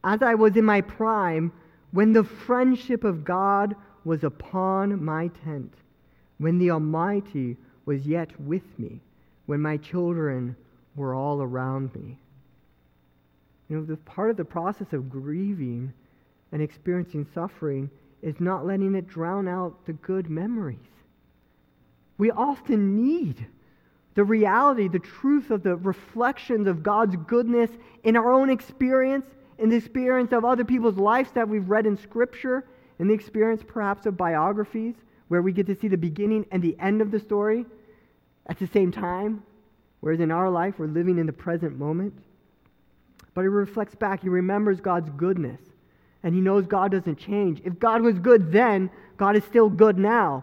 As 0.05 0.23
I 0.23 0.35
was 0.35 0.57
in 0.57 0.65
my 0.65 0.81
prime, 0.81 1.53
when 1.91 2.13
the 2.13 2.25
friendship 2.25 3.05
of 3.05 3.25
God 3.25 3.75
was 4.05 4.25
upon 4.25 5.05
my 5.05 5.29
tent, 5.45 5.75
when 6.39 6.59
the 6.59 6.71
Almighty 6.71 7.57
was 7.85 8.07
yet 8.07 8.39
with 8.41 8.79
me, 8.79 9.01
when 9.47 9.61
my 9.61 9.77
children 9.79 10.55
were 10.95 11.15
all 11.15 11.43
around 11.43 11.95
me. 11.95 12.19
You 13.69 13.77
know, 13.77 13.85
the 13.85 13.97
part 13.99 14.31
of 14.31 14.37
the 14.37 14.45
process 14.45 14.93
of 14.93 15.11
grieving 15.11 15.93
and 16.53 16.63
experiencing 16.63 17.27
suffering 17.35 17.91
is 18.23 18.41
not 18.41 18.67
letting 18.67 18.95
it 18.95 19.07
drown 19.07 19.47
out 19.47 19.85
the 19.87 19.93
good 19.95 20.31
memories. 20.31 20.79
We 22.17 22.31
often 22.31 22.97
need 22.97 23.47
the 24.15 24.25
reality, 24.25 24.89
the 24.89 24.99
truth 24.99 25.51
of 25.51 25.63
the 25.63 25.77
reflections 25.77 26.67
of 26.67 26.83
God's 26.83 27.15
goodness 27.29 27.71
in 28.03 28.17
our 28.17 28.33
own 28.33 28.51
experience, 28.51 29.27
in 29.59 29.69
the 29.69 29.77
experience 29.77 30.33
of 30.33 30.45
other 30.45 30.65
people's 30.65 30.97
lives 30.97 31.31
that 31.33 31.49
we've 31.49 31.69
read 31.69 31.87
in 31.87 31.97
Scripture, 31.97 32.65
in 32.99 33.07
the 33.07 33.15
experience 33.15 33.63
perhaps 33.65 34.07
of 34.07 34.17
biographies, 34.17 34.95
where 35.29 35.43
we 35.43 35.53
get 35.53 35.67
to 35.67 35.77
see 35.77 35.89
the 35.89 35.97
beginning 35.97 36.47
and 36.51 36.63
the 36.63 36.77
end 36.81 37.01
of 37.01 37.11
the 37.11 37.21
story 37.21 37.65
at 38.47 38.59
the 38.59 38.67
same 38.67 38.91
time, 38.91 39.43
whereas 40.01 40.21
in 40.21 40.33
our 40.33 40.51
life 40.51 40.75
we're 40.79 40.87
living 40.87 41.19
in 41.19 41.27
the 41.27 41.33
present 41.33 41.79
moment. 41.79 42.15
But 43.39 43.43
he 43.43 43.49
reflects 43.51 43.95
back, 43.95 44.23
he 44.23 44.29
remembers 44.29 44.81
God's 44.81 45.11
goodness, 45.11 45.61
and 46.25 46.35
he 46.35 46.41
knows 46.41 46.67
God 46.67 46.91
doesn't 46.91 47.21
change. 47.21 47.63
If 47.65 47.79
God 47.79 48.03
was 48.03 48.19
good 48.19 48.51
then, 48.51 48.91
God 49.17 49.37
is 49.37 49.45
still 49.45 49.71
good 49.71 49.97
now. 49.97 50.43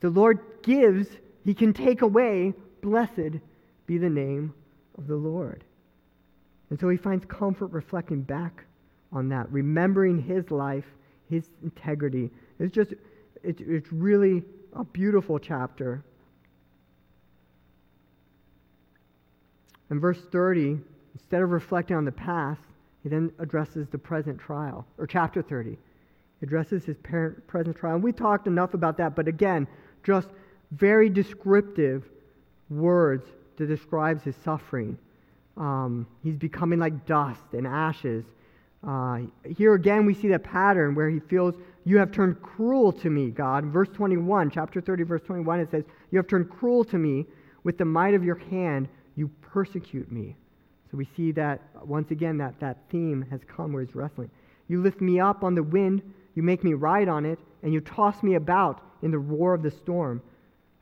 The 0.00 0.10
Lord 0.10 0.40
gives, 0.62 1.08
he 1.42 1.54
can 1.54 1.72
take 1.72 2.02
away. 2.02 2.52
Blessed 2.82 3.40
be 3.86 3.96
the 3.96 4.10
name 4.10 4.52
of 4.98 5.06
the 5.06 5.16
Lord. 5.16 5.64
And 6.68 6.78
so 6.78 6.90
he 6.90 6.98
finds 6.98 7.24
comfort 7.24 7.68
reflecting 7.68 8.20
back 8.20 8.62
on 9.10 9.30
that, 9.30 9.50
remembering 9.50 10.20
his 10.22 10.50
life, 10.50 10.84
his 11.30 11.48
integrity. 11.62 12.28
It's 12.58 12.74
just, 12.74 12.92
it's, 13.42 13.62
it's 13.66 13.90
really 13.90 14.42
a 14.74 14.84
beautiful 14.84 15.38
chapter. 15.38 16.04
In 19.90 19.98
verse 19.98 20.20
30, 20.30 20.80
Instead 21.14 21.42
of 21.42 21.50
reflecting 21.50 21.96
on 21.96 22.04
the 22.04 22.12
past, 22.12 22.60
he 23.02 23.08
then 23.08 23.32
addresses 23.38 23.88
the 23.88 23.98
present 23.98 24.38
trial, 24.38 24.86
or 24.98 25.06
chapter 25.06 25.42
30. 25.42 25.70
He 25.70 25.76
addresses 26.42 26.84
his 26.84 26.96
parent, 26.98 27.46
present 27.46 27.76
trial. 27.76 27.94
And 27.94 28.04
we 28.04 28.12
talked 28.12 28.46
enough 28.46 28.74
about 28.74 28.96
that, 28.98 29.16
but 29.16 29.28
again, 29.28 29.66
just 30.02 30.28
very 30.72 31.08
descriptive 31.08 32.08
words 32.68 33.26
that 33.56 33.66
describes 33.66 34.22
his 34.22 34.36
suffering. 34.44 34.96
Um, 35.56 36.06
he's 36.22 36.36
becoming 36.36 36.78
like 36.78 37.06
dust 37.06 37.42
and 37.52 37.66
ashes. 37.66 38.24
Uh, 38.86 39.20
here 39.56 39.74
again, 39.74 40.06
we 40.06 40.14
see 40.14 40.28
that 40.28 40.42
pattern 40.42 40.94
where 40.94 41.10
he 41.10 41.20
feels, 41.20 41.54
You 41.84 41.98
have 41.98 42.12
turned 42.12 42.40
cruel 42.42 42.92
to 42.92 43.10
me, 43.10 43.30
God. 43.30 43.64
Verse 43.64 43.88
21, 43.88 44.50
chapter 44.50 44.80
30, 44.80 45.02
verse 45.02 45.22
21, 45.22 45.60
it 45.60 45.70
says, 45.70 45.84
You 46.10 46.18
have 46.18 46.26
turned 46.26 46.48
cruel 46.48 46.84
to 46.84 46.98
me. 46.98 47.26
With 47.62 47.76
the 47.76 47.84
might 47.84 48.14
of 48.14 48.24
your 48.24 48.36
hand, 48.36 48.88
you 49.16 49.28
persecute 49.42 50.10
me. 50.10 50.34
So 50.90 50.96
we 50.96 51.06
see 51.16 51.32
that, 51.32 51.60
once 51.84 52.10
again, 52.10 52.38
that, 52.38 52.58
that 52.60 52.78
theme 52.90 53.24
has 53.30 53.40
come 53.46 53.72
where 53.72 53.84
he's 53.84 53.94
wrestling. 53.94 54.30
You 54.68 54.82
lift 54.82 55.00
me 55.00 55.20
up 55.20 55.44
on 55.44 55.54
the 55.54 55.62
wind, 55.62 56.02
you 56.34 56.42
make 56.42 56.64
me 56.64 56.74
ride 56.74 57.08
on 57.08 57.24
it, 57.24 57.38
and 57.62 57.72
you 57.72 57.80
toss 57.80 58.22
me 58.22 58.34
about 58.34 58.82
in 59.02 59.10
the 59.10 59.18
roar 59.18 59.54
of 59.54 59.62
the 59.62 59.70
storm. 59.70 60.20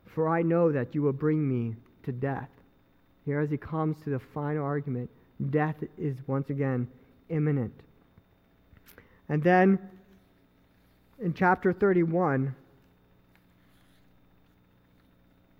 For 0.05 0.27
I 0.27 0.41
know 0.41 0.71
that 0.71 0.95
you 0.95 1.01
will 1.01 1.13
bring 1.13 1.47
me 1.47 1.75
to 2.03 2.11
death. 2.11 2.49
Here, 3.25 3.39
as 3.39 3.51
he 3.51 3.57
comes 3.57 3.97
to 4.03 4.09
the 4.09 4.19
final 4.19 4.63
argument, 4.63 5.09
death 5.51 5.75
is 5.97 6.17
once 6.25 6.49
again 6.49 6.87
imminent. 7.29 7.73
And 9.27 9.43
then 9.43 9.77
in 11.21 11.33
chapter 11.33 11.71
31, 11.71 12.55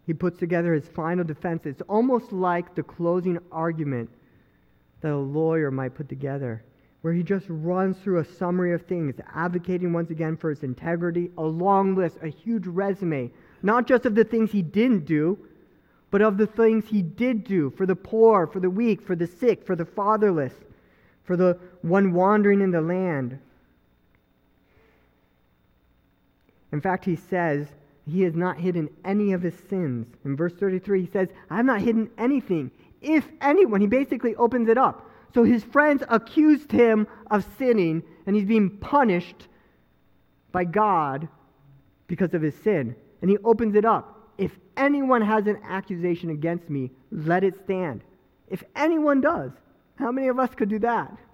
he 0.07 0.13
puts 0.13 0.39
together 0.39 0.73
his 0.73 0.87
final 0.87 1.23
defense. 1.23 1.67
It's 1.67 1.83
almost 1.83 2.31
like 2.31 2.73
the 2.73 2.81
closing 2.81 3.37
argument 3.51 4.09
that 5.01 5.11
a 5.11 5.17
lawyer 5.17 5.71
might 5.71 5.95
put 5.95 6.09
together, 6.09 6.63
where 7.01 7.13
he 7.13 7.23
just 7.23 7.45
runs 7.49 7.97
through 7.97 8.19
a 8.19 8.25
summary 8.25 8.73
of 8.73 8.81
things, 8.83 9.15
advocating 9.33 9.93
once 9.93 10.09
again 10.09 10.35
for 10.35 10.49
his 10.49 10.63
integrity, 10.63 11.29
a 11.37 11.43
long 11.43 11.95
list, 11.95 12.17
a 12.21 12.27
huge 12.27 12.67
resume, 12.67 13.31
not 13.63 13.87
just 13.87 14.05
of 14.05 14.15
the 14.15 14.23
things 14.23 14.51
he 14.51 14.61
didn't 14.61 15.05
do, 15.05 15.37
but 16.11 16.21
of 16.21 16.37
the 16.37 16.47
things 16.47 16.87
he 16.87 17.01
did 17.01 17.43
do 17.43 17.69
for 17.71 17.85
the 17.85 17.95
poor, 17.95 18.47
for 18.47 18.59
the 18.59 18.69
weak, 18.69 19.01
for 19.01 19.15
the 19.15 19.27
sick, 19.27 19.65
for 19.65 19.75
the 19.75 19.85
fatherless, 19.85 20.53
for 21.23 21.37
the 21.37 21.57
one 21.81 22.13
wandering 22.13 22.61
in 22.61 22.71
the 22.71 22.81
land. 22.81 23.39
In 26.71 26.81
fact, 26.81 27.05
he 27.05 27.15
says 27.15 27.67
he 28.07 28.21
has 28.23 28.35
not 28.35 28.57
hidden 28.57 28.89
any 29.05 29.33
of 29.33 29.41
his 29.41 29.55
sins. 29.69 30.07
In 30.25 30.35
verse 30.35 30.53
33, 30.53 31.01
he 31.01 31.11
says, 31.11 31.29
I 31.49 31.57
have 31.57 31.65
not 31.65 31.81
hidden 31.81 32.09
anything. 32.17 32.71
If 33.01 33.27
anyone, 33.41 33.81
he 33.81 33.87
basically 33.87 34.35
opens 34.35 34.69
it 34.69 34.77
up. 34.77 35.09
So 35.33 35.43
his 35.43 35.63
friends 35.63 36.03
accused 36.09 36.71
him 36.71 37.07
of 37.29 37.45
sinning, 37.57 38.03
and 38.25 38.35
he's 38.35 38.45
being 38.45 38.69
punished 38.77 39.47
by 40.51 40.63
God 40.63 41.27
because 42.07 42.33
of 42.33 42.41
his 42.41 42.55
sin. 42.55 42.95
And 43.21 43.29
he 43.29 43.37
opens 43.43 43.75
it 43.75 43.85
up. 43.85 44.29
If 44.37 44.51
anyone 44.77 45.21
has 45.21 45.47
an 45.47 45.59
accusation 45.63 46.29
against 46.29 46.69
me, 46.69 46.91
let 47.11 47.43
it 47.43 47.55
stand. 47.63 48.01
If 48.47 48.63
anyone 48.75 49.21
does, 49.21 49.51
how 49.95 50.11
many 50.11 50.27
of 50.27 50.39
us 50.39 50.49
could 50.55 50.69
do 50.69 50.79
that? 50.79 51.15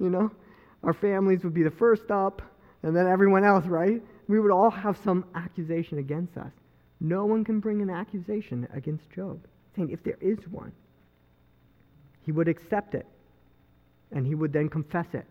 You 0.00 0.10
know, 0.10 0.30
our 0.84 0.92
families 0.92 1.42
would 1.42 1.54
be 1.54 1.64
the 1.64 1.72
first 1.72 2.08
up, 2.12 2.40
and 2.84 2.94
then 2.94 3.08
everyone 3.08 3.42
else, 3.42 3.66
right? 3.66 4.00
we 4.28 4.38
would 4.38 4.50
all 4.50 4.70
have 4.70 4.96
some 5.02 5.24
accusation 5.34 5.98
against 5.98 6.36
us. 6.36 6.52
No 7.00 7.24
one 7.24 7.44
can 7.44 7.60
bring 7.60 7.80
an 7.80 7.90
accusation 7.90 8.68
against 8.72 9.10
Job, 9.10 9.40
saying 9.74 9.90
if 9.90 10.02
there 10.04 10.18
is 10.20 10.38
one, 10.50 10.72
he 12.28 12.32
would 12.32 12.46
accept 12.46 12.94
it 12.94 13.06
and 14.12 14.26
he 14.26 14.34
would 14.34 14.52
then 14.52 14.68
confess 14.68 15.06
it. 15.14 15.24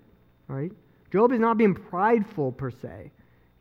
Right? 0.47 0.71
Job 1.11 1.31
is 1.31 1.39
not 1.39 1.55
being 1.55 1.75
prideful 1.75 2.51
per 2.51 2.71
se. 2.71 3.11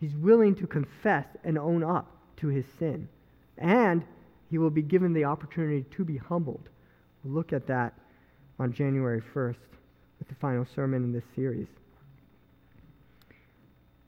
He's 0.00 0.16
willing 0.16 0.54
to 0.54 0.66
confess 0.66 1.26
and 1.44 1.58
own 1.58 1.84
up 1.84 2.10
to 2.38 2.48
his 2.48 2.64
sin. 2.78 3.06
And 3.58 4.02
he 4.50 4.56
will 4.56 4.70
be 4.70 4.80
given 4.80 5.12
the 5.12 5.24
opportunity 5.24 5.84
to 5.96 6.02
be 6.02 6.16
humbled. 6.16 6.70
We'll 7.22 7.34
look 7.34 7.52
at 7.52 7.66
that 7.66 7.92
on 8.58 8.72
January 8.72 9.20
1st 9.34 9.56
with 10.18 10.28
the 10.28 10.34
final 10.36 10.66
sermon 10.74 11.04
in 11.04 11.12
this 11.12 11.24
series. 11.34 11.68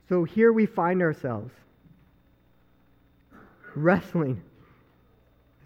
So 0.09 0.25
here 0.25 0.55
we 0.55 0.65
find 0.65 1.03
ourselves 1.03 1.53
wrestling 3.77 4.41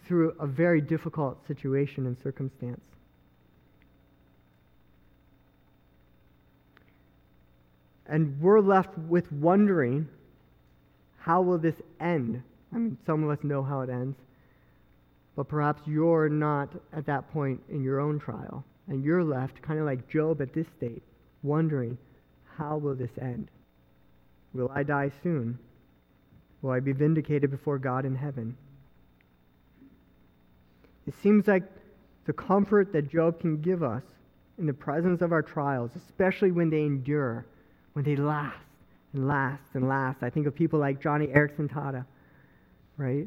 through 0.08 0.34
a 0.40 0.48
very 0.48 0.80
difficult 0.80 1.46
situation 1.46 2.06
and 2.06 2.16
circumstance. 2.24 2.80
And 8.12 8.38
we're 8.42 8.60
left 8.60 8.96
with 9.08 9.32
wondering 9.32 10.06
how 11.16 11.40
will 11.40 11.56
this 11.56 11.80
end? 11.98 12.42
I 12.70 12.76
mean, 12.76 12.98
some 13.06 13.24
of 13.24 13.30
us 13.30 13.42
know 13.42 13.62
how 13.62 13.80
it 13.80 13.88
ends, 13.88 14.18
but 15.34 15.48
perhaps 15.48 15.80
you're 15.86 16.28
not 16.28 16.68
at 16.92 17.06
that 17.06 17.32
point 17.32 17.62
in 17.70 17.82
your 17.82 18.00
own 18.00 18.18
trial, 18.18 18.64
and 18.86 19.02
you're 19.02 19.24
left 19.24 19.62
kind 19.62 19.80
of 19.80 19.86
like 19.86 20.10
Job 20.10 20.42
at 20.42 20.52
this 20.52 20.66
state, 20.76 21.02
wondering 21.42 21.96
how 22.58 22.76
will 22.76 22.94
this 22.94 23.16
end? 23.18 23.48
Will 24.52 24.70
I 24.74 24.82
die 24.82 25.10
soon? 25.22 25.58
Will 26.60 26.72
I 26.72 26.80
be 26.80 26.92
vindicated 26.92 27.50
before 27.50 27.78
God 27.78 28.04
in 28.04 28.14
heaven? 28.14 28.54
It 31.06 31.14
seems 31.22 31.46
like 31.48 31.64
the 32.26 32.34
comfort 32.34 32.92
that 32.92 33.10
Job 33.10 33.40
can 33.40 33.62
give 33.62 33.82
us 33.82 34.02
in 34.58 34.66
the 34.66 34.74
presence 34.74 35.22
of 35.22 35.32
our 35.32 35.42
trials, 35.42 35.92
especially 35.96 36.50
when 36.50 36.68
they 36.68 36.82
endure, 36.82 37.46
when 37.92 38.04
they 38.04 38.16
last 38.16 38.56
and 39.12 39.28
last 39.28 39.62
and 39.74 39.88
last. 39.88 40.22
I 40.22 40.30
think 40.30 40.46
of 40.46 40.54
people 40.54 40.78
like 40.78 41.00
Joni 41.00 41.34
Eareckson 41.34 41.70
Tada, 41.70 42.04
right? 42.96 43.26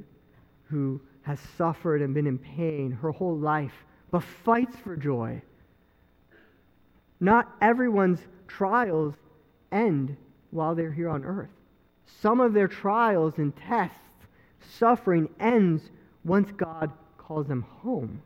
Who 0.70 1.00
has 1.24 1.40
suffered 1.58 2.02
and 2.02 2.14
been 2.14 2.28
in 2.28 2.38
pain 2.38 2.92
her 2.92 3.12
whole 3.12 3.38
life, 3.38 3.74
but 4.12 4.24
fights 4.24 4.76
for 4.78 4.96
joy. 4.96 5.42
Not 7.20 7.52
everyone's 7.62 8.20
trials 8.48 9.16
end 9.72 10.16
while 10.52 10.76
they're 10.76 10.92
here 10.92 11.10
on 11.10 11.24
earth. 11.24 11.50
Some 12.22 12.40
of 12.40 12.54
their 12.54 12.68
trials 12.68 13.34
and 13.38 13.56
tests, 13.56 13.98
suffering 14.78 15.30
ends 15.40 15.90
once 16.24 16.52
God 16.52 16.92
calls 17.18 17.48
them 17.48 17.66
home. 17.82 18.22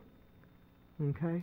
Okay? 1.02 1.42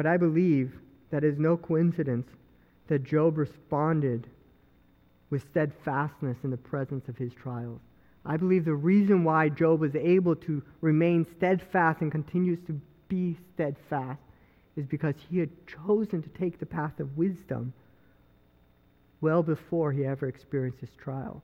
But 0.00 0.06
I 0.06 0.16
believe 0.16 0.78
that 1.10 1.24
is 1.24 1.38
no 1.38 1.58
coincidence 1.58 2.26
that 2.86 3.04
Job 3.04 3.36
responded 3.36 4.28
with 5.28 5.46
steadfastness 5.50 6.38
in 6.42 6.48
the 6.48 6.56
presence 6.56 7.06
of 7.10 7.18
his 7.18 7.34
trials. 7.34 7.82
I 8.24 8.38
believe 8.38 8.64
the 8.64 8.72
reason 8.72 9.24
why 9.24 9.50
Job 9.50 9.80
was 9.80 9.94
able 9.94 10.36
to 10.36 10.62
remain 10.80 11.26
steadfast 11.36 12.00
and 12.00 12.10
continues 12.10 12.60
to 12.66 12.80
be 13.08 13.36
steadfast 13.52 14.22
is 14.74 14.86
because 14.86 15.16
he 15.28 15.36
had 15.36 15.50
chosen 15.66 16.22
to 16.22 16.30
take 16.30 16.58
the 16.58 16.64
path 16.64 16.98
of 16.98 17.18
wisdom 17.18 17.74
well 19.20 19.42
before 19.42 19.92
he 19.92 20.06
ever 20.06 20.28
experienced 20.28 20.80
his 20.80 20.96
trial. 20.96 21.42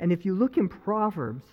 And 0.00 0.10
if 0.10 0.26
you 0.26 0.34
look 0.34 0.56
in 0.56 0.68
Proverbs, 0.68 1.44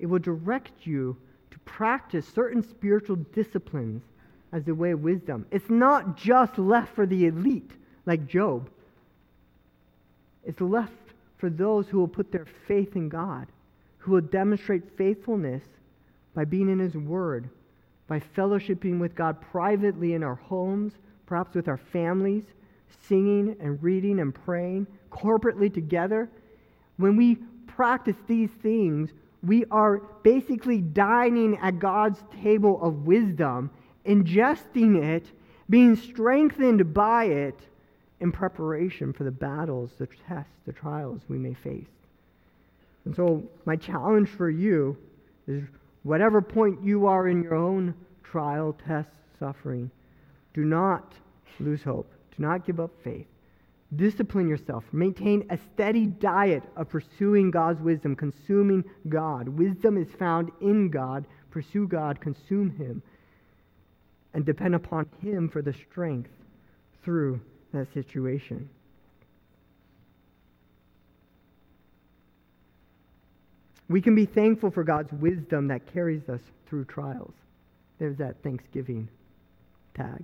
it 0.00 0.06
will 0.06 0.18
direct 0.18 0.84
you 0.84 1.16
to 1.52 1.60
practice 1.60 2.26
certain 2.26 2.64
spiritual 2.64 3.14
disciplines 3.32 4.02
as 4.52 4.64
the 4.64 4.74
way 4.74 4.92
of 4.92 5.02
wisdom. 5.02 5.46
It's 5.50 5.70
not 5.70 6.16
just 6.16 6.58
left 6.58 6.94
for 6.94 7.06
the 7.06 7.26
elite 7.26 7.70
like 8.04 8.26
Job, 8.26 8.70
it's 10.44 10.60
left 10.60 10.92
for 11.38 11.50
those 11.50 11.88
who 11.88 11.98
will 11.98 12.08
put 12.08 12.30
their 12.30 12.46
faith 12.66 12.94
in 12.96 13.08
God, 13.08 13.46
who 13.98 14.12
will 14.12 14.20
demonstrate 14.20 14.96
faithfulness 14.96 15.62
by 16.34 16.44
being 16.44 16.68
in 16.68 16.78
His 16.78 16.94
Word, 16.94 17.48
by 18.06 18.20
fellowshipping 18.20 19.00
with 19.00 19.14
God 19.14 19.40
privately 19.40 20.14
in 20.14 20.22
our 20.22 20.36
homes, 20.36 20.92
perhaps 21.26 21.54
with 21.54 21.66
our 21.66 21.76
families, 21.76 22.44
singing 23.08 23.56
and 23.60 23.82
reading 23.82 24.20
and 24.20 24.34
praying 24.34 24.86
corporately 25.10 25.72
together. 25.72 26.28
When 26.96 27.16
we 27.16 27.36
practice 27.66 28.16
these 28.26 28.50
things, 28.62 29.10
we 29.42 29.64
are 29.70 29.98
basically 30.22 30.80
dining 30.80 31.56
at 31.58 31.78
God's 31.78 32.22
table 32.42 32.80
of 32.82 33.06
wisdom, 33.06 33.70
ingesting 34.06 35.02
it, 35.02 35.26
being 35.68 35.96
strengthened 35.96 36.94
by 36.94 37.24
it 37.24 37.58
in 38.20 38.32
preparation 38.32 39.12
for 39.12 39.24
the 39.24 39.30
battles, 39.30 39.90
the 39.98 40.08
tests, 40.28 40.52
the 40.66 40.72
trials 40.72 41.20
we 41.28 41.36
may 41.38 41.54
face. 41.54 41.86
And 43.04 43.14
so, 43.14 43.42
my 43.64 43.76
challenge 43.76 44.28
for 44.28 44.50
you 44.50 44.96
is 45.46 45.62
whatever 46.02 46.40
point 46.40 46.82
you 46.82 47.06
are 47.06 47.28
in 47.28 47.42
your 47.42 47.54
own 47.54 47.94
trial, 48.24 48.76
test, 48.86 49.08
suffering, 49.38 49.90
do 50.54 50.64
not 50.64 51.12
lose 51.60 51.82
hope. 51.82 52.10
Do 52.36 52.42
not 52.42 52.66
give 52.66 52.80
up 52.80 52.90
faith. 53.04 53.26
Discipline 53.94 54.48
yourself. 54.48 54.84
Maintain 54.92 55.46
a 55.50 55.58
steady 55.72 56.06
diet 56.06 56.64
of 56.76 56.88
pursuing 56.88 57.50
God's 57.50 57.80
wisdom, 57.80 58.16
consuming 58.16 58.84
God. 59.08 59.48
Wisdom 59.48 59.96
is 59.96 60.08
found 60.18 60.50
in 60.60 60.90
God. 60.90 61.26
Pursue 61.50 61.86
God, 61.86 62.20
consume 62.20 62.70
Him, 62.70 63.02
and 64.36 64.44
depend 64.44 64.74
upon 64.74 65.08
Him 65.22 65.48
for 65.48 65.62
the 65.62 65.72
strength 65.72 66.28
through 67.02 67.40
that 67.72 67.90
situation. 67.94 68.68
We 73.88 74.02
can 74.02 74.14
be 74.14 74.26
thankful 74.26 74.70
for 74.70 74.84
God's 74.84 75.10
wisdom 75.10 75.68
that 75.68 75.90
carries 75.90 76.28
us 76.28 76.42
through 76.68 76.84
trials. 76.84 77.32
there's 77.98 78.18
that 78.18 78.42
Thanksgiving 78.42 79.08
tag. 79.94 80.22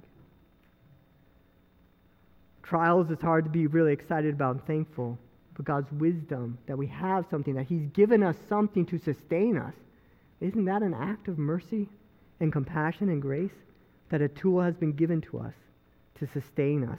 Trials, 2.62 3.10
it's 3.10 3.22
hard 3.22 3.44
to 3.44 3.50
be 3.50 3.66
really 3.66 3.94
excited 3.94 4.34
about 4.34 4.56
and 4.56 4.66
thankful, 4.66 5.18
but 5.56 5.64
God's 5.64 5.90
wisdom, 5.90 6.58
that 6.66 6.76
we 6.76 6.88
have 6.88 7.24
something, 7.30 7.54
that 7.54 7.64
He's 7.64 7.86
given 7.94 8.22
us 8.22 8.36
something 8.46 8.84
to 8.86 8.98
sustain 8.98 9.56
us, 9.56 9.74
isn't 10.42 10.66
that 10.66 10.82
an 10.82 10.92
act 10.92 11.28
of 11.28 11.38
mercy 11.38 11.88
and 12.40 12.52
compassion 12.52 13.08
and 13.08 13.22
grace? 13.22 13.52
That 14.12 14.20
a 14.20 14.28
tool 14.28 14.60
has 14.60 14.74
been 14.74 14.92
given 14.92 15.22
to 15.22 15.38
us 15.38 15.54
to 16.18 16.28
sustain 16.28 16.84
us 16.84 16.98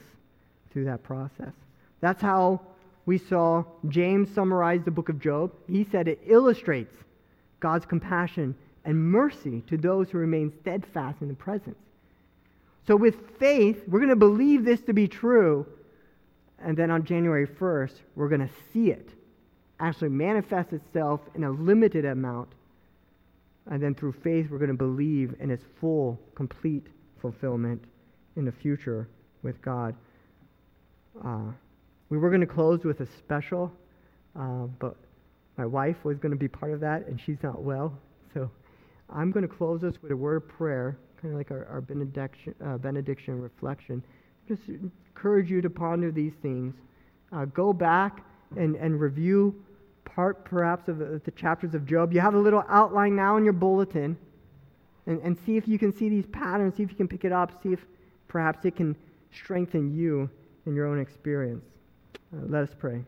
through 0.72 0.86
that 0.86 1.04
process. 1.04 1.52
That's 2.00 2.20
how 2.20 2.60
we 3.06 3.18
saw 3.18 3.62
James 3.88 4.34
summarize 4.34 4.82
the 4.84 4.90
book 4.90 5.08
of 5.08 5.20
Job. 5.20 5.52
He 5.68 5.84
said 5.84 6.08
it 6.08 6.20
illustrates 6.26 6.96
God's 7.60 7.86
compassion 7.86 8.56
and 8.84 8.98
mercy 8.98 9.62
to 9.68 9.76
those 9.76 10.10
who 10.10 10.18
remain 10.18 10.52
steadfast 10.60 11.22
in 11.22 11.28
the 11.28 11.34
presence. 11.34 11.78
So, 12.88 12.96
with 12.96 13.38
faith, 13.38 13.84
we're 13.86 14.00
going 14.00 14.08
to 14.08 14.16
believe 14.16 14.64
this 14.64 14.80
to 14.82 14.92
be 14.92 15.06
true. 15.06 15.66
And 16.58 16.76
then 16.76 16.90
on 16.90 17.04
January 17.04 17.46
1st, 17.46 17.94
we're 18.16 18.28
going 18.28 18.46
to 18.46 18.54
see 18.72 18.90
it 18.90 19.08
actually 19.78 20.08
manifest 20.08 20.72
itself 20.72 21.20
in 21.36 21.44
a 21.44 21.50
limited 21.50 22.04
amount. 22.04 22.48
And 23.66 23.80
then 23.80 23.94
through 23.94 24.14
faith, 24.24 24.50
we're 24.50 24.58
going 24.58 24.68
to 24.68 24.74
believe 24.74 25.36
in 25.38 25.52
its 25.52 25.64
full, 25.80 26.18
complete 26.34 26.88
fulfillment 27.24 27.82
in 28.36 28.44
the 28.44 28.52
future 28.52 29.08
with 29.42 29.62
God. 29.62 29.94
Uh, 31.24 31.52
we 32.10 32.18
were 32.18 32.28
going 32.28 32.42
to 32.42 32.46
close 32.46 32.84
with 32.84 33.00
a 33.00 33.06
special, 33.06 33.72
uh, 34.38 34.66
but 34.78 34.94
my 35.56 35.64
wife 35.64 36.04
was 36.04 36.18
going 36.18 36.32
to 36.32 36.38
be 36.38 36.48
part 36.48 36.72
of 36.72 36.80
that, 36.80 37.06
and 37.06 37.18
she's 37.18 37.42
not 37.42 37.62
well. 37.62 37.94
So 38.34 38.50
I'm 39.08 39.30
going 39.30 39.48
to 39.48 39.54
close 39.54 39.84
us 39.84 39.94
with 40.02 40.12
a 40.12 40.16
word 40.16 40.36
of 40.36 40.48
prayer, 40.48 40.98
kind 41.22 41.32
of 41.32 41.38
like 41.38 41.50
our, 41.50 41.64
our 41.64 41.80
benediction, 41.80 42.54
uh, 42.62 42.76
benediction 42.76 43.40
reflection. 43.40 44.04
Just 44.46 44.60
encourage 44.68 45.50
you 45.50 45.62
to 45.62 45.70
ponder 45.70 46.12
these 46.12 46.34
things. 46.42 46.74
Uh, 47.32 47.46
go 47.46 47.72
back 47.72 48.22
and, 48.54 48.76
and 48.76 49.00
review 49.00 49.54
part, 50.04 50.44
perhaps, 50.44 50.88
of 50.88 50.98
the, 50.98 51.22
the 51.24 51.30
chapters 51.30 51.74
of 51.74 51.86
Job. 51.86 52.12
You 52.12 52.20
have 52.20 52.34
a 52.34 52.38
little 52.38 52.64
outline 52.68 53.16
now 53.16 53.38
in 53.38 53.44
your 53.44 53.54
bulletin. 53.54 54.18
And, 55.06 55.20
and 55.22 55.36
see 55.44 55.56
if 55.56 55.68
you 55.68 55.78
can 55.78 55.92
see 55.96 56.08
these 56.08 56.26
patterns, 56.26 56.76
see 56.76 56.82
if 56.82 56.90
you 56.90 56.96
can 56.96 57.08
pick 57.08 57.24
it 57.24 57.32
up, 57.32 57.62
see 57.62 57.72
if 57.72 57.80
perhaps 58.28 58.64
it 58.64 58.76
can 58.76 58.96
strengthen 59.32 59.94
you 59.94 60.30
in 60.66 60.74
your 60.74 60.86
own 60.86 60.98
experience. 60.98 61.64
Uh, 62.32 62.46
let 62.48 62.62
us 62.62 62.74
pray. 62.78 63.04